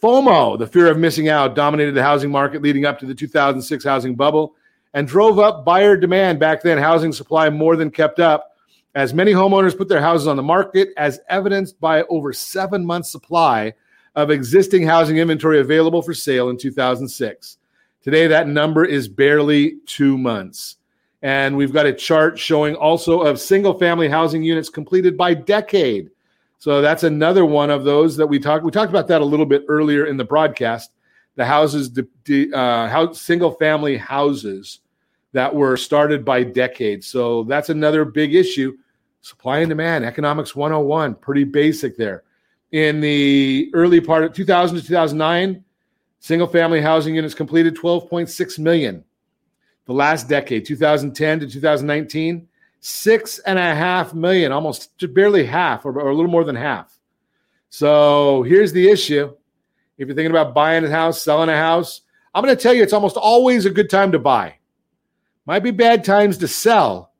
FOMO, 0.00 0.56
the 0.56 0.66
fear 0.66 0.86
of 0.86 0.96
missing 0.96 1.28
out, 1.28 1.56
dominated 1.56 1.92
the 1.92 2.02
housing 2.02 2.30
market 2.30 2.62
leading 2.62 2.86
up 2.86 2.96
to 3.00 3.06
the 3.06 3.14
2006 3.14 3.84
housing 3.84 4.14
bubble 4.14 4.54
and 4.94 5.08
drove 5.08 5.40
up 5.40 5.64
buyer 5.64 5.96
demand. 5.96 6.38
Back 6.38 6.62
then, 6.62 6.78
housing 6.78 7.12
supply 7.12 7.50
more 7.50 7.74
than 7.74 7.90
kept 7.90 8.20
up 8.20 8.56
as 8.94 9.12
many 9.12 9.32
homeowners 9.32 9.76
put 9.76 9.88
their 9.88 10.00
houses 10.00 10.28
on 10.28 10.36
the 10.36 10.42
market, 10.44 10.90
as 10.96 11.20
evidenced 11.28 11.80
by 11.80 12.02
over 12.04 12.32
seven 12.32 12.86
months' 12.86 13.10
supply 13.10 13.74
of 14.14 14.30
existing 14.30 14.86
housing 14.86 15.18
inventory 15.18 15.58
available 15.58 16.02
for 16.02 16.14
sale 16.14 16.50
in 16.50 16.56
2006. 16.56 17.58
Today, 18.00 18.28
that 18.28 18.46
number 18.46 18.84
is 18.84 19.08
barely 19.08 19.78
two 19.86 20.16
months. 20.16 20.76
And 21.22 21.56
we've 21.56 21.72
got 21.72 21.86
a 21.86 21.92
chart 21.92 22.38
showing 22.38 22.74
also 22.74 23.20
of 23.20 23.38
single 23.38 23.78
family 23.78 24.08
housing 24.08 24.42
units 24.42 24.68
completed 24.68 25.16
by 25.16 25.34
decade. 25.34 26.10
So 26.58 26.80
that's 26.80 27.04
another 27.04 27.44
one 27.44 27.70
of 27.70 27.84
those 27.84 28.16
that 28.16 28.26
we 28.26 28.38
talked. 28.38 28.64
We 28.64 28.70
talked 28.70 28.90
about 28.90 29.08
that 29.08 29.20
a 29.20 29.24
little 29.24 29.46
bit 29.46 29.64
earlier 29.68 30.06
in 30.06 30.16
the 30.16 30.24
broadcast. 30.24 30.92
The 31.36 31.44
houses, 31.44 31.92
the 31.92 32.06
uh, 32.52 32.88
house, 32.88 33.20
single 33.20 33.52
family 33.52 33.96
houses 33.96 34.80
that 35.32 35.54
were 35.54 35.76
started 35.76 36.24
by 36.24 36.42
decades. 36.42 37.06
So 37.06 37.44
that's 37.44 37.68
another 37.68 38.04
big 38.04 38.34
issue. 38.34 38.76
Supply 39.22 39.58
and 39.58 39.68
demand, 39.68 40.04
economics 40.04 40.56
101, 40.56 41.14
pretty 41.16 41.44
basic 41.44 41.96
there. 41.96 42.24
In 42.72 43.00
the 43.00 43.70
early 43.74 44.00
part 44.00 44.24
of 44.24 44.32
2000 44.32 44.76
to 44.76 44.82
2009, 44.82 45.64
single 46.20 46.46
family 46.46 46.80
housing 46.80 47.14
units 47.14 47.34
completed 47.34 47.76
12.6 47.76 48.58
million 48.58 49.04
the 49.90 49.96
last 49.96 50.28
decade, 50.28 50.64
2010 50.64 51.40
to 51.40 51.48
2019, 51.48 52.46
six 52.78 53.40
and 53.40 53.58
a 53.58 53.74
half 53.74 54.14
million, 54.14 54.52
almost 54.52 54.92
barely 55.12 55.44
half 55.44 55.84
or, 55.84 56.00
or 56.00 56.10
a 56.10 56.14
little 56.14 56.30
more 56.30 56.44
than 56.44 56.54
half. 56.54 56.96
So 57.70 58.44
here's 58.44 58.70
the 58.72 58.88
issue. 58.88 59.34
If 59.98 60.06
you're 60.06 60.14
thinking 60.14 60.30
about 60.30 60.54
buying 60.54 60.84
a 60.84 60.88
house, 60.88 61.20
selling 61.20 61.48
a 61.48 61.56
house, 61.56 62.02
I'm 62.32 62.44
going 62.44 62.56
to 62.56 62.62
tell 62.62 62.72
you 62.72 62.84
it's 62.84 62.92
almost 62.92 63.16
always 63.16 63.66
a 63.66 63.70
good 63.70 63.90
time 63.90 64.12
to 64.12 64.20
buy. 64.20 64.54
Might 65.44 65.64
be 65.64 65.72
bad 65.72 66.04
times 66.04 66.38
to 66.38 66.46
sell, 66.46 67.10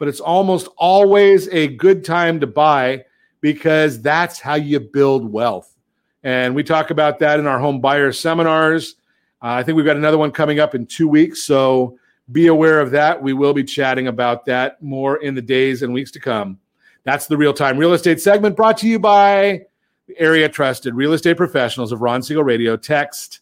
but 0.00 0.08
it's 0.08 0.18
almost 0.18 0.66
always 0.78 1.46
a 1.50 1.68
good 1.68 2.04
time 2.04 2.40
to 2.40 2.48
buy 2.48 3.04
because 3.40 4.02
that's 4.02 4.40
how 4.40 4.56
you 4.56 4.80
build 4.80 5.30
wealth. 5.30 5.76
And 6.24 6.56
we 6.56 6.64
talk 6.64 6.90
about 6.90 7.20
that 7.20 7.38
in 7.38 7.46
our 7.46 7.60
home 7.60 7.80
buyer 7.80 8.10
seminars. 8.10 8.96
Uh, 9.40 9.50
I 9.50 9.62
think 9.62 9.76
we've 9.76 9.86
got 9.86 9.96
another 9.96 10.18
one 10.18 10.32
coming 10.32 10.58
up 10.58 10.74
in 10.74 10.86
two 10.86 11.06
weeks. 11.06 11.44
So 11.44 12.00
be 12.30 12.48
aware 12.48 12.80
of 12.80 12.90
that. 12.92 13.22
We 13.22 13.32
will 13.32 13.54
be 13.54 13.64
chatting 13.64 14.08
about 14.08 14.46
that 14.46 14.82
more 14.82 15.16
in 15.16 15.34
the 15.34 15.42
days 15.42 15.82
and 15.82 15.92
weeks 15.92 16.10
to 16.12 16.20
come. 16.20 16.58
That's 17.04 17.26
the 17.26 17.36
real 17.36 17.52
time 17.52 17.78
real 17.78 17.92
estate 17.92 18.20
segment 18.20 18.56
brought 18.56 18.78
to 18.78 18.88
you 18.88 18.98
by 18.98 19.62
the 20.08 20.18
area 20.18 20.48
trusted 20.48 20.94
real 20.94 21.12
estate 21.12 21.36
professionals 21.36 21.92
of 21.92 22.02
Ron 22.02 22.22
Siegel 22.22 22.42
Radio. 22.42 22.76
Text 22.76 23.40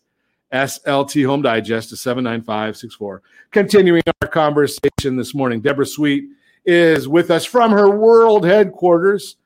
SLT 0.53 1.27
Home 1.27 1.43
Digest 1.43 1.89
to 1.89 1.97
79564. 1.97 3.23
Continuing 3.51 4.03
our 4.23 4.29
conversation 4.29 5.17
this 5.17 5.35
morning, 5.35 5.61
Debbra 5.61 5.87
Sweet 5.87 6.29
is 6.65 7.09
with 7.09 7.31
us 7.31 7.45
from 7.45 7.73
her 7.73 7.91
world 7.91 8.45
headquarters, 8.45 9.37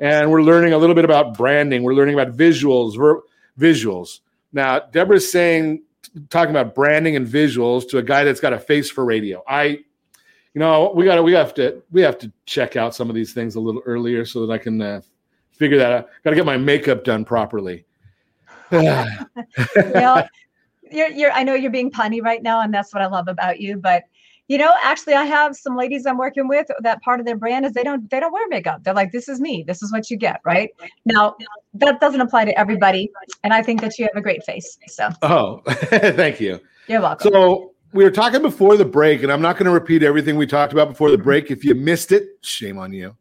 and 0.00 0.30
we're 0.30 0.42
learning 0.42 0.72
a 0.72 0.78
little 0.78 0.94
bit 0.94 1.04
about 1.04 1.36
branding. 1.36 1.82
We're 1.82 1.94
learning 1.94 2.18
about 2.18 2.36
visuals, 2.36 2.96
ver- 2.96 3.22
visuals. 3.58 4.20
Now, 4.52 4.80
Debbra's 4.80 5.30
saying, 5.30 5.82
talking 6.30 6.50
about 6.50 6.74
branding 6.74 7.16
and 7.16 7.26
visuals 7.26 7.88
to 7.90 7.98
a 7.98 8.02
guy 8.02 8.24
that's 8.24 8.40
got 8.40 8.52
a 8.52 8.58
face 8.58 8.90
for 8.90 9.04
radio. 9.04 9.42
I, 9.46 9.64
you 9.64 10.60
know, 10.60 10.92
we 10.94 11.04
got 11.04 11.16
to, 11.16 11.22
we 11.22 11.32
have 11.32 11.54
to, 11.54 11.82
we 11.90 12.02
have 12.02 12.18
to 12.18 12.32
check 12.46 12.76
out 12.76 12.94
some 12.94 13.08
of 13.08 13.14
these 13.14 13.32
things 13.32 13.54
a 13.54 13.60
little 13.60 13.82
earlier 13.86 14.24
so 14.24 14.46
that 14.46 14.52
I 14.52 14.58
can 14.58 14.80
uh, 14.80 15.00
figure 15.50 15.78
that 15.78 15.92
out. 15.92 16.08
Got 16.22 16.30
to 16.30 16.36
get 16.36 16.46
my 16.46 16.56
makeup 16.56 17.04
done 17.04 17.24
properly. 17.24 17.84
well, 18.70 20.28
you're, 20.90 21.10
you're, 21.10 21.32
I 21.32 21.42
know 21.42 21.54
you're 21.54 21.70
being 21.70 21.90
punny 21.90 22.22
right 22.22 22.42
now, 22.42 22.60
and 22.60 22.72
that's 22.72 22.94
what 22.94 23.02
I 23.02 23.06
love 23.06 23.28
about 23.28 23.60
you. 23.60 23.76
But 23.76 24.04
you 24.48 24.58
know, 24.58 24.72
actually, 24.82 25.14
I 25.14 25.24
have 25.24 25.56
some 25.56 25.76
ladies 25.76 26.04
I'm 26.04 26.18
working 26.18 26.48
with 26.48 26.66
that 26.80 27.02
part 27.02 27.18
of 27.18 27.26
their 27.26 27.36
brand 27.36 27.64
is 27.64 27.72
they 27.72 27.82
don't 27.82 28.08
they 28.10 28.20
don't 28.20 28.32
wear 28.32 28.46
makeup. 28.48 28.84
They're 28.84 28.94
like, 28.94 29.10
this 29.10 29.28
is 29.28 29.40
me. 29.40 29.64
This 29.66 29.82
is 29.82 29.90
what 29.90 30.10
you 30.10 30.16
get, 30.16 30.40
right? 30.44 30.70
Now, 31.06 31.36
that 31.74 32.00
doesn't 32.00 32.20
apply 32.20 32.44
to 32.46 32.58
everybody, 32.58 33.10
and 33.42 33.54
I 33.54 33.62
think 33.62 33.80
that 33.80 33.98
you 33.98 34.04
have 34.04 34.16
a 34.16 34.20
great 34.20 34.44
face. 34.44 34.78
So, 34.88 35.08
oh, 35.22 35.62
thank 35.66 36.40
you. 36.40 36.60
You're 36.88 37.00
welcome. 37.00 37.32
So 37.32 37.74
we 37.94 38.04
were 38.04 38.10
talking 38.10 38.42
before 38.42 38.76
the 38.76 38.84
break, 38.84 39.22
and 39.22 39.32
I'm 39.32 39.40
not 39.40 39.56
going 39.56 39.66
to 39.66 39.70
repeat 39.70 40.02
everything 40.02 40.36
we 40.36 40.46
talked 40.46 40.72
about 40.72 40.88
before 40.88 41.10
the 41.10 41.18
break. 41.18 41.50
If 41.50 41.64
you 41.64 41.74
missed 41.74 42.12
it, 42.12 42.28
shame 42.42 42.78
on 42.78 42.92
you. 42.92 43.16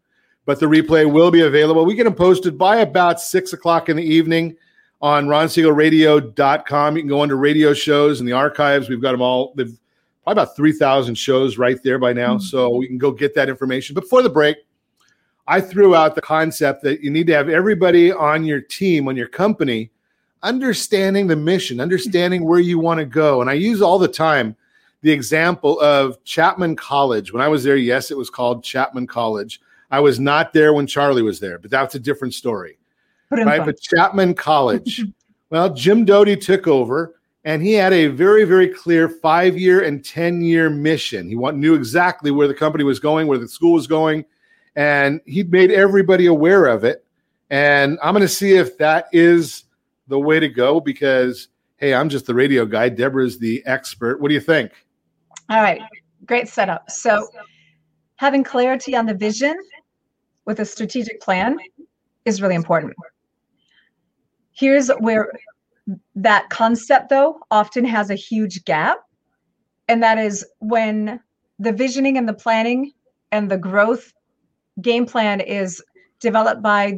But 0.46 0.60
the 0.60 0.66
replay 0.66 1.10
will 1.10 1.32
be 1.32 1.42
available. 1.42 1.86
We 1.86 1.96
get 1.96 2.04
them 2.04 2.16
posted 2.16 2.58
by 2.58 2.78
about 2.78 3.22
six 3.22 3.54
o'clock 3.54 3.88
in 3.88 3.96
the 3.96 4.04
evening 4.04 4.58
on 5.02 5.28
ronsiegelradio.com. 5.28 6.96
You 6.98 7.02
can 7.02 7.10
go 7.10 7.22
under 7.22 7.38
radio 7.38 7.74
shows 7.74 8.20
and 8.20 8.28
the 8.28 8.34
archives. 8.34 8.90
We've 8.90 9.02
got 9.02 9.12
them 9.12 9.22
all. 9.22 9.54
They've 9.56 9.78
probably 10.24 10.42
about 10.42 10.56
3,000 10.56 11.16
shows 11.16 11.58
right 11.58 11.82
there 11.84 12.00
by 12.00 12.14
now. 12.14 12.36
Mm-hmm. 12.36 12.46
So 12.46 12.76
we 12.76 12.88
can 12.88 12.98
go 12.98 13.12
get 13.12 13.36
that 13.36 13.50
information. 13.50 13.94
But 13.94 14.02
Before 14.02 14.22
the 14.22 14.30
break, 14.30 14.58
I 15.48 15.60
threw 15.60 15.96
out 15.96 16.16
the 16.16 16.22
concept 16.22 16.84
that 16.84 17.02
you 17.02 17.12
need 17.12 17.28
to 17.28 17.34
have 17.34 17.50
everybody 17.50 18.12
on 18.12 18.46
your 18.46 18.62
team, 18.62 19.08
on 19.08 19.16
your 19.16 19.28
company, 19.28 19.92
understanding 20.42 21.28
the 21.28 21.36
mission, 21.36 21.80
understanding 21.80 22.44
where 22.48 22.60
you 22.60 22.80
want 22.80 23.00
to 23.00 23.06
go. 23.06 23.42
And 23.42 23.50
I 23.50 23.54
use 23.54 23.82
all 23.82 24.00
the 24.00 24.08
time 24.08 24.56
the 25.02 25.12
example 25.12 25.80
of 25.82 26.24
Chapman 26.24 26.78
College. 26.78 27.34
When 27.34 27.42
I 27.42 27.50
was 27.50 27.64
there, 27.64 27.76
yes, 27.76 28.10
it 28.10 28.18
was 28.18 28.30
called 28.30 28.64
Chapman 28.64 29.08
College. 29.08 29.60
I 29.92 30.00
was 30.00 30.20
not 30.20 30.54
there 30.54 30.74
when 30.74 30.88
Charlie 30.88 31.22
was 31.22 31.40
there, 31.40 31.60
but 31.60 31.70
that's 31.70 31.96
a 31.96 32.00
different 32.00 32.34
story 32.34 32.78
right? 33.38 33.66
But 33.66 33.80
Chapman 33.80 34.36
College. 34.36 35.06
well, 35.50 35.74
Jim 35.74 36.06
Doti 36.06 36.36
took 36.36 36.68
over 36.68 37.16
and 37.46 37.62
he 37.62 37.74
had 37.74 37.92
a 37.92 38.08
very, 38.08 38.46
very 38.46 38.70
clear 38.70 39.10
five 39.10 39.58
year 39.58 39.84
and 39.84 40.04
10 40.04 40.42
year 40.42 40.70
mission. 40.70 41.28
He 41.28 41.36
knew 41.36 41.76
exactly 41.76 42.32
where 42.32 42.48
the 42.48 42.54
company 42.54 42.84
was 42.84 43.00
going, 43.00 43.28
where 43.28 43.38
the 43.38 43.48
school 43.48 43.74
was 43.74 43.88
going, 43.88 44.26
and 44.76 45.20
he 45.26 45.44
made 45.44 45.72
everybody 45.72 46.28
aware 46.28 46.66
of 46.66 46.84
it. 46.84 47.06
And 47.50 48.00
I'm 48.02 48.14
going 48.14 48.22
to 48.22 48.30
see 48.30 48.56
if 48.56 48.78
that 48.78 49.08
is 49.12 49.66
the 50.08 50.20
way 50.20 50.40
to 50.40 50.48
go 50.48 50.80
because, 50.80 51.50
hey, 51.78 51.94
I'm 51.94 52.10
just 52.10 52.26
the 52.26 52.34
radio 52.34 52.66
guy. 52.66 52.90
Debbra's 52.90 53.38
the 53.38 53.62
expert. 53.66 54.22
What 54.22 54.30
do 54.30 54.34
you 54.34 54.42
think? 54.42 54.72
All 55.50 55.62
right. 55.62 55.82
Great 56.26 56.48
setup. 56.48 56.90
So, 56.90 57.28
having 58.16 58.44
clarity 58.44 58.96
on 58.96 59.06
the 59.06 59.14
vision 59.14 59.56
with 60.46 60.62
a 60.62 60.66
strategic 60.66 61.20
plan 61.20 61.58
is 62.24 62.42
really 62.42 62.56
important. 62.56 62.94
Here's 64.54 64.90
where 65.00 65.32
that 66.16 66.50
concept, 66.50 67.10
though, 67.10 67.40
often 67.52 67.86
has 67.86 68.10
a 68.10 68.16
huge 68.16 68.64
gap. 68.66 69.00
And 69.88 70.02
that 70.02 70.18
is 70.18 70.46
when 70.60 71.20
the 71.60 71.74
visioning 71.74 72.18
and 72.18 72.28
the 72.28 72.34
planning 72.34 72.92
and 73.32 73.50
the 73.50 73.58
growth 73.58 74.14
game 74.82 75.06
plan 75.06 75.40
is 75.42 75.84
developed 76.20 76.62
by 76.62 76.98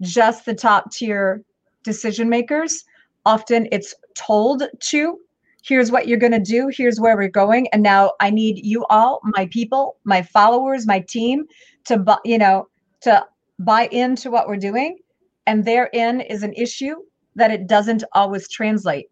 just 0.00 0.44
the 0.44 0.54
top 0.54 0.92
tier 0.92 1.42
decision 1.82 2.28
makers. 2.28 2.84
Often 3.26 3.68
it's 3.72 3.94
told 4.14 4.62
to 4.80 5.18
here's 5.64 5.90
what 5.90 6.06
you're 6.06 6.18
going 6.18 6.32
to 6.32 6.38
do 6.38 6.68
here's 6.68 7.00
where 7.00 7.16
we're 7.16 7.28
going 7.28 7.66
and 7.68 7.82
now 7.82 8.12
i 8.20 8.30
need 8.30 8.64
you 8.64 8.84
all 8.90 9.20
my 9.24 9.46
people 9.46 9.96
my 10.04 10.22
followers 10.22 10.86
my 10.86 11.00
team 11.00 11.44
to 11.84 12.20
you 12.24 12.38
know 12.38 12.68
to 13.00 13.24
buy 13.58 13.86
into 13.90 14.30
what 14.30 14.46
we're 14.46 14.56
doing 14.56 14.98
and 15.46 15.64
therein 15.64 16.20
is 16.20 16.42
an 16.42 16.52
issue 16.52 16.96
that 17.36 17.50
it 17.50 17.66
doesn't 17.66 18.04
always 18.12 18.48
translate. 18.48 19.10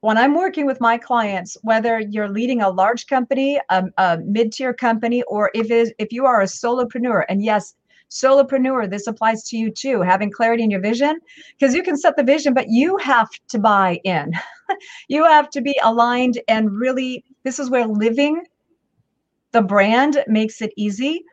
When 0.00 0.16
I'm 0.16 0.34
working 0.34 0.64
with 0.64 0.80
my 0.80 0.96
clients, 0.96 1.56
whether 1.62 2.00
you're 2.00 2.28
leading 2.28 2.62
a 2.62 2.70
large 2.70 3.06
company, 3.06 3.60
a, 3.68 3.84
a 3.98 4.18
mid-tier 4.24 4.72
company, 4.72 5.22
or 5.24 5.50
if 5.54 5.66
if 5.98 6.10
you 6.10 6.24
are 6.24 6.40
a 6.40 6.46
solopreneur, 6.46 7.24
and 7.28 7.44
yes, 7.44 7.74
solopreneur, 8.10 8.90
this 8.90 9.06
applies 9.06 9.44
to 9.44 9.56
you 9.56 9.70
too, 9.70 10.00
having 10.00 10.30
clarity 10.30 10.62
in 10.62 10.70
your 10.70 10.80
vision, 10.80 11.18
because 11.58 11.74
you 11.74 11.82
can 11.82 11.96
set 11.96 12.16
the 12.16 12.24
vision, 12.24 12.54
but 12.54 12.68
you 12.68 12.96
have 12.96 13.28
to 13.48 13.58
buy 13.58 14.00
in. 14.04 14.32
you 15.08 15.24
have 15.24 15.50
to 15.50 15.60
be 15.60 15.78
aligned 15.82 16.40
and 16.48 16.72
really, 16.72 17.24
this 17.44 17.58
is 17.58 17.70
where 17.70 17.86
living 17.86 18.42
the 19.52 19.62
brand 19.62 20.24
makes 20.28 20.62
it 20.62 20.72
easy 20.76 21.24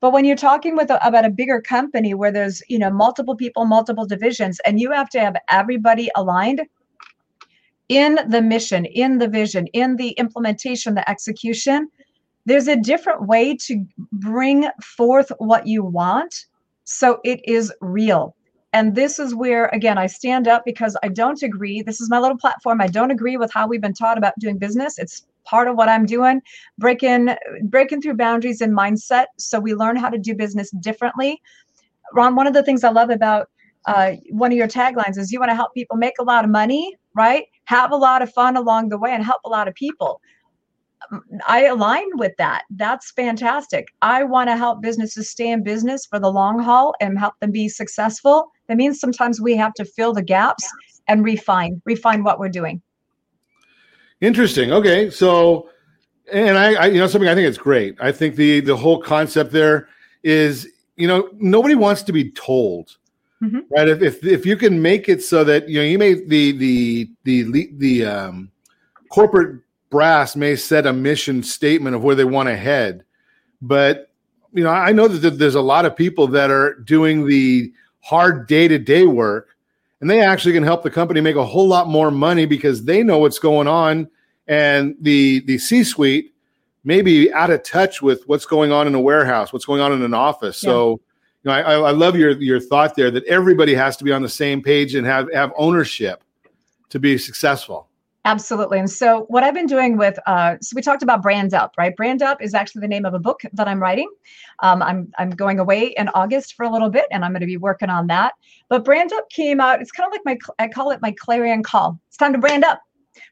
but 0.00 0.12
when 0.12 0.24
you're 0.24 0.36
talking 0.36 0.76
with 0.76 0.90
a, 0.90 1.06
about 1.06 1.24
a 1.24 1.30
bigger 1.30 1.60
company 1.60 2.14
where 2.14 2.32
there's 2.32 2.62
you 2.68 2.78
know 2.78 2.90
multiple 2.90 3.36
people, 3.36 3.64
multiple 3.64 4.06
divisions, 4.06 4.60
and 4.66 4.80
you 4.80 4.90
have 4.92 5.08
to 5.10 5.20
have 5.20 5.36
everybody 5.48 6.10
aligned 6.16 6.62
in 7.88 8.20
the 8.28 8.40
mission, 8.40 8.84
in 8.84 9.18
the 9.18 9.28
vision, 9.28 9.66
in 9.68 9.96
the 9.96 10.10
implementation, 10.10 10.94
the 10.94 11.08
execution, 11.10 11.88
there's 12.46 12.68
a 12.68 12.76
different 12.76 13.26
way 13.26 13.56
to 13.56 13.84
bring 14.12 14.68
forth 14.80 15.30
what 15.38 15.66
you 15.66 15.84
want 15.84 16.46
so 16.84 17.20
it 17.24 17.40
is 17.44 17.72
real. 17.80 18.34
And 18.72 18.94
this 18.94 19.18
is 19.18 19.34
where, 19.34 19.66
again, 19.66 19.98
I 19.98 20.06
stand 20.06 20.46
up 20.46 20.62
because 20.64 20.96
I 21.02 21.08
don't 21.08 21.42
agree. 21.42 21.82
This 21.82 22.00
is 22.00 22.08
my 22.08 22.20
little 22.20 22.38
platform. 22.38 22.80
I 22.80 22.86
don't 22.86 23.10
agree 23.10 23.36
with 23.36 23.52
how 23.52 23.66
we've 23.66 23.80
been 23.80 23.94
taught 23.94 24.18
about 24.18 24.38
doing 24.38 24.58
business. 24.58 24.98
It's 24.98 25.26
part 25.44 25.68
of 25.68 25.76
what 25.76 25.88
I'm 25.88 26.06
doing, 26.06 26.40
breaking 26.78 27.30
breaking 27.64 28.02
through 28.02 28.14
boundaries 28.14 28.60
and 28.60 28.76
mindset 28.76 29.26
so 29.38 29.58
we 29.60 29.74
learn 29.74 29.96
how 29.96 30.08
to 30.08 30.18
do 30.18 30.34
business 30.34 30.70
differently. 30.70 31.40
Ron, 32.12 32.34
one 32.34 32.46
of 32.46 32.54
the 32.54 32.62
things 32.62 32.84
I 32.84 32.90
love 32.90 33.10
about 33.10 33.48
uh, 33.86 34.12
one 34.30 34.52
of 34.52 34.58
your 34.58 34.68
taglines 34.68 35.16
is 35.16 35.32
you 35.32 35.38
want 35.38 35.50
to 35.50 35.54
help 35.54 35.72
people 35.74 35.96
make 35.96 36.14
a 36.20 36.24
lot 36.24 36.44
of 36.44 36.50
money, 36.50 36.96
right? 37.14 37.44
Have 37.64 37.92
a 37.92 37.96
lot 37.96 38.22
of 38.22 38.32
fun 38.32 38.56
along 38.56 38.88
the 38.88 38.98
way 38.98 39.12
and 39.12 39.24
help 39.24 39.40
a 39.44 39.48
lot 39.48 39.68
of 39.68 39.74
people. 39.74 40.20
I 41.46 41.64
align 41.64 42.06
with 42.14 42.32
that. 42.38 42.64
That's 42.70 43.10
fantastic. 43.12 43.86
I 44.02 44.22
want 44.22 44.50
to 44.50 44.56
help 44.56 44.82
businesses 44.82 45.30
stay 45.30 45.50
in 45.50 45.62
business 45.62 46.06
for 46.06 46.20
the 46.20 46.30
long 46.30 46.58
haul 46.58 46.94
and 47.00 47.18
help 47.18 47.34
them 47.40 47.52
be 47.52 47.68
successful. 47.68 48.50
That 48.68 48.76
means 48.76 49.00
sometimes 49.00 49.40
we 49.40 49.56
have 49.56 49.72
to 49.74 49.84
fill 49.84 50.12
the 50.12 50.22
gaps 50.22 50.68
and 51.08 51.24
refine, 51.24 51.80
refine 51.84 52.22
what 52.22 52.38
we're 52.38 52.50
doing. 52.50 52.82
Interesting. 54.20 54.72
Okay, 54.72 55.10
so 55.10 55.70
and 56.32 56.56
I, 56.56 56.74
I, 56.74 56.86
you 56.86 56.98
know, 56.98 57.06
something 57.06 57.28
I 57.28 57.34
think 57.34 57.48
it's 57.48 57.58
great. 57.58 57.96
I 58.00 58.12
think 58.12 58.36
the 58.36 58.60
the 58.60 58.76
whole 58.76 59.00
concept 59.00 59.52
there 59.52 59.88
is, 60.22 60.68
you 60.96 61.06
know, 61.06 61.28
nobody 61.34 61.74
wants 61.74 62.02
to 62.02 62.12
be 62.12 62.30
told, 62.30 62.96
mm-hmm. 63.42 63.60
right? 63.70 63.88
If, 63.88 64.02
if 64.02 64.24
if 64.24 64.46
you 64.46 64.56
can 64.56 64.80
make 64.80 65.08
it 65.08 65.22
so 65.22 65.44
that 65.44 65.68
you 65.68 65.80
know 65.80 65.84
you 65.84 65.98
may 65.98 66.14
the 66.14 66.52
the 66.52 67.10
the 67.24 67.70
the 67.78 68.04
um, 68.04 68.50
corporate 69.10 69.62
brass 69.90 70.36
may 70.36 70.54
set 70.54 70.86
a 70.86 70.92
mission 70.92 71.42
statement 71.42 71.96
of 71.96 72.02
where 72.04 72.14
they 72.14 72.24
want 72.24 72.48
to 72.48 72.56
head, 72.56 73.04
but 73.62 74.10
you 74.52 74.64
know, 74.64 74.70
I 74.70 74.92
know 74.92 75.08
that 75.08 75.38
there's 75.38 75.54
a 75.54 75.60
lot 75.60 75.84
of 75.84 75.96
people 75.96 76.26
that 76.28 76.50
are 76.50 76.74
doing 76.74 77.26
the 77.26 77.72
hard 78.00 78.48
day 78.48 78.68
to 78.68 78.78
day 78.78 79.06
work 79.06 79.56
and 80.00 80.08
they 80.08 80.20
actually 80.20 80.54
can 80.54 80.62
help 80.62 80.82
the 80.82 80.90
company 80.90 81.20
make 81.20 81.36
a 81.36 81.44
whole 81.44 81.68
lot 81.68 81.88
more 81.88 82.10
money 82.10 82.46
because 82.46 82.84
they 82.84 83.02
know 83.02 83.18
what's 83.18 83.38
going 83.38 83.68
on. 83.68 84.08
And 84.46 84.96
the 85.00 85.40
the 85.40 85.58
c 85.58 85.84
suite 85.84 86.34
may 86.82 87.02
be 87.02 87.32
out 87.32 87.50
of 87.50 87.62
touch 87.62 88.02
with 88.02 88.26
what's 88.26 88.46
going 88.46 88.72
on 88.72 88.86
in 88.86 88.94
a 88.94 89.00
warehouse 89.00 89.52
what's 89.52 89.66
going 89.66 89.80
on 89.80 89.92
in 89.92 90.02
an 90.02 90.14
office. 90.14 90.62
Yeah. 90.62 90.70
so 90.70 91.00
you 91.44 91.50
know 91.50 91.52
I, 91.52 91.74
I 91.74 91.90
love 91.90 92.16
your 92.16 92.32
your 92.40 92.58
thought 92.58 92.96
there 92.96 93.10
that 93.10 93.24
everybody 93.26 93.74
has 93.74 93.96
to 93.98 94.04
be 94.04 94.12
on 94.12 94.22
the 94.22 94.28
same 94.28 94.62
page 94.62 94.94
and 94.94 95.06
have 95.06 95.32
have 95.32 95.52
ownership 95.56 96.24
to 96.88 96.98
be 96.98 97.16
successful 97.16 97.89
Absolutely. 98.26 98.78
And 98.78 98.90
so, 98.90 99.24
what 99.28 99.44
I've 99.44 99.54
been 99.54 99.66
doing 99.66 99.96
with, 99.96 100.18
uh, 100.26 100.56
so 100.60 100.74
we 100.76 100.82
talked 100.82 101.02
about 101.02 101.22
Brand 101.22 101.54
Up, 101.54 101.72
right? 101.78 101.96
Brand 101.96 102.20
Up 102.20 102.42
is 102.42 102.52
actually 102.52 102.82
the 102.82 102.88
name 102.88 103.06
of 103.06 103.14
a 103.14 103.18
book 103.18 103.40
that 103.54 103.66
I'm 103.66 103.80
writing. 103.80 104.10
Um, 104.62 104.82
I'm 104.82 105.10
I'm 105.18 105.30
going 105.30 105.58
away 105.58 105.94
in 105.96 106.08
August 106.10 106.52
for 106.54 106.64
a 106.64 106.70
little 106.70 106.90
bit, 106.90 107.06
and 107.10 107.24
I'm 107.24 107.32
going 107.32 107.40
to 107.40 107.46
be 107.46 107.56
working 107.56 107.88
on 107.88 108.08
that. 108.08 108.34
But 108.68 108.84
Brand 108.84 109.10
Up 109.14 109.30
came 109.30 109.58
out. 109.58 109.80
It's 109.80 109.90
kind 109.90 110.06
of 110.06 110.12
like 110.12 110.20
my, 110.26 110.62
I 110.62 110.68
call 110.68 110.90
it 110.90 111.00
my 111.00 111.12
clarion 111.18 111.62
call. 111.62 111.98
It's 112.08 112.18
time 112.18 112.34
to 112.34 112.38
brand 112.38 112.62
up, 112.62 112.82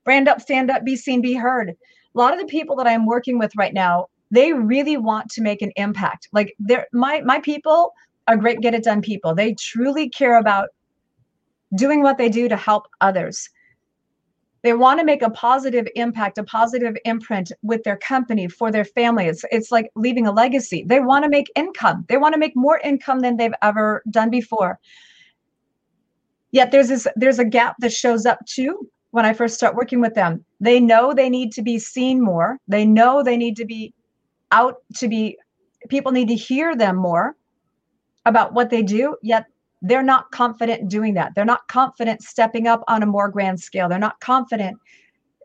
brand 0.05 0.27
up, 0.27 0.41
stand 0.41 0.71
up, 0.71 0.85
be 0.85 0.97
seen, 0.97 1.21
be 1.21 1.35
heard. 1.35 1.69
A 1.71 1.75
lot 2.19 2.33
of 2.33 2.41
the 2.41 2.47
people 2.47 2.75
that 2.77 2.87
I'm 2.87 3.05
working 3.05 3.39
with 3.39 3.55
right 3.57 3.75
now, 3.75 4.07
they 4.31 4.55
really 4.55 4.97
want 4.97 5.31
to 5.33 5.43
make 5.43 5.61
an 5.61 5.73
impact. 5.77 6.29
Like 6.33 6.55
they're 6.59 6.87
my 6.95 7.21
my 7.21 7.41
people 7.41 7.93
are 8.27 8.39
great, 8.39 8.63
get 8.63 8.73
it 8.73 8.85
done 8.85 9.03
people. 9.03 9.35
They 9.35 9.53
truly 9.53 10.09
care 10.09 10.39
about 10.39 10.71
doing 11.75 12.03
what 12.03 12.17
they 12.17 12.31
do 12.31 12.49
to 12.49 12.57
help 12.57 12.87
others 13.03 13.51
they 14.63 14.73
want 14.73 14.99
to 14.99 15.07
make 15.07 15.23
a 15.23 15.31
positive 15.31 15.87
impact 15.95 16.39
a 16.39 16.45
positive 16.45 16.97
imprint 17.05 17.53
with 17.63 17.85
their 17.85 17.97
company 17.97 18.49
for 18.49 18.73
their 18.73 18.85
family. 18.85 19.27
It's, 19.27 19.45
it's 19.51 19.71
like 19.71 19.91
leaving 19.95 20.27
a 20.27 20.33
legacy. 20.33 20.85
They 20.87 21.01
want 21.01 21.25
to 21.25 21.29
make 21.29 21.51
income. 21.55 22.05
They 22.09 22.17
want 22.17 22.35
to 22.35 22.39
make 22.39 22.57
more 22.57 22.79
income 22.83 23.21
than 23.21 23.37
they've 23.37 23.53
ever 23.63 24.03
done 24.11 24.31
before. 24.31 24.79
Yet 26.51 26.73
there's 26.73 26.89
this 26.89 27.07
there's 27.15 27.39
a 27.39 27.45
gap 27.45 27.77
that 27.81 27.93
shows 27.93 28.25
up 28.25 28.39
too 28.47 28.89
when 29.11 29.25
i 29.25 29.33
first 29.33 29.55
start 29.55 29.75
working 29.77 30.01
with 30.01 30.15
them. 30.15 30.45
They 30.61 30.81
know 30.81 31.13
they 31.13 31.29
need 31.29 31.53
to 31.53 31.63
be 31.63 31.79
seen 31.79 32.23
more. 32.23 32.59
They 32.69 32.85
know 32.85 33.23
they 33.23 33.37
need 33.37 33.57
to 33.57 33.65
be 33.65 33.93
out 34.51 34.77
to 34.97 35.09
be 35.09 35.37
people 35.89 36.11
need 36.11 36.29
to 36.29 36.35
hear 36.35 36.75
them 36.75 36.97
more 36.97 37.37
about 38.25 38.55
what 38.55 38.71
they 38.71 38.83
do 38.83 39.17
yet 39.23 39.47
they're 39.83 40.03
not 40.03 40.31
confident 40.31 40.89
doing 40.89 41.15
that. 41.15 41.35
They're 41.35 41.45
not 41.45 41.67
confident 41.69 42.23
stepping 42.23 42.67
up 42.67 42.83
on 42.89 43.03
a 43.03 43.07
more 43.07 43.29
grand 43.29 43.61
scale. 43.61 43.89
They're 43.89 43.99
not 43.99 44.21
confident 44.21 44.79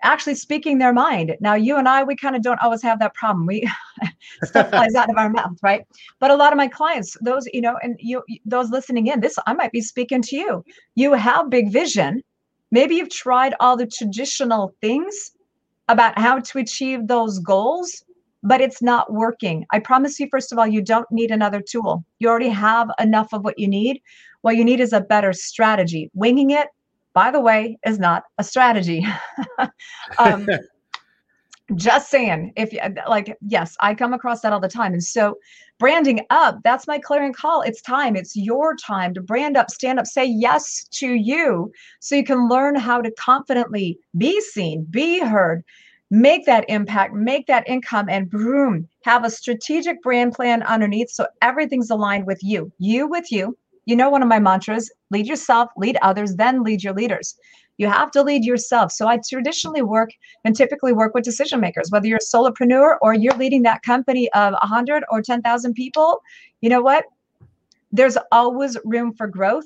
actually 0.04 0.36
speaking 0.36 0.78
their 0.78 0.94
mind. 0.94 1.36
Now, 1.40 1.56
you 1.56 1.78
and 1.78 1.88
I, 1.88 2.04
we 2.04 2.16
kind 2.16 2.36
of 2.36 2.42
don't 2.42 2.62
always 2.62 2.82
have 2.84 3.00
that 3.00 3.16
problem. 3.16 3.48
We 3.48 3.70
stuff 4.44 4.70
flies 4.70 4.96
out 4.96 5.10
of 5.10 5.18
our 5.18 5.30
mouth, 5.30 5.58
right? 5.64 5.86
But 6.20 6.30
a 6.30 6.36
lot 6.36 6.54
of 6.54 6.58
my 6.58 6.68
clients, 6.68 7.18
those, 7.22 7.48
you 7.54 7.62
know, 7.62 7.78
and 7.82 7.96
you 8.00 8.22
those 8.46 8.70
listening 8.70 9.08
in, 9.08 9.22
this 9.22 9.40
I 9.48 9.54
might 9.54 9.72
be 9.72 9.82
speaking 9.82 10.22
to 10.24 10.36
you. 10.36 10.66
You 10.96 11.14
have 11.14 11.50
big 11.50 11.72
vision. 11.72 12.22
Maybe 12.72 12.96
you've 12.96 13.10
tried 13.10 13.56
all 13.60 13.78
the 13.78 13.88
traditional 13.88 14.74
things 14.82 15.32
about 15.88 16.18
how 16.18 16.40
to 16.40 16.60
achieve 16.60 17.08
those 17.08 17.40
goals, 17.40 18.04
but 18.44 18.62
it's 18.62 18.82
not 18.82 19.12
working. 19.12 19.66
I 19.72 19.80
promise 19.80 20.20
you, 20.20 20.28
first 20.30 20.52
of 20.52 20.60
all, 20.60 20.68
you 20.68 20.82
don't 20.82 21.10
need 21.12 21.32
another 21.32 21.62
tool. 21.62 22.06
You 22.20 22.28
already 22.28 22.50
have 22.50 22.90
enough 23.00 23.34
of 23.34 23.44
what 23.44 23.58
you 23.58 23.68
need. 23.68 24.02
What 24.42 24.58
you 24.58 24.66
need 24.66 24.82
is 24.82 24.92
a 24.92 25.02
better 25.02 25.32
strategy. 25.32 26.12
Winging 26.14 26.52
it, 26.52 26.68
by 27.14 27.32
the 27.32 27.40
way, 27.40 27.78
is 27.86 28.00
not 28.00 28.24
a 28.38 28.44
strategy. 28.44 29.06
um, 30.20 30.48
just 31.76 32.10
saying, 32.10 32.52
if 32.58 32.74
you 32.74 32.80
like, 33.08 33.38
yes, 33.42 33.78
I 33.80 33.96
come 33.96 34.14
across 34.14 34.42
that 34.42 34.52
all 34.52 34.60
the 34.60 34.68
time. 34.68 34.92
And 34.92 35.04
so, 35.04 35.38
branding 35.80 36.26
up, 36.30 36.60
that's 36.64 36.86
my 36.86 37.00
clarion 37.00 37.32
call. 37.32 37.62
It's 37.62 37.82
time, 37.82 38.18
it's 38.18 38.36
your 38.36 38.76
time 38.76 39.14
to 39.14 39.22
brand 39.22 39.56
up, 39.56 39.72
stand 39.72 40.00
up, 40.00 40.06
say 40.06 40.26
yes 40.26 40.86
to 40.92 41.14
you 41.14 41.72
so 42.02 42.16
you 42.16 42.26
can 42.26 42.50
learn 42.50 42.76
how 42.76 43.02
to 43.02 43.12
confidently 43.12 43.98
be 44.18 44.42
seen, 44.42 44.86
be 44.90 45.20
heard, 45.20 45.64
make 46.14 46.46
that 46.46 46.64
impact, 46.70 47.16
make 47.16 47.48
that 47.48 47.68
income, 47.68 48.08
and 48.08 48.30
boom, 48.30 48.88
have 49.02 49.26
a 49.26 49.32
strategic 49.32 50.00
brand 50.04 50.32
plan 50.32 50.62
underneath 50.62 51.10
so 51.10 51.26
everything's 51.42 51.90
aligned 51.90 52.28
with 52.28 52.38
you. 52.44 52.72
You 52.78 53.08
with 53.08 53.32
you. 53.32 53.58
You 53.86 53.96
know, 53.96 54.12
one 54.12 54.22
of 54.22 54.30
my 54.30 54.38
mantras 54.38 54.92
lead 55.10 55.26
yourself, 55.26 55.72
lead 55.76 55.98
others, 56.04 56.36
then 56.36 56.62
lead 56.62 56.84
your 56.84 56.94
leaders. 56.94 57.36
You 57.78 57.88
have 57.88 58.12
to 58.12 58.22
lead 58.22 58.46
yourself. 58.46 58.92
So 58.92 59.08
I 59.08 59.20
traditionally 59.28 59.82
work 59.82 60.12
and 60.46 60.56
typically 60.56 60.94
work 60.94 61.16
with 61.16 61.24
decision 61.24 61.60
makers, 61.60 61.88
whether 61.90 62.06
you're 62.06 62.20
a 62.20 62.36
solopreneur 62.36 62.98
or 63.02 63.16
you're 63.16 63.36
leading 63.36 63.64
that 63.64 63.82
company 63.82 64.32
of 64.34 64.54
100 64.54 65.04
or 65.10 65.24
10,000 65.24 65.74
people. 65.74 66.22
You 66.62 66.70
know 66.70 66.84
what? 66.84 67.06
There's 67.92 68.20
always 68.32 68.78
room 68.86 69.14
for 69.14 69.26
growth 69.26 69.66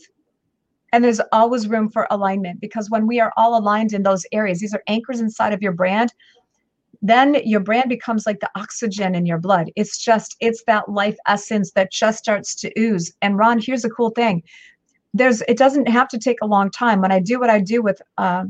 and 0.94 1.04
there's 1.04 1.20
always 1.32 1.68
room 1.68 1.90
for 1.90 2.08
alignment 2.10 2.62
because 2.62 2.90
when 2.90 3.06
we 3.06 3.20
are 3.20 3.34
all 3.36 3.58
aligned 3.58 3.94
in 3.94 4.04
those 4.04 4.26
areas, 4.32 4.60
these 4.60 4.74
are 4.74 4.84
anchors 4.88 5.20
inside 5.20 5.54
of 5.54 5.62
your 5.62 5.74
brand 5.74 6.14
then 7.02 7.36
your 7.46 7.60
brand 7.60 7.90
becomes 7.90 8.26
like 8.26 8.40
the 8.40 8.50
oxygen 8.56 9.16
in 9.16 9.26
your 9.26 9.38
blood. 9.38 9.72
It's 9.76 9.98
just, 9.98 10.36
it's 10.40 10.64
that 10.68 10.90
life 10.90 11.18
essence 11.28 11.72
that 11.72 11.92
just 11.92 12.20
starts 12.20 12.56
to 12.56 12.72
ooze. 12.80 13.14
And 13.22 13.38
Ron, 13.38 13.60
here's 13.60 13.86
a 13.86 13.90
cool 13.90 14.12
thing. 14.12 14.44
There's, 15.14 15.42
it 15.48 15.58
doesn't 15.58 15.88
have 15.88 16.08
to 16.10 16.18
take 16.18 16.38
a 16.42 16.48
long 16.48 16.70
time. 16.70 17.02
When 17.02 17.12
I 17.12 17.20
do 17.20 17.40
what 17.40 17.50
I 17.50 17.60
do 17.60 17.82
with 17.82 18.02
uh, 18.18 18.46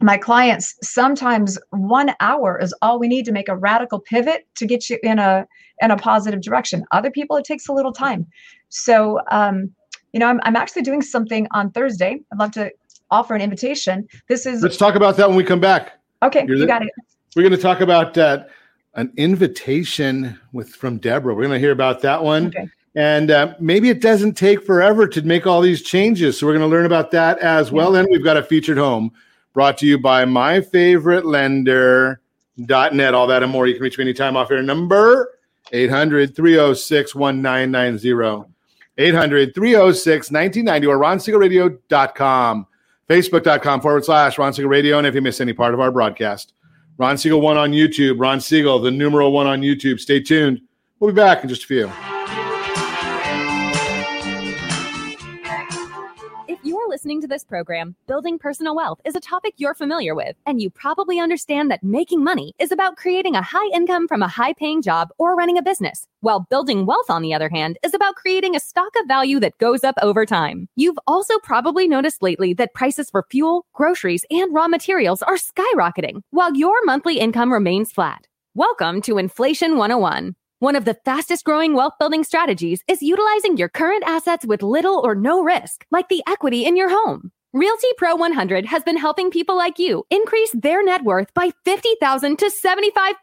my 0.00 0.16
clients, 0.16 0.74
sometimes 0.82 1.58
one 1.70 2.14
hour 2.20 2.58
is 2.60 2.74
all 2.80 2.98
we 2.98 3.08
need 3.08 3.24
to 3.26 3.32
make 3.32 3.48
a 3.48 3.56
radical 3.56 4.00
pivot 4.00 4.46
to 4.56 4.66
get 4.66 4.88
you 4.88 4.98
in 5.02 5.18
a 5.18 5.46
in 5.82 5.90
a 5.90 5.96
positive 5.96 6.40
direction. 6.40 6.84
Other 6.92 7.10
people, 7.10 7.36
it 7.36 7.44
takes 7.44 7.68
a 7.68 7.72
little 7.72 7.92
time. 7.92 8.26
So, 8.68 9.20
um, 9.30 9.70
you 10.12 10.20
know, 10.20 10.26
I'm, 10.26 10.40
I'm 10.42 10.56
actually 10.56 10.82
doing 10.82 11.02
something 11.02 11.46
on 11.52 11.70
Thursday. 11.70 12.20
I'd 12.32 12.38
love 12.38 12.50
to 12.52 12.70
offer 13.10 13.34
an 13.34 13.40
invitation. 13.40 14.06
This 14.28 14.46
is. 14.46 14.62
Let's 14.62 14.76
talk 14.76 14.94
about 14.94 15.16
that 15.16 15.28
when 15.28 15.36
we 15.36 15.44
come 15.44 15.60
back. 15.60 16.00
Okay, 16.22 16.44
You're 16.46 16.56
you 16.56 16.66
got 16.66 16.82
it. 16.82 16.90
We're 17.34 17.42
going 17.42 17.52
to 17.52 17.62
talk 17.62 17.80
about 17.80 18.18
uh, 18.18 18.44
an 18.94 19.12
invitation 19.16 20.38
with 20.52 20.70
from 20.70 20.98
Debbra. 20.98 21.34
We're 21.34 21.42
going 21.42 21.50
to 21.50 21.58
hear 21.58 21.72
about 21.72 22.02
that 22.02 22.22
one. 22.22 22.48
Okay. 22.48 22.68
And 22.96 23.30
uh, 23.30 23.54
maybe 23.60 23.88
it 23.88 24.00
doesn't 24.00 24.34
take 24.34 24.66
forever 24.66 25.06
to 25.06 25.22
make 25.22 25.46
all 25.46 25.60
these 25.60 25.82
changes. 25.82 26.38
So 26.38 26.46
we're 26.46 26.54
going 26.54 26.68
to 26.68 26.74
learn 26.74 26.86
about 26.86 27.12
that 27.12 27.38
as 27.38 27.70
well. 27.70 27.94
And 27.94 28.08
we've 28.10 28.24
got 28.24 28.36
a 28.36 28.42
featured 28.42 28.78
home 28.78 29.12
brought 29.52 29.78
to 29.78 29.86
you 29.86 29.98
by 29.98 30.24
my 30.24 30.60
favorite 30.60 31.24
lender.net. 31.24 33.14
All 33.14 33.26
that 33.28 33.42
and 33.42 33.52
more. 33.52 33.66
You 33.68 33.74
can 33.74 33.82
reach 33.82 33.96
me 33.96 34.02
anytime 34.02 34.36
off 34.36 34.50
air 34.50 34.62
number 34.62 35.38
800 35.72 36.34
306 36.34 37.14
1990. 37.14 38.50
800 38.98 39.54
306 39.54 40.30
1990 40.30 40.86
or 40.86 40.98
ronsiegelradio.com, 40.98 42.66
facebook.com 43.08 43.80
forward 43.80 44.04
slash 44.04 44.36
Ron 44.36 44.52
Siegel 44.52 44.98
And 44.98 45.06
if 45.06 45.14
you 45.14 45.22
miss 45.22 45.40
any 45.40 45.52
part 45.52 45.74
of 45.74 45.80
our 45.80 45.90
broadcast, 45.90 46.52
Ron 47.00 47.16
Siegel 47.16 47.40
one 47.40 47.56
on 47.56 47.72
YouTube. 47.72 48.20
Ron 48.20 48.42
Siegel, 48.42 48.78
the 48.78 48.90
numeral 48.90 49.32
one 49.32 49.46
on 49.46 49.62
YouTube. 49.62 49.98
Stay 49.98 50.20
tuned. 50.20 50.60
We'll 50.98 51.10
be 51.10 51.16
back 51.16 51.42
in 51.42 51.48
just 51.48 51.64
a 51.64 51.66
few. 51.66 51.90
Listening 57.00 57.22
to 57.22 57.26
this 57.26 57.44
program, 57.44 57.96
building 58.06 58.38
personal 58.38 58.76
wealth 58.76 59.00
is 59.06 59.14
a 59.14 59.20
topic 59.20 59.54
you're 59.56 59.72
familiar 59.72 60.14
with, 60.14 60.36
and 60.44 60.60
you 60.60 60.68
probably 60.68 61.18
understand 61.18 61.70
that 61.70 61.82
making 61.82 62.22
money 62.22 62.52
is 62.58 62.70
about 62.70 62.98
creating 62.98 63.34
a 63.34 63.40
high 63.40 63.70
income 63.72 64.06
from 64.06 64.22
a 64.22 64.28
high 64.28 64.52
paying 64.52 64.82
job 64.82 65.08
or 65.16 65.34
running 65.34 65.56
a 65.56 65.62
business, 65.62 66.06
while 66.20 66.46
building 66.50 66.84
wealth, 66.84 67.08
on 67.08 67.22
the 67.22 67.32
other 67.32 67.48
hand, 67.48 67.78
is 67.82 67.94
about 67.94 68.16
creating 68.16 68.54
a 68.54 68.60
stock 68.60 68.92
of 69.00 69.08
value 69.08 69.40
that 69.40 69.56
goes 69.56 69.82
up 69.82 69.94
over 70.02 70.26
time. 70.26 70.68
You've 70.76 70.98
also 71.06 71.38
probably 71.38 71.88
noticed 71.88 72.22
lately 72.22 72.52
that 72.52 72.74
prices 72.74 73.08
for 73.08 73.24
fuel, 73.30 73.64
groceries, 73.72 74.26
and 74.30 74.52
raw 74.52 74.68
materials 74.68 75.22
are 75.22 75.36
skyrocketing, 75.36 76.20
while 76.32 76.54
your 76.54 76.84
monthly 76.84 77.18
income 77.18 77.50
remains 77.50 77.90
flat. 77.90 78.26
Welcome 78.54 79.00
to 79.02 79.16
Inflation 79.16 79.78
101 79.78 80.34
one 80.60 80.76
of 80.76 80.84
the 80.84 80.96
fastest 81.04 81.44
growing 81.44 81.74
wealth 81.74 81.94
building 81.98 82.22
strategies 82.22 82.82
is 82.86 83.02
utilizing 83.02 83.56
your 83.56 83.68
current 83.68 84.04
assets 84.06 84.46
with 84.46 84.62
little 84.62 85.00
or 85.04 85.14
no 85.14 85.42
risk, 85.42 85.84
like 85.90 86.08
the 86.08 86.22
equity 86.28 86.64
in 86.64 86.76
your 86.76 86.88
home. 86.88 87.32
Realty 87.52 87.88
Pro 87.98 88.14
100 88.14 88.64
has 88.66 88.84
been 88.84 88.96
helping 88.96 89.30
people 89.30 89.56
like 89.56 89.78
you 89.78 90.04
increase 90.10 90.52
their 90.52 90.84
net 90.84 91.02
worth 91.02 91.34
by 91.34 91.50
$50,000 91.66 92.38
to 92.38 92.50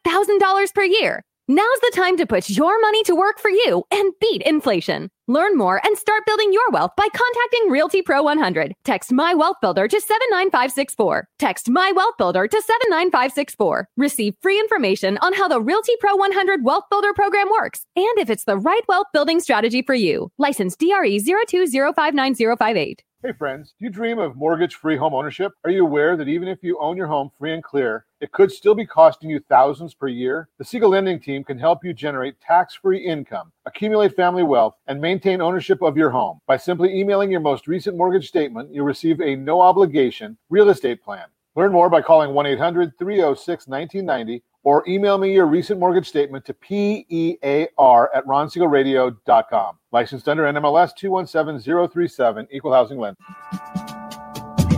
$75,000 0.05 0.73
per 0.73 0.83
year 0.83 1.23
Now's 1.49 1.79
the 1.79 1.93
time 1.95 2.17
to 2.17 2.25
put 2.25 2.49
your 2.49 2.77
money 2.81 3.03
to 3.03 3.15
work 3.15 3.39
for 3.39 3.49
you 3.49 3.85
and 3.89 4.11
beat 4.19 4.41
inflation. 4.41 5.09
Learn 5.29 5.57
more 5.57 5.85
and 5.85 5.97
start 5.97 6.25
building 6.25 6.53
your 6.53 6.69
wealth 6.71 6.91
by 6.95 7.03
contacting 7.03 7.69
Realty 7.69 8.01
Pro 8.01 8.23
100. 8.23 8.73
Text 8.85 9.11
My 9.11 9.33
Wealth 9.33 9.57
Builder 9.61 9.85
to 9.85 9.99
79564. 9.99 11.27
Text 11.37 11.69
My 11.69 11.91
Wealth 11.93 12.13
Builder 12.17 12.47
to 12.47 12.61
79564. 12.61 13.89
Receive 13.97 14.35
free 14.41 14.57
information 14.57 15.17
on 15.17 15.33
how 15.33 15.49
the 15.49 15.59
Realty 15.59 15.91
Pro 15.99 16.15
100 16.15 16.63
Wealth 16.63 16.85
Builder 16.89 17.13
program 17.13 17.49
works 17.49 17.85
and 17.97 18.17
if 18.17 18.29
it's 18.29 18.45
the 18.45 18.57
right 18.57 18.83
wealth 18.87 19.07
building 19.11 19.41
strategy 19.41 19.81
for 19.81 19.95
you. 19.95 20.31
License 20.37 20.77
DRE 20.77 21.19
02059058. 21.19 22.99
Hey 23.23 23.33
friends, 23.33 23.73
do 23.79 23.85
you 23.85 23.89
dream 23.89 24.19
of 24.19 24.35
mortgage-free 24.35 24.97
home 24.97 25.15
ownership? 25.15 25.51
Are 25.63 25.71
you 25.71 25.83
aware 25.83 26.15
that 26.15 26.27
even 26.27 26.47
if 26.47 26.61
you 26.61 26.77
own 26.79 26.95
your 26.95 27.07
home 27.07 27.31
free 27.35 27.51
and 27.51 27.63
clear, 27.63 28.05
it 28.21 28.31
could 28.31 28.51
still 28.51 28.75
be 28.75 28.85
costing 28.85 29.27
you 29.27 29.39
thousands 29.39 29.95
per 29.95 30.07
year? 30.07 30.49
The 30.59 30.63
Siegel 30.63 30.91
Lending 30.91 31.19
Team 31.19 31.43
can 31.43 31.57
help 31.57 31.83
you 31.83 31.95
generate 31.95 32.39
tax-free 32.39 32.99
income, 32.99 33.51
accumulate 33.65 34.15
family 34.15 34.43
wealth, 34.43 34.75
and 34.85 35.01
maintain 35.01 35.41
ownership 35.41 35.81
of 35.81 35.97
your 35.97 36.11
home. 36.11 36.41
By 36.45 36.57
simply 36.57 36.95
emailing 36.95 37.31
your 37.31 37.39
most 37.39 37.67
recent 37.67 37.97
mortgage 37.97 38.27
statement, 38.27 38.71
you'll 38.71 38.85
receive 38.85 39.19
a 39.19 39.35
no-obligation 39.35 40.37
real 40.51 40.69
estate 40.69 41.03
plan. 41.03 41.25
Learn 41.55 41.71
more 41.71 41.89
by 41.89 42.03
calling 42.03 42.35
1-800-306-1990 42.35 44.43
or 44.67 44.83
email 44.85 45.17
me 45.17 45.31
your 45.31 45.45
recent 45.45 45.79
mortgage 45.79 46.09
statement 46.09 46.43
to 46.43 46.53
PEAR 46.53 48.09
at 48.13 48.25
ronsiegelradio.com. 48.25 49.77
Licensed 49.93 50.27
under 50.27 50.43
NMLS 50.43 50.93
217037, 50.97 52.49
Equal 52.51 52.73
Housing 52.73 52.99
Lender. 52.99 53.17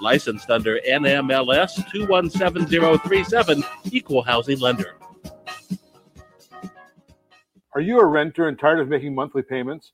Licensed 0.00 0.50
under 0.50 0.78
NMLS 0.88 1.90
217037, 1.90 3.64
Equal 3.90 4.22
Housing 4.22 4.58
Lender. 4.58 4.96
Are 7.74 7.80
you 7.80 8.00
a 8.00 8.04
renter 8.04 8.48
and 8.48 8.58
tired 8.58 8.80
of 8.80 8.88
making 8.88 9.14
monthly 9.14 9.42
payments? 9.42 9.92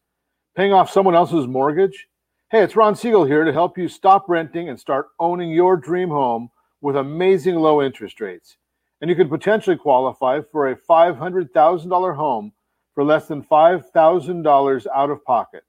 Paying 0.57 0.73
off 0.73 0.91
someone 0.91 1.15
else's 1.15 1.47
mortgage? 1.47 2.09
Hey, 2.51 2.63
it's 2.63 2.77
Ron 2.77 2.95
Siegel 2.95 3.25
here 3.25 3.45
to 3.45 3.53
help 3.53 3.77
you 3.77 3.89
stop 3.89 4.27
renting 4.29 4.69
and 4.69 4.79
start 4.79 5.09
owning 5.19 5.51
your 5.51 5.77
dream 5.77 6.09
home 6.09 6.51
with 6.81 6.97
amazing 6.97 7.57
low 7.57 7.83
interest 7.83 8.21
rates. 8.21 8.57
And 9.01 9.11
you 9.11 9.17
could 9.17 9.29
potentially 9.29 9.77
qualify 9.77 10.41
for 10.53 10.71
a 10.71 10.77
$500,000 10.77 12.17
home 12.17 12.53
for 12.95 13.05
less 13.05 13.27
than 13.27 13.43
$5,000 13.43 14.87
out 14.95 15.11
of 15.11 15.25
pocket. 15.25 15.65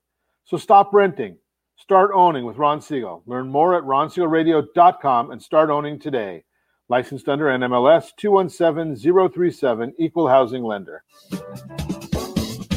So 0.46 0.58
stop 0.58 0.94
renting. 0.94 1.38
Start 1.78 2.12
owning 2.14 2.46
with 2.46 2.58
Ron 2.58 2.82
Siegel. 2.82 3.22
Learn 3.26 3.48
more 3.48 3.76
at 3.76 3.84
ronsiegelradio.com 3.84 5.32
and 5.32 5.42
start 5.42 5.70
owning 5.70 6.00
today. 6.00 6.46
Licensed 6.88 7.28
under 7.28 7.46
NMLS 7.48 8.12
217037, 8.18 9.94
Equal 10.00 10.30
Housing 10.30 10.64
Lender. 10.64 11.04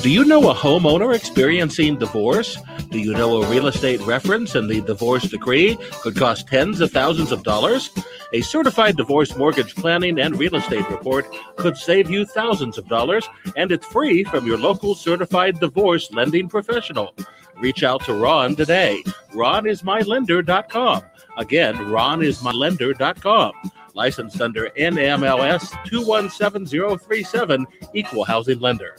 Do 0.02 0.10
you 0.10 0.24
know 0.24 0.50
a 0.50 0.54
homeowner 0.54 1.14
experiencing 1.14 1.96
divorce? 1.96 2.58
Do 2.90 2.98
you 2.98 3.12
know 3.12 3.40
a 3.40 3.48
real 3.48 3.68
estate 3.68 4.00
reference 4.00 4.56
and 4.56 4.68
the 4.68 4.80
divorce 4.80 5.24
decree 5.24 5.78
could 6.02 6.16
cost 6.16 6.48
tens 6.48 6.80
of 6.80 6.90
thousands 6.90 7.30
of 7.30 7.44
dollars? 7.44 7.90
A 8.32 8.40
certified 8.40 8.96
divorce 8.96 9.36
mortgage 9.36 9.76
planning 9.76 10.18
and 10.18 10.38
real 10.38 10.56
estate 10.56 10.88
report 10.90 11.26
could 11.56 11.76
save 11.76 12.10
you 12.10 12.24
thousands 12.24 12.78
of 12.78 12.88
dollars, 12.88 13.28
and 13.56 13.70
it's 13.70 13.86
free 13.86 14.24
from 14.24 14.44
your 14.44 14.58
local 14.58 14.94
certified 14.94 15.60
divorce 15.60 16.10
lending 16.10 16.48
professional. 16.48 17.14
Reach 17.60 17.82
out 17.82 18.04
to 18.04 18.14
Ron 18.14 18.54
today. 18.56 19.02
RonIsMyLender.com. 19.32 21.02
Again, 21.36 21.74
RonIsMyLender.com. 21.76 23.52
Licensed 23.94 24.40
under 24.40 24.70
NMLS 24.70 25.84
217037, 25.86 27.66
Equal 27.94 28.24
Housing 28.24 28.60
Lender. 28.60 28.96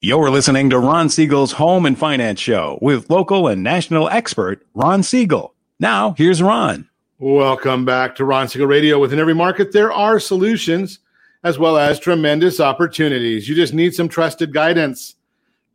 You're 0.00 0.30
listening 0.30 0.70
to 0.70 0.78
Ron 0.78 1.08
Siegel's 1.08 1.50
Home 1.52 1.84
and 1.84 1.98
Finance 1.98 2.38
Show 2.38 2.78
with 2.80 3.10
local 3.10 3.48
and 3.48 3.64
national 3.64 4.08
expert 4.10 4.64
Ron 4.74 5.02
Siegel. 5.02 5.54
Now, 5.80 6.14
here's 6.16 6.40
Ron. 6.40 6.88
Welcome 7.18 7.84
back 7.84 8.14
to 8.16 8.24
Ron 8.24 8.46
Siegel 8.46 8.68
Radio. 8.68 9.00
Within 9.00 9.18
every 9.18 9.34
market, 9.34 9.72
there 9.72 9.92
are 9.92 10.20
solutions 10.20 11.00
as 11.42 11.58
well 11.58 11.76
as 11.76 11.98
tremendous 11.98 12.60
opportunities. 12.60 13.48
You 13.48 13.56
just 13.56 13.74
need 13.74 13.92
some 13.92 14.08
trusted 14.08 14.52
guidance. 14.52 15.16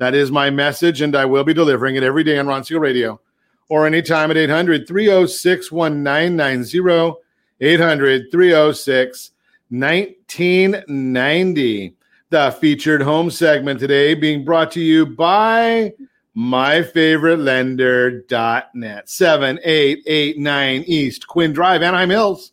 That 0.03 0.15
is 0.15 0.31
my 0.31 0.49
message, 0.49 0.99
and 0.99 1.15
I 1.15 1.23
will 1.23 1.45
be 1.45 1.53
delivering 1.53 1.95
it 1.95 2.03
every 2.03 2.25
day 2.25 2.37
on 2.37 2.45
Ron 2.45 2.65
Siegel 2.65 2.81
Radio 2.81 3.21
or 3.69 3.87
anytime 3.87 4.31
at 4.31 4.37
800 4.37 4.85
306 4.85 5.71
1990. 5.71 7.21
800 7.61 8.25
306 8.29 9.31
1990. 9.69 11.95
The 12.31 12.51
featured 12.51 13.01
home 13.01 13.31
segment 13.31 13.79
today 13.79 14.13
being 14.13 14.43
brought 14.43 14.73
to 14.73 14.81
you 14.81 15.05
by 15.05 15.93
myfavoritelender.net. 16.35 19.09
7889 19.09 20.83
East 20.85 21.27
Quinn 21.27 21.53
Drive, 21.53 21.81
Anaheim 21.81 22.09
Hills. 22.09 22.51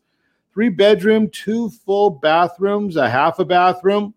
Three 0.55 0.69
bedroom, 0.69 1.29
two 1.31 1.71
full 1.71 2.11
bathrooms, 2.11 2.95
a 2.95 3.11
half 3.11 3.41
a 3.41 3.45
bathroom. 3.45 4.15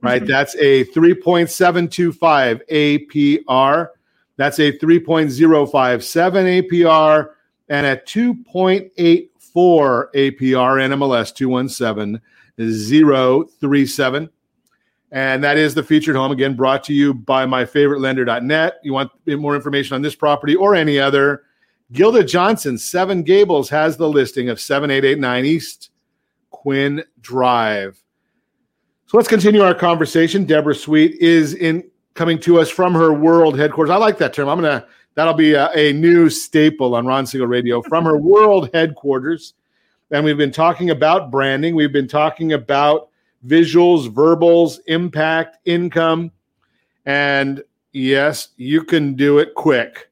right? 0.00 0.26
That's 0.26 0.56
a 0.56 0.86
3.725 0.86 2.66
APR. 2.68 3.88
That's 4.36 4.58
a 4.58 4.76
3.057 4.78 6.70
APR 6.70 7.28
and 7.68 7.86
a 7.86 7.96
2.84 7.96 9.28
APR 9.54 10.08
NMLS 10.14 11.34
217037. 11.34 14.30
And 15.12 15.44
that 15.44 15.56
is 15.58 15.74
the 15.74 15.82
featured 15.82 16.16
home, 16.16 16.32
again, 16.32 16.56
brought 16.56 16.82
to 16.84 16.94
you 16.94 17.12
by 17.12 17.44
myfavoritelender.net. 17.44 18.76
You 18.82 18.94
want 18.94 19.10
more 19.26 19.54
information 19.54 19.94
on 19.94 20.00
this 20.00 20.14
property 20.14 20.56
or 20.56 20.74
any 20.74 20.98
other? 20.98 21.42
Gilda 21.92 22.24
Johnson, 22.24 22.78
Seven 22.78 23.22
Gables, 23.22 23.68
has 23.68 23.98
the 23.98 24.08
listing 24.08 24.48
of 24.48 24.58
7889 24.58 25.44
East 25.44 25.90
Quinn 26.50 27.04
Drive. 27.20 28.01
So 29.12 29.18
let's 29.18 29.28
continue 29.28 29.60
our 29.60 29.74
conversation. 29.74 30.46
Debbra 30.46 30.74
Sweet 30.74 31.16
is 31.16 31.52
in 31.52 31.84
coming 32.14 32.38
to 32.38 32.58
us 32.58 32.70
from 32.70 32.94
her 32.94 33.12
world 33.12 33.58
headquarters. 33.58 33.90
I 33.90 33.96
like 33.96 34.16
that 34.16 34.32
term. 34.32 34.48
I'm 34.48 34.58
gonna 34.58 34.86
that'll 35.16 35.34
be 35.34 35.52
a, 35.52 35.70
a 35.72 35.92
new 35.92 36.30
staple 36.30 36.94
on 36.94 37.04
Ron 37.04 37.26
Siegel 37.26 37.46
Radio 37.46 37.82
from 37.82 38.06
her 38.06 38.16
world 38.32 38.70
headquarters. 38.72 39.52
And 40.12 40.24
we've 40.24 40.38
been 40.38 40.50
talking 40.50 40.88
about 40.88 41.30
branding. 41.30 41.74
We've 41.74 41.92
been 41.92 42.08
talking 42.08 42.54
about 42.54 43.10
visuals, 43.46 44.10
verbals, 44.10 44.80
impact, 44.86 45.58
income. 45.66 46.32
And 47.04 47.62
yes, 47.92 48.48
you 48.56 48.82
can 48.82 49.12
do 49.12 49.40
it 49.40 49.54
quick. 49.54 50.08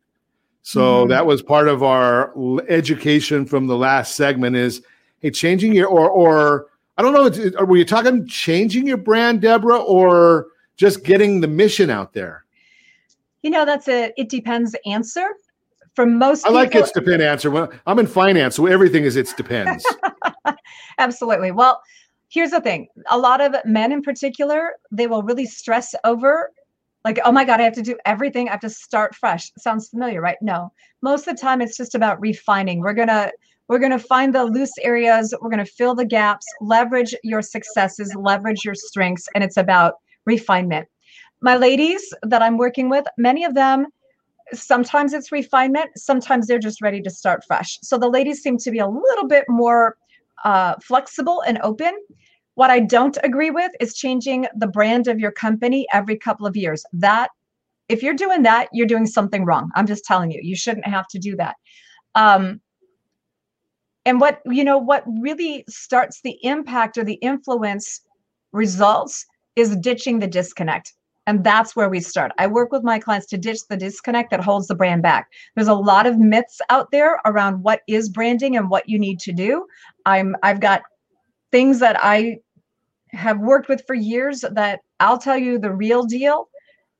So 0.60 0.80
mm-hmm. 0.80 1.08
that 1.08 1.24
was 1.24 1.40
part 1.40 1.68
of 1.68 1.82
our 1.82 2.34
education 2.68 3.46
from 3.46 3.66
the 3.66 3.78
last 3.78 4.14
segment 4.14 4.56
is 4.56 4.82
hey, 5.20 5.30
changing 5.30 5.72
your 5.72 5.88
or 5.88 6.10
or 6.10 6.66
I 7.00 7.02
don't 7.02 7.14
know, 7.14 7.64
were 7.64 7.78
you 7.78 7.86
talking 7.86 8.26
changing 8.26 8.86
your 8.86 8.98
brand, 8.98 9.40
Debbra, 9.40 9.82
or 9.82 10.48
just 10.76 11.02
getting 11.02 11.40
the 11.40 11.48
mission 11.48 11.88
out 11.88 12.12
there? 12.12 12.44
You 13.40 13.48
know, 13.48 13.64
that's 13.64 13.88
a 13.88 14.12
it 14.18 14.28
depends 14.28 14.76
answer. 14.84 15.26
For 15.94 16.04
most 16.04 16.46
I 16.46 16.50
like 16.50 16.74
it's 16.74 16.92
depend 16.92 17.22
answer. 17.22 17.50
Well, 17.50 17.72
I'm 17.86 17.98
in 17.98 18.06
finance, 18.06 18.56
so 18.56 18.66
everything 18.66 19.04
is 19.04 19.16
it's 19.16 19.32
depends. 19.32 19.82
Absolutely. 20.98 21.52
Well, 21.52 21.80
here's 22.28 22.50
the 22.50 22.60
thing 22.60 22.86
a 23.10 23.16
lot 23.16 23.40
of 23.40 23.54
men 23.64 23.92
in 23.92 24.02
particular 24.02 24.72
they 24.92 25.06
will 25.06 25.22
really 25.22 25.46
stress 25.46 25.94
over 26.04 26.52
like 27.04 27.18
oh 27.24 27.32
my 27.32 27.44
god 27.44 27.60
i 27.60 27.64
have 27.64 27.72
to 27.72 27.82
do 27.82 27.98
everything 28.06 28.46
i 28.46 28.52
have 28.52 28.60
to 28.60 28.70
start 28.70 29.16
fresh 29.16 29.50
sounds 29.58 29.88
familiar 29.88 30.20
right 30.20 30.36
no 30.40 30.72
most 31.02 31.26
of 31.26 31.34
the 31.34 31.40
time 31.40 31.60
it's 31.60 31.76
just 31.76 31.96
about 31.96 32.20
refining 32.20 32.78
we're 32.78 32.92
gonna 32.92 33.32
we're 33.70 33.78
gonna 33.78 34.00
find 34.00 34.34
the 34.34 34.44
loose 34.44 34.76
areas. 34.82 35.32
We're 35.40 35.48
gonna 35.48 35.64
fill 35.64 35.94
the 35.94 36.04
gaps. 36.04 36.44
Leverage 36.60 37.14
your 37.22 37.40
successes. 37.40 38.12
Leverage 38.16 38.64
your 38.64 38.74
strengths. 38.74 39.28
And 39.32 39.44
it's 39.44 39.56
about 39.56 39.94
refinement. 40.26 40.88
My 41.40 41.56
ladies 41.56 42.02
that 42.24 42.42
i'm 42.42 42.58
working 42.58 42.90
with 42.90 43.06
many 43.16 43.44
of 43.44 43.54
them 43.54 43.86
sometimes 44.52 45.12
it's 45.12 45.30
refinement. 45.30 45.90
Sometimes 45.96 46.48
they're 46.48 46.58
just 46.58 46.82
ready 46.82 47.00
to 47.02 47.10
start 47.10 47.44
fresh. 47.46 47.78
So 47.82 47.96
the 47.96 48.08
ladies 48.08 48.42
seem 48.42 48.58
to 48.58 48.70
be 48.72 48.80
a 48.80 48.88
little 48.88 49.28
bit 49.28 49.44
more 49.48 49.96
uh, 50.44 50.74
flexible 50.82 51.40
and 51.46 51.60
open. 51.62 51.92
What 52.54 52.68
I 52.68 52.80
don't 52.80 53.16
agree 53.22 53.50
with 53.50 53.70
is 53.78 53.94
changing 53.94 54.48
the 54.56 54.66
brand 54.66 55.06
of 55.06 55.20
your 55.20 55.30
company 55.30 55.86
every 55.92 56.16
couple 56.18 56.48
of 56.48 56.56
years. 56.56 56.84
That, 56.92 57.30
if 57.88 58.02
you're 58.02 58.14
doing 58.14 58.42
that, 58.42 58.68
you're 58.72 58.88
doing 58.88 59.06
something 59.06 59.44
wrong. 59.44 59.70
I'm 59.76 59.86
just 59.86 60.04
telling 60.04 60.32
you, 60.32 60.40
you 60.42 60.56
shouldn't 60.56 60.86
have 60.86 61.06
to 61.08 61.18
do 61.20 61.36
that. 61.36 61.54
Um, 62.16 62.60
and 64.10 64.20
what, 64.20 64.40
you 64.44 64.64
know, 64.64 64.76
what 64.76 65.04
really 65.20 65.64
starts 65.68 66.20
the 66.22 66.36
impact 66.44 66.98
or 66.98 67.04
the 67.04 67.20
influence 67.22 68.00
results 68.50 69.24
is 69.54 69.76
ditching 69.76 70.18
the 70.18 70.26
disconnect. 70.26 70.94
And 71.28 71.44
that's 71.44 71.76
where 71.76 71.88
we 71.88 72.00
start. 72.00 72.32
I 72.36 72.48
work 72.48 72.72
with 72.72 72.82
my 72.82 72.98
clients 72.98 73.28
to 73.28 73.38
ditch 73.38 73.60
the 73.68 73.76
disconnect 73.76 74.32
that 74.32 74.42
holds 74.42 74.66
the 74.66 74.74
brand 74.74 75.04
back. 75.04 75.28
There's 75.54 75.68
a 75.68 75.74
lot 75.74 76.08
of 76.08 76.18
myths 76.18 76.60
out 76.70 76.90
there 76.90 77.20
around 77.24 77.62
what 77.62 77.82
is 77.86 78.08
branding 78.08 78.56
and 78.56 78.68
what 78.68 78.88
you 78.88 78.98
need 78.98 79.20
to 79.20 79.32
do. 79.32 79.64
I'm 80.06 80.34
I've 80.42 80.58
got 80.58 80.82
things 81.52 81.78
that 81.78 81.96
I 82.00 82.38
have 83.10 83.38
worked 83.38 83.68
with 83.68 83.84
for 83.86 83.94
years 83.94 84.44
that 84.50 84.80
I'll 84.98 85.18
tell 85.18 85.38
you 85.38 85.56
the 85.56 85.72
real 85.72 86.02
deal 86.02 86.48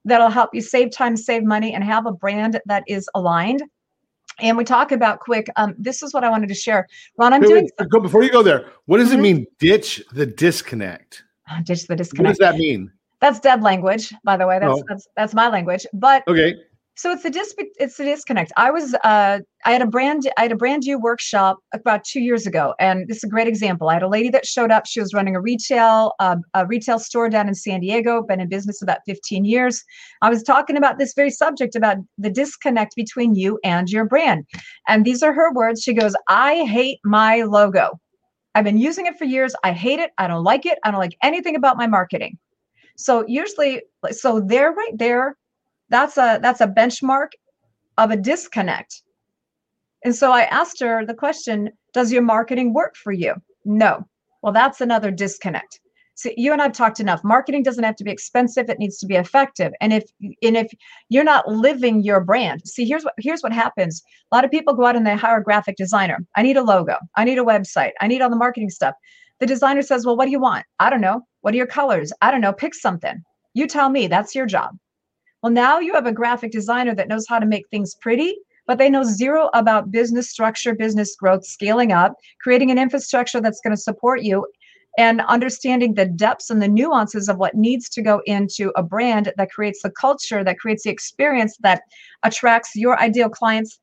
that'll 0.05 0.31
help 0.31 0.51
you 0.55 0.61
save 0.61 0.93
time, 0.93 1.17
save 1.17 1.43
money, 1.43 1.75
and 1.75 1.83
have 1.83 2.07
a 2.07 2.13
brand 2.13 2.61
that 2.67 2.85
is 2.87 3.09
aligned. 3.17 3.65
And 4.41 4.57
we 4.57 4.65
talk 4.65 4.93
about 4.93 5.21
quick. 5.21 5.49
Um, 5.57 5.75
this 5.79 6.03
is 6.03 6.13
what 6.15 6.25
I 6.25 6.31
wanted 6.31 6.49
to 6.49 6.55
share. 6.55 6.87
Ron, 7.19 7.33
I'm 7.33 7.41
Wait, 7.43 7.49
doing 7.49 7.71
wait, 7.79 7.89
go, 7.91 8.01
before 8.01 8.23
you 8.23 8.31
go 8.31 8.43
there. 8.43 8.67
What 8.87 8.99
does 8.99 9.11
Mhm. 9.11 9.15
it 9.15 9.21
mean? 9.21 9.47
Ditch 9.59 10.03
the 10.13 10.27
disconnect. 10.27 11.25
ditch 11.65 11.87
the 11.89 11.97
disconnect. 11.97 12.25
What 12.25 12.29
does 12.29 12.39
that 12.39 12.57
mean? 12.57 12.91
That's 13.21 13.41
dead 13.41 13.63
language, 13.63 14.15
by 14.25 14.37
the 14.37 14.47
way. 14.47 14.59
That's 14.59 14.81
Oh. 14.81 14.85
that's 14.89 15.09
that's 15.17 15.35
my 15.35 15.49
language. 15.49 15.85
But 15.93 16.23
Okay. 16.29 16.55
So 17.01 17.11
it's 17.11 17.23
the 17.23 17.31
dis 17.31 17.55
it's 17.79 17.97
the 17.97 18.05
disconnect. 18.05 18.53
I 18.59 18.71
was 18.71 18.93
uh 19.05 19.39
I 19.65 19.73
had 19.73 19.81
a 19.81 19.87
brand 19.87 20.31
I 20.37 20.43
had 20.43 20.53
a 20.53 20.57
brand 20.57 20.83
new 20.85 20.99
workshop 20.99 21.57
about 21.73 22.05
two 22.05 22.21
years 22.21 22.47
ago, 22.47 22.75
and 22.79 23.09
this 23.09 23.19
is 23.19 23.25
a 23.25 23.29
great 23.29 23.49
example. 23.49 23.89
I 23.89 23.95
had 23.95 24.03
a 24.03 24.09
lady 24.09 24.29
that 24.29 24.45
showed 24.45 24.71
up. 24.71 24.85
She 24.85 25.01
was 25.01 25.15
running 25.15 25.35
a 25.35 25.41
retail 25.41 26.13
uh, 26.21 26.37
a 26.53 26.67
retail 26.67 26.99
store 26.99 27.31
down 27.31 27.49
in 27.49 27.55
San 27.55 27.81
Diego, 27.81 28.23
been 28.23 28.39
in 28.39 28.51
business 28.51 28.83
about 28.83 28.99
15 29.07 29.47
years. 29.47 29.83
I 30.21 30.29
was 30.29 30.43
talking 30.43 30.77
about 30.77 30.99
this 30.99 31.15
very 31.15 31.31
subject 31.31 31.75
about 31.75 31.97
the 32.19 32.29
disconnect 32.29 32.95
between 32.97 33.35
you 33.35 33.59
and 33.65 33.89
your 33.89 34.05
brand, 34.05 34.45
and 34.87 35.07
these 35.07 35.23
are 35.23 35.33
her 35.33 35.55
words. 35.55 35.83
She 35.83 35.95
goes, 35.95 36.15
"I 36.29 36.67
hate 36.67 36.99
my 37.03 37.45
logo. 37.45 37.99
I've 38.55 38.65
been 38.65 38.77
using 38.77 39.07
it 39.07 39.17
for 39.17 39.25
years. 39.25 39.55
I 39.65 39.73
hate 39.73 40.01
it. 40.01 40.11
I 40.19 40.27
don't 40.27 40.45
like 40.45 40.67
it. 40.67 40.79
I 40.85 40.91
don't 40.91 41.01
like 41.01 41.17
anything 41.23 41.57
about 41.57 41.79
my 41.79 41.87
marketing." 41.87 42.37
So 42.99 43.25
usually, 43.27 43.81
so 44.11 44.41
there, 44.41 44.73
right 44.73 44.99
there, 44.99 45.39
that's 45.91 46.17
a 46.17 46.39
that's 46.43 46.61
a 46.61 46.67
benchmark 46.67 47.29
of 47.99 48.11
a 48.11 48.17
disconnect. 48.17 49.03
And 50.05 50.15
so 50.15 50.33
I 50.33 50.43
asked 50.45 50.81
her 50.81 51.05
the 51.05 51.15
question, 51.15 51.71
does 51.93 52.11
your 52.11 52.23
marketing 52.23 52.73
work 52.73 52.97
for 52.97 53.13
you? 53.13 53.35
No. 53.65 54.07
Well, 54.43 54.53
that's 54.53 54.81
another 54.81 55.11
disconnect. 55.11 55.81
So 56.15 56.31
you 56.37 56.53
and 56.53 56.61
I've 56.61 56.73
talked 56.73 57.01
enough. 57.01 57.25
Marketing 57.25 57.63
doesn't 57.63 57.85
have 57.85 57.97
to 57.97 58.05
be 58.05 58.11
expensive, 58.11 58.69
it 58.69 58.79
needs 58.79 58.99
to 58.99 59.07
be 59.07 59.17
effective. 59.17 59.73
And 59.81 59.93
if 59.93 60.05
and 60.43 60.57
if 60.57 60.71
you're 61.09 61.25
not 61.25 61.49
living 61.49 62.03
your 62.03 62.21
brand, 62.21 62.63
see 62.67 62.85
here's 62.85 63.05
what 63.05 63.15
here's 63.19 63.43
what 63.43 63.53
happens. 63.53 64.03
A 64.31 64.35
lot 64.35 64.45
of 64.45 64.51
people 64.51 64.75
go 64.75 64.85
out 64.85 64.97
and 64.97 65.07
they 65.07 65.17
hire 65.17 65.39
a 65.39 65.43
graphic 65.43 65.77
designer. 65.77 66.19
I 66.37 66.43
need 66.43 66.59
a 66.59 66.63
logo, 66.63 66.97
I 67.17 67.25
need 67.25 67.39
a 67.39 67.45
website, 67.45 67.93
I 68.01 68.07
need 68.07 68.21
all 68.21 68.31
the 68.31 68.37
marketing 68.37 68.71
stuff. 68.71 68.95
The 69.39 69.47
designer 69.47 69.81
says, 69.81 70.05
Well, 70.05 70.17
what 70.17 70.27
do 70.27 70.31
you 70.31 70.41
want? 70.41 70.67
I 70.79 70.91
don't 70.91 71.01
know. 71.01 71.23
What 71.41 71.55
are 71.55 71.57
your 71.57 71.67
colors? 71.67 72.13
I 72.21 72.31
don't 72.31 72.43
know. 72.43 72.53
Pick 72.53 72.75
something. 72.75 73.23
You 73.55 73.67
tell 73.67 73.89
me, 73.89 74.07
that's 74.07 74.35
your 74.35 74.47
job. 74.47 74.77
Well, 75.43 75.53
now 75.53 75.79
you 75.79 75.95
have 75.95 76.07
a 76.07 76.13
graphic 76.13 76.53
designer 76.53 76.95
that 76.95 77.09
knows 77.09 77.27
how 77.29 77.39
to 77.39 77.47
make 77.47 77.69
things 77.69 77.95
pretty, 77.95 78.37
but 78.67 78.79
they 78.79 78.91
know 78.91 79.03
zero 79.03 79.49
about 79.55 79.91
business 79.91 80.31
structure, 80.31 80.75
business 80.75 81.17
growth, 81.17 81.45
scaling 81.45 81.93
up, 81.93 82.15
creating 82.41 82.71
an 82.71 82.79
infrastructure 82.79 83.41
that's 83.41 83.61
going 83.61 83.75
to 83.75 83.81
support 83.81 84.23
you, 84.23 84.47
and 84.99 85.23
understanding 85.23 85.95
the 85.95 86.05
depths 86.05 86.51
and 86.51 86.61
the 86.61 86.69
nuances 86.69 87.29
of 87.29 87.39
what 87.39 87.55
needs 87.55 87.89
to 87.89 88.03
go 88.03 88.21
into 88.27 88.73
a 88.77 88.83
brand 88.83 89.33
that 89.37 89.51
creates 89.51 89.83
the 89.83 89.91
culture, 89.91 90.45
that 90.45 90.59
creates 90.59 90.83
the 90.83 90.91
experience 90.91 91.57
that 91.61 91.83
attracts 92.23 92.77
your 92.77 92.99
ideal 93.01 93.29
clients 93.29 93.79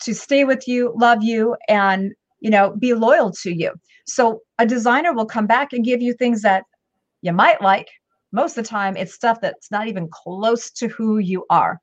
to 0.00 0.14
stay 0.14 0.44
with 0.44 0.66
you, 0.66 0.94
love 0.96 1.22
you, 1.22 1.56
and 1.68 2.12
you 2.40 2.50
know, 2.50 2.74
be 2.78 2.92
loyal 2.92 3.30
to 3.30 3.54
you. 3.54 3.72
So 4.06 4.40
a 4.58 4.66
designer 4.66 5.14
will 5.14 5.26
come 5.26 5.46
back 5.46 5.72
and 5.72 5.84
give 5.84 6.02
you 6.02 6.12
things 6.12 6.42
that 6.42 6.64
you 7.22 7.32
might 7.32 7.62
like. 7.62 7.88
Most 8.34 8.58
of 8.58 8.64
the 8.64 8.68
time, 8.68 8.96
it's 8.96 9.14
stuff 9.14 9.40
that's 9.40 9.70
not 9.70 9.86
even 9.86 10.08
close 10.10 10.70
to 10.72 10.88
who 10.88 11.18
you 11.18 11.46
are. 11.50 11.80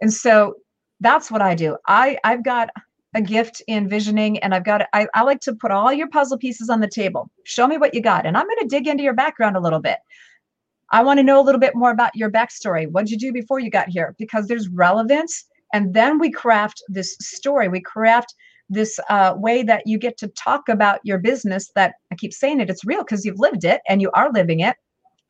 And 0.00 0.14
so 0.14 0.54
that's 1.00 1.28
what 1.30 1.42
I 1.42 1.54
do. 1.54 1.76
I 1.88 2.18
I've 2.22 2.44
got 2.44 2.70
a 3.14 3.20
gift 3.20 3.62
in 3.66 3.88
visioning 3.88 4.38
and 4.38 4.54
I've 4.54 4.64
got 4.64 4.86
I, 4.92 5.08
I 5.12 5.22
like 5.22 5.40
to 5.40 5.54
put 5.54 5.72
all 5.72 5.92
your 5.92 6.08
puzzle 6.08 6.38
pieces 6.38 6.70
on 6.70 6.80
the 6.80 6.88
table. 6.88 7.28
Show 7.44 7.66
me 7.66 7.78
what 7.78 7.94
you 7.94 8.00
got. 8.00 8.26
And 8.26 8.36
I'm 8.36 8.46
going 8.46 8.60
to 8.60 8.66
dig 8.68 8.86
into 8.86 9.02
your 9.02 9.14
background 9.14 9.56
a 9.56 9.60
little 9.60 9.80
bit. 9.80 9.98
I 10.92 11.02
want 11.02 11.18
to 11.18 11.24
know 11.24 11.40
a 11.40 11.44
little 11.44 11.60
bit 11.60 11.74
more 11.74 11.90
about 11.90 12.14
your 12.14 12.30
backstory. 12.30 12.88
What 12.90 13.06
did 13.06 13.12
you 13.12 13.18
do 13.18 13.32
before 13.32 13.58
you 13.58 13.68
got 13.68 13.88
here? 13.88 14.14
Because 14.18 14.46
there's 14.46 14.68
relevance. 14.68 15.44
And 15.74 15.92
then 15.92 16.18
we 16.18 16.30
craft 16.30 16.80
this 16.88 17.16
story. 17.20 17.68
We 17.68 17.80
craft 17.80 18.34
this 18.70 19.00
uh, 19.08 19.34
way 19.36 19.62
that 19.62 19.86
you 19.86 19.98
get 19.98 20.16
to 20.18 20.28
talk 20.28 20.68
about 20.68 21.00
your 21.02 21.18
business 21.18 21.70
that 21.74 21.94
I 22.12 22.14
keep 22.14 22.32
saying 22.32 22.60
it, 22.60 22.70
it's 22.70 22.84
real 22.84 23.00
because 23.00 23.24
you've 23.24 23.38
lived 23.38 23.64
it 23.64 23.80
and 23.88 24.00
you 24.00 24.10
are 24.12 24.30
living 24.30 24.60
it. 24.60 24.76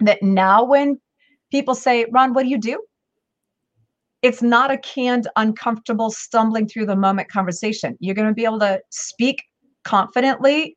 That 0.00 0.22
now 0.22 0.64
when 0.64 1.00
people 1.50 1.74
say, 1.74 2.06
Ron, 2.10 2.34
what 2.34 2.44
do 2.44 2.48
you 2.48 2.58
do? 2.58 2.80
It's 4.22 4.42
not 4.42 4.70
a 4.70 4.78
canned, 4.78 5.28
uncomfortable, 5.36 6.10
stumbling 6.10 6.68
through 6.68 6.86
the 6.86 6.96
moment 6.96 7.30
conversation. 7.30 7.96
You're 8.00 8.14
going 8.14 8.28
to 8.28 8.34
be 8.34 8.44
able 8.44 8.58
to 8.60 8.80
speak 8.90 9.44
confidently 9.84 10.76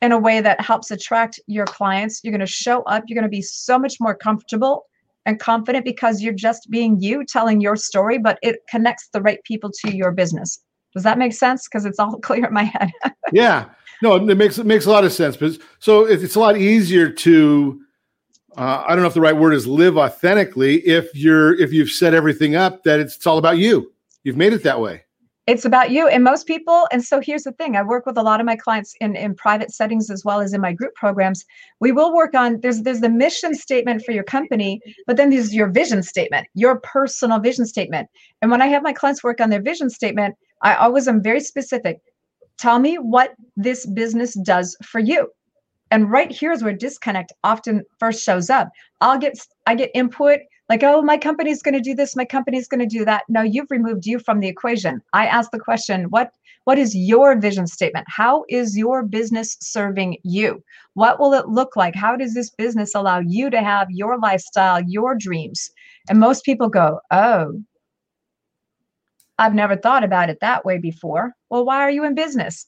in 0.00 0.12
a 0.12 0.18
way 0.18 0.40
that 0.40 0.60
helps 0.60 0.90
attract 0.90 1.38
your 1.46 1.66
clients. 1.66 2.20
You're 2.22 2.32
going 2.32 2.40
to 2.40 2.46
show 2.46 2.82
up. 2.82 3.04
You're 3.06 3.14
going 3.14 3.30
to 3.30 3.36
be 3.36 3.42
so 3.42 3.78
much 3.78 3.96
more 4.00 4.14
comfortable 4.14 4.84
and 5.26 5.38
confident 5.38 5.84
because 5.84 6.22
you're 6.22 6.32
just 6.32 6.70
being 6.70 7.00
you 7.00 7.24
telling 7.24 7.60
your 7.60 7.76
story, 7.76 8.18
but 8.18 8.38
it 8.42 8.60
connects 8.70 9.08
the 9.12 9.20
right 9.20 9.42
people 9.44 9.70
to 9.84 9.94
your 9.94 10.12
business. 10.12 10.58
Does 10.94 11.02
that 11.02 11.18
make 11.18 11.34
sense? 11.34 11.68
Because 11.68 11.84
it's 11.84 11.98
all 11.98 12.18
clear 12.20 12.46
in 12.46 12.54
my 12.54 12.64
head. 12.64 12.90
yeah 13.32 13.66
no 14.02 14.16
it 14.16 14.36
makes 14.36 14.58
it 14.58 14.66
makes 14.66 14.86
a 14.86 14.90
lot 14.90 15.04
of 15.04 15.12
sense 15.12 15.36
but 15.36 15.52
so 15.78 16.04
it's 16.04 16.36
a 16.36 16.40
lot 16.40 16.56
easier 16.56 17.08
to 17.10 17.80
uh, 18.56 18.84
i 18.86 18.94
don't 18.94 19.02
know 19.02 19.08
if 19.08 19.14
the 19.14 19.20
right 19.20 19.36
word 19.36 19.54
is 19.54 19.66
live 19.66 19.96
authentically. 19.96 20.76
If 20.86 21.14
you're 21.14 21.54
if 21.60 21.72
you've 21.72 21.90
set 21.90 22.14
everything 22.14 22.56
up 22.56 22.82
that 22.84 23.00
it's, 23.00 23.16
it's 23.16 23.26
all 23.26 23.38
about 23.38 23.58
you. 23.58 23.92
You've 24.24 24.36
made 24.36 24.52
it 24.52 24.62
that 24.64 24.80
way. 24.80 25.02
It's 25.46 25.64
about 25.64 25.92
you 25.92 26.08
and 26.08 26.24
most 26.24 26.48
people. 26.48 26.88
And 26.90 27.04
so 27.04 27.20
here's 27.20 27.44
the 27.44 27.52
thing. 27.52 27.76
I 27.76 27.82
work 27.82 28.04
with 28.04 28.18
a 28.18 28.22
lot 28.22 28.40
of 28.40 28.46
my 28.46 28.56
clients 28.56 28.96
in, 29.00 29.14
in 29.14 29.36
private 29.36 29.70
settings 29.70 30.10
as 30.10 30.24
well 30.24 30.40
as 30.40 30.52
in 30.52 30.60
my 30.60 30.72
group 30.72 30.92
programs. 30.96 31.44
We 31.78 31.92
will 31.92 32.12
work 32.12 32.34
on 32.34 32.60
there's 32.62 32.82
there's 32.82 33.00
the 33.00 33.08
mission 33.08 33.54
statement 33.54 34.02
for 34.04 34.10
your 34.12 34.24
company 34.24 34.80
but 35.06 35.16
then 35.16 35.30
there's 35.30 35.54
your 35.54 35.68
vision 35.68 36.02
statement 36.02 36.48
your 36.54 36.80
personal 36.80 37.38
vision 37.38 37.66
statement. 37.66 38.08
And 38.42 38.50
when 38.50 38.62
i 38.62 38.66
have 38.66 38.82
my 38.82 38.92
clients 38.92 39.22
work 39.22 39.40
on 39.40 39.50
their 39.50 39.62
vision 39.62 39.90
statement 39.90 40.34
i 40.62 40.74
always 40.74 41.06
am 41.06 41.22
very 41.22 41.40
specific. 41.40 41.98
Tell 42.58 42.78
me 42.78 42.96
what 42.96 43.34
this 43.56 43.84
business 43.84 44.32
does 44.34 44.76
for 44.82 44.98
you 44.98 45.28
and 45.90 46.10
right 46.10 46.30
here 46.30 46.52
is 46.52 46.62
where 46.62 46.72
disconnect 46.72 47.32
often 47.44 47.84
first 47.98 48.22
shows 48.24 48.50
up. 48.50 48.68
I'll 49.00 49.18
get 49.18 49.38
i 49.66 49.74
get 49.74 49.90
input 49.94 50.40
like 50.68 50.82
oh 50.82 51.00
my 51.02 51.16
company's 51.16 51.62
going 51.62 51.74
to 51.74 51.80
do 51.80 51.94
this 51.94 52.16
my 52.16 52.24
company's 52.24 52.68
going 52.68 52.80
to 52.80 52.86
do 52.86 53.04
that. 53.04 53.24
No 53.28 53.42
you've 53.42 53.70
removed 53.70 54.06
you 54.06 54.18
from 54.18 54.40
the 54.40 54.48
equation. 54.48 55.00
I 55.12 55.26
ask 55.26 55.50
the 55.50 55.60
question 55.60 56.04
what 56.10 56.30
what 56.64 56.78
is 56.78 56.96
your 56.96 57.38
vision 57.38 57.68
statement? 57.68 58.06
How 58.08 58.44
is 58.48 58.76
your 58.76 59.04
business 59.04 59.56
serving 59.60 60.18
you? 60.24 60.60
What 60.94 61.20
will 61.20 61.32
it 61.34 61.48
look 61.48 61.76
like? 61.76 61.94
How 61.94 62.16
does 62.16 62.34
this 62.34 62.50
business 62.50 62.92
allow 62.94 63.20
you 63.20 63.50
to 63.50 63.62
have 63.62 63.88
your 63.90 64.18
lifestyle 64.18 64.82
your 64.82 65.14
dreams? 65.14 65.70
And 66.08 66.18
most 66.18 66.44
people 66.44 66.68
go 66.68 67.00
oh 67.10 67.52
i've 69.38 69.54
never 69.54 69.76
thought 69.76 70.02
about 70.02 70.30
it 70.30 70.38
that 70.40 70.64
way 70.64 70.78
before. 70.78 71.32
Well 71.50 71.64
why 71.64 71.78
are 71.78 71.90
you 71.90 72.04
in 72.04 72.14
business 72.14 72.66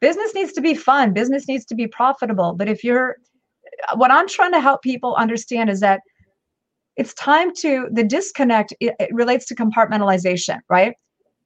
business 0.00 0.34
needs 0.34 0.52
to 0.52 0.60
be 0.60 0.74
fun. 0.74 1.12
Business 1.12 1.46
needs 1.48 1.64
to 1.66 1.74
be 1.74 1.86
profitable. 1.86 2.54
But 2.54 2.68
if 2.68 2.82
you're 2.82 3.16
what 3.94 4.10
i'm 4.10 4.28
trying 4.28 4.52
to 4.52 4.60
help 4.60 4.82
people 4.82 5.14
understand 5.16 5.70
is 5.70 5.80
that 5.80 6.00
it's 6.96 7.14
time 7.14 7.54
to 7.54 7.88
the 7.92 8.04
disconnect 8.04 8.74
it, 8.80 8.94
it 8.98 9.08
relates 9.12 9.46
to 9.46 9.54
compartmentalization 9.54 10.58
right? 10.68 10.94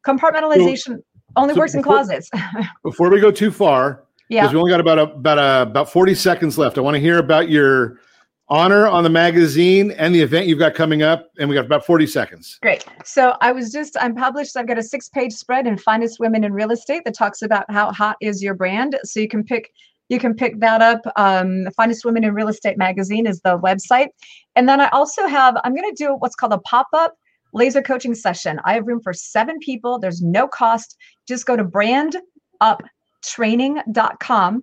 Compartmentalization 0.07 0.99
only 1.37 1.55
so 1.55 1.61
works 1.61 1.75
in 1.75 1.83
closets. 1.83 2.31
before 2.83 3.11
we 3.11 3.21
go 3.21 3.31
too 3.31 3.51
far 3.51 4.05
Yeah. 4.29 4.51
we 4.51 4.57
only 4.57 4.71
got 4.71 4.81
about 4.81 4.99
a, 4.99 5.13
about 5.13 5.39
a, 5.39 5.63
about 5.63 5.91
40 5.91 6.15
seconds 6.15 6.59
left 6.59 6.79
i 6.79 6.81
want 6.81 6.95
to 6.95 7.01
hear 7.01 7.19
about 7.19 7.49
your 7.49 8.01
honor 8.49 8.87
on 8.87 9.05
the 9.05 9.11
magazine 9.11 9.91
and 9.93 10.15
the 10.15 10.21
event 10.21 10.47
you've 10.47 10.59
got 10.59 10.75
coming 10.75 11.03
up. 11.03 11.31
And 11.39 11.49
we 11.49 11.55
got 11.55 11.65
about 11.65 11.87
40 11.87 12.07
seconds. 12.07 12.59
Great. 12.63 12.85
So 13.05 13.37
I 13.41 13.53
was 13.53 13.73
just, 13.73 13.97
I'm 14.01 14.15
published, 14.15 14.57
I've 14.57 14.67
got 14.67 14.79
a 14.79 14.83
six 14.83 15.09
page 15.09 15.33
spread 15.33 15.67
in 15.67 15.79
Finest 15.79 16.21
Women 16.21 16.45
in 16.45 16.53
Real 16.53 16.71
Estate 16.71 17.03
that 17.05 17.15
talks 17.15 17.43
about 17.43 17.65
how 17.71 17.93
hot 17.93 18.17
is 18.21 18.43
your 18.43 18.55
brand. 18.55 18.99
So 19.05 19.21
you 19.21 19.29
can 19.29 19.45
pick 19.45 19.71
you 20.11 20.19
can 20.19 20.35
pick 20.35 20.61
that 20.61 20.83
up. 20.83 21.01
Um, 21.17 21.67
Finest 21.75 22.05
Women 22.05 22.25
in 22.25 22.35
Real 22.35 22.49
Estate 22.49 22.77
magazine 22.77 23.27
is 23.27 23.41
the 23.41 23.59
website. 23.59 24.09
And 24.55 24.69
then 24.69 24.79
I 24.79 24.89
also 24.89 25.27
have, 25.27 25.57
I'm 25.65 25.75
going 25.75 25.91
to 25.91 25.97
do 25.97 26.17
what's 26.19 26.35
called 26.35 26.53
a 26.53 26.59
pop 26.59 26.89
up 26.93 27.15
laser 27.55 27.81
coaching 27.81 28.15
session. 28.15 28.61
I 28.67 28.75
have 28.75 28.87
room 28.87 29.01
for 29.01 29.15
seven 29.15 29.59
people. 29.61 29.99
There's 29.99 30.21
no 30.21 30.47
cost. 30.47 30.99
Just 31.27 31.47
go 31.47 31.57
to 31.57 31.65
branduptraining.com 31.65 34.63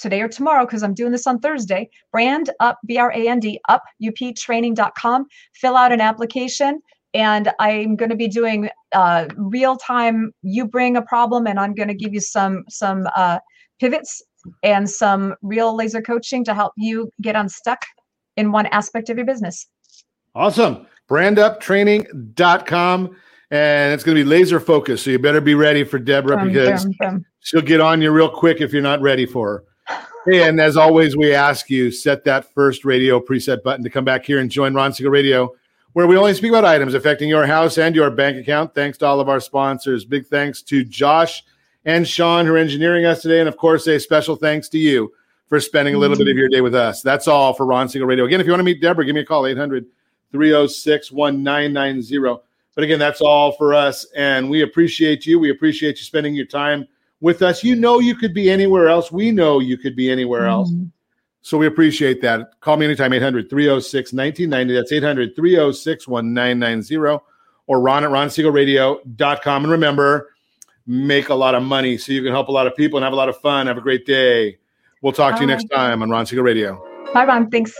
today 0.00 0.22
or 0.22 0.28
tomorrow 0.28 0.64
because 0.64 0.82
I'm 0.82 0.94
doing 0.94 1.12
this 1.12 1.26
on 1.26 1.38
Thursday. 1.38 1.88
Brand 2.12 2.50
up, 2.60 2.78
B 2.86 2.98
R 2.98 3.12
A 3.12 3.28
N 3.28 3.40
D, 3.40 3.60
up, 3.68 3.82
up 3.82 4.14
uptraining.com. 4.14 5.26
Fill 5.54 5.76
out 5.76 5.92
an 5.92 6.00
application. 6.00 6.80
And 7.12 7.50
I'm 7.58 7.96
going 7.96 8.10
to 8.10 8.16
be 8.16 8.28
doing 8.28 8.70
uh, 8.92 9.26
real 9.36 9.76
time. 9.76 10.32
You 10.42 10.66
bring 10.66 10.96
a 10.96 11.02
problem, 11.02 11.46
and 11.46 11.58
I'm 11.58 11.74
going 11.74 11.88
to 11.88 11.94
give 11.94 12.14
you 12.14 12.20
some 12.20 12.64
some 12.68 13.08
uh, 13.16 13.40
pivots 13.80 14.22
and 14.62 14.88
some 14.88 15.34
real 15.42 15.74
laser 15.74 16.00
coaching 16.00 16.44
to 16.44 16.54
help 16.54 16.72
you 16.76 17.10
get 17.20 17.34
unstuck 17.34 17.84
in 18.36 18.52
one 18.52 18.66
aspect 18.66 19.10
of 19.10 19.16
your 19.16 19.26
business. 19.26 19.66
Awesome. 20.34 20.86
Branduptraining.com. 21.08 23.16
And 23.52 23.92
it's 23.92 24.04
going 24.04 24.16
to 24.16 24.22
be 24.22 24.28
laser 24.28 24.60
focused. 24.60 25.04
So 25.04 25.10
you 25.10 25.18
better 25.18 25.40
be 25.40 25.56
ready 25.56 25.82
for 25.82 25.98
Debbra 25.98 26.38
Boom, 26.38 26.52
because 26.52 26.84
boom, 26.84 26.94
boom. 27.00 27.24
she'll 27.40 27.62
get 27.62 27.80
on 27.80 28.00
you 28.00 28.12
real 28.12 28.30
quick 28.30 28.60
if 28.60 28.72
you're 28.72 28.80
not 28.80 29.00
ready 29.00 29.26
for 29.26 29.48
her. 29.48 29.64
And 30.26 30.60
as 30.60 30.76
always, 30.76 31.16
we 31.16 31.34
ask 31.34 31.70
you 31.70 31.90
set 31.90 32.24
that 32.24 32.52
first 32.52 32.84
radio 32.84 33.20
preset 33.20 33.62
button 33.62 33.82
to 33.84 33.90
come 33.90 34.04
back 34.04 34.24
here 34.24 34.38
and 34.38 34.50
join 34.50 34.74
Ron 34.74 34.92
Siegel 34.92 35.10
Radio, 35.10 35.54
where 35.94 36.06
we 36.06 36.16
only 36.16 36.34
speak 36.34 36.50
about 36.50 36.64
items 36.64 36.94
affecting 36.94 37.28
your 37.28 37.46
house 37.46 37.78
and 37.78 37.94
your 37.94 38.10
bank 38.10 38.36
account. 38.36 38.74
Thanks 38.74 38.98
to 38.98 39.06
all 39.06 39.20
of 39.20 39.28
our 39.28 39.40
sponsors. 39.40 40.04
Big 40.04 40.26
thanks 40.26 40.60
to 40.62 40.84
Josh 40.84 41.42
and 41.86 42.06
Sean 42.06 42.44
who 42.44 42.54
are 42.54 42.58
engineering 42.58 43.06
us 43.06 43.22
today, 43.22 43.40
and 43.40 43.48
of 43.48 43.56
course, 43.56 43.86
a 43.86 43.98
special 43.98 44.36
thanks 44.36 44.68
to 44.68 44.78
you 44.78 45.10
for 45.48 45.58
spending 45.58 45.94
a 45.94 45.98
little 45.98 46.16
bit 46.16 46.28
of 46.28 46.36
your 46.36 46.48
day 46.48 46.60
with 46.60 46.74
us. 46.74 47.00
That's 47.00 47.26
all 47.26 47.54
for 47.54 47.64
Ron 47.64 47.88
Siegel 47.88 48.06
Radio. 48.06 48.26
Again, 48.26 48.40
if 48.40 48.46
you 48.46 48.52
want 48.52 48.60
to 48.60 48.64
meet 48.64 48.82
Debbra, 48.82 49.06
give 49.06 49.14
me 49.14 49.22
a 49.22 49.26
call 49.26 49.46
800 49.46 49.86
306 50.32 51.10
1990. 51.10 52.42
But 52.74 52.84
again, 52.84 52.98
that's 52.98 53.20
all 53.20 53.52
for 53.52 53.74
us. 53.74 54.06
And 54.14 54.48
we 54.48 54.62
appreciate 54.62 55.26
you. 55.26 55.40
We 55.40 55.50
appreciate 55.50 55.98
you 55.98 56.04
spending 56.04 56.34
your 56.34 56.46
time 56.46 56.86
with 57.20 57.42
us. 57.42 57.62
You 57.62 57.76
know, 57.76 57.98
you 57.98 58.14
could 58.14 58.34
be 58.34 58.50
anywhere 58.50 58.88
else. 58.88 59.12
We 59.12 59.30
know 59.30 59.60
you 59.60 59.76
could 59.76 59.96
be 59.96 60.10
anywhere 60.10 60.42
mm-hmm. 60.42 60.50
else. 60.50 60.72
So 61.42 61.56
we 61.56 61.66
appreciate 61.66 62.20
that. 62.22 62.60
Call 62.60 62.76
me 62.76 62.86
anytime, 62.86 63.12
800 63.12 63.48
306 63.48 64.12
1990. 64.12 64.74
That's 64.74 64.92
800 64.92 65.34
306 65.34 66.08
1990 66.08 67.20
or 67.66 67.80
ron 67.80 68.04
at 68.04 68.10
ronsiegelradio.com. 68.10 69.64
And 69.64 69.70
remember, 69.70 70.34
make 70.86 71.28
a 71.28 71.34
lot 71.34 71.54
of 71.54 71.62
money 71.62 71.96
so 71.96 72.12
you 72.12 72.22
can 72.22 72.32
help 72.32 72.48
a 72.48 72.52
lot 72.52 72.66
of 72.66 72.76
people 72.76 72.98
and 72.98 73.04
have 73.04 73.12
a 73.12 73.16
lot 73.16 73.28
of 73.28 73.36
fun. 73.40 73.68
Have 73.68 73.78
a 73.78 73.82
great 73.82 74.04
day. 74.04 74.58
We'll 75.02 75.12
talk 75.12 75.36
to 75.36 75.40
you 75.40 75.46
next 75.46 75.64
time 75.66 76.02
on 76.02 76.10
Ron 76.10 76.26
Siegel 76.26 76.44
Radio. 76.44 76.84
Bye, 77.14 77.24
Ron. 77.24 77.50
Thanks. 77.50 77.72